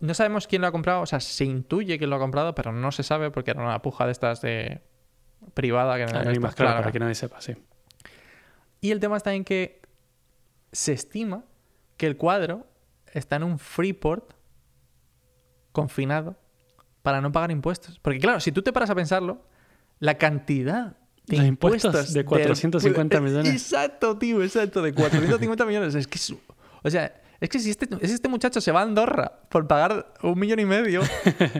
no 0.01 0.15
sabemos 0.15 0.47
quién 0.47 0.63
lo 0.63 0.69
ha 0.69 0.73
comprado, 0.73 1.03
o 1.03 1.07
sea, 1.07 1.21
se 1.21 1.45
intuye 1.45 1.99
quién 1.99 2.11
lo 2.11 2.17
ha 2.17 2.19
comprado, 2.19 2.55
pero 2.55 2.73
no 2.73 2.93
se 2.93 3.03
sabe 3.03 3.31
porque 3.31 3.51
era 3.51 3.63
una 3.63 3.83
puja 3.83 4.07
de 4.07 4.13
estas 4.13 4.41
de 4.41 4.81
privada 5.55 5.97
que 5.97 6.13
no 6.13 6.19
Anónimas, 6.19 6.55
claro, 6.55 6.81
para 6.81 6.93
que 6.93 6.99
nadie 6.99 7.15
sepa, 7.15 7.41
sí. 7.41 7.55
Y 8.81 8.93
el 8.93 9.01
tema 9.01 9.17
está 9.17 9.35
en 9.35 9.45
que 9.45 9.83
se 10.73 10.93
estima 10.93 11.45
que 11.97 12.07
el 12.07 12.17
cuadro 12.17 12.67
está 13.13 13.37
en 13.37 13.43
un 13.43 13.59
freeport 13.59 14.33
confinado 15.73 16.37
para 17.03 17.21
no 17.21 17.33
pagar 17.33 17.51
impuestos. 17.51 17.99
Porque 17.99 18.19
claro, 18.19 18.41
si 18.41 18.53
tú 18.53 18.63
te 18.63 18.73
paras 18.73 18.91
a 18.91 18.95
pensarlo, 18.95 19.45
la 20.01 20.19
cantidad 20.19 20.97
de 21.27 21.37
Los 21.37 21.47
impuestos 21.47 22.13
de 22.13 22.25
450 22.25 23.15
del- 23.17 23.23
millones. 23.25 23.53
Exacto, 23.53 24.19
tío, 24.19 24.43
exacto, 24.43 24.83
de 24.83 24.93
450 24.93 25.65
millones. 25.67 25.95
Es 25.95 26.09
que 26.09 26.17
es- 26.19 26.35
o 26.83 26.91
sea, 26.91 27.15
es 27.41 27.49
que 27.49 27.59
si 27.61 27.71
este, 27.71 27.87
si 28.07 28.13
este 28.13 28.29
muchacho 28.29 28.61
se 28.61 28.73
va 28.73 28.81
a 28.81 28.83
Andorra 28.83 29.41
por 29.49 29.67
pagar 29.69 30.13
un 30.23 30.39
millón 30.39 30.59
y 30.59 30.65
medio, 30.65 31.03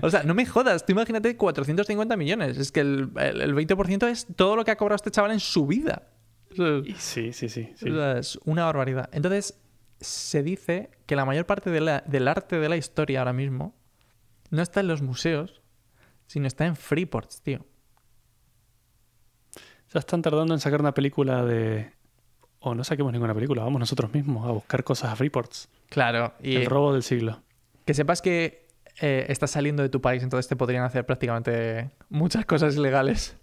o 0.03 0.11
sea, 0.11 0.25
no 0.25 0.35
me 0.35 0.45
jodas, 0.45 0.85
tú 0.85 0.93
imagínate 0.93 1.37
450 1.37 2.17
millones. 2.17 2.59
Es 2.59 2.73
que 2.73 2.81
el, 2.81 3.11
el- 3.17 3.41
el 3.41 3.55
20% 3.55 4.09
es 4.09 4.27
todo 4.35 4.57
lo 4.57 4.65
que 4.65 4.73
ha 4.73 4.77
cobrado 4.77 4.97
este 4.97 5.11
chaval 5.13 5.31
en 5.31 5.41
su 5.41 5.67
vida. 5.67 6.09
Sí, 6.99 7.33
sí, 7.33 7.49
sí. 7.49 7.49
sí. 7.77 7.89
o 7.91 7.95
sea, 7.95 8.19
es 8.19 8.39
una 8.45 8.65
barbaridad. 8.65 9.09
Entonces, 9.13 9.55
se 10.01 10.43
dice 10.43 10.91
que 11.07 11.15
la 11.15 11.25
mayor 11.25 11.47
parte 11.47 11.71
de 11.71 11.81
la- 11.81 12.03
del 12.07 12.27
arte 12.27 12.59
de 12.59 12.69
la 12.69 12.77
historia 12.77 13.21
ahora 13.21 13.33
mismo 13.33 13.77
no 14.51 14.63
está 14.63 14.81
en 14.81 14.89
los 14.89 15.01
museos, 15.03 15.63
sino 16.27 16.47
está 16.49 16.67
en 16.67 16.75
freeports, 16.77 17.41
tío. 17.43 17.65
Ya 19.93 20.01
están 20.01 20.23
tardando 20.23 20.55
en 20.55 20.61
sacar 20.61 20.81
una 20.81 20.95
película 20.95 21.45
de... 21.45 21.91
O 22.61 22.75
no 22.75 22.85
saquemos 22.85 23.13
ninguna 23.13 23.35
película, 23.35 23.65
vamos 23.65 23.81
nosotros 23.81 24.13
mismos 24.13 24.47
a 24.47 24.53
buscar 24.53 24.85
cosas 24.85 25.11
a 25.13 25.17
Freeports. 25.17 25.69
Claro, 25.89 26.35
y 26.43 26.57
El 26.57 26.67
robo 26.67 26.93
del 26.93 27.03
siglo. 27.03 27.41
que 27.87 27.95
sepas 27.95 28.21
que 28.21 28.67
eh, 29.01 29.27
estás 29.29 29.51
saliendo 29.53 29.83
de 29.83 29.89
tu 29.89 30.01
país, 30.03 30.23
entonces 30.23 30.47
te 30.47 30.57
podrían 30.57 30.85
hacer 30.85 31.07
prácticamente 31.07 31.91
muchas 32.11 32.45
cosas 32.45 32.77
ilegales. 32.77 33.37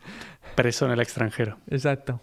Preso 0.55 0.85
en 0.85 0.91
el 0.91 0.99
extranjero. 1.01 1.57
Exacto. 1.69 2.21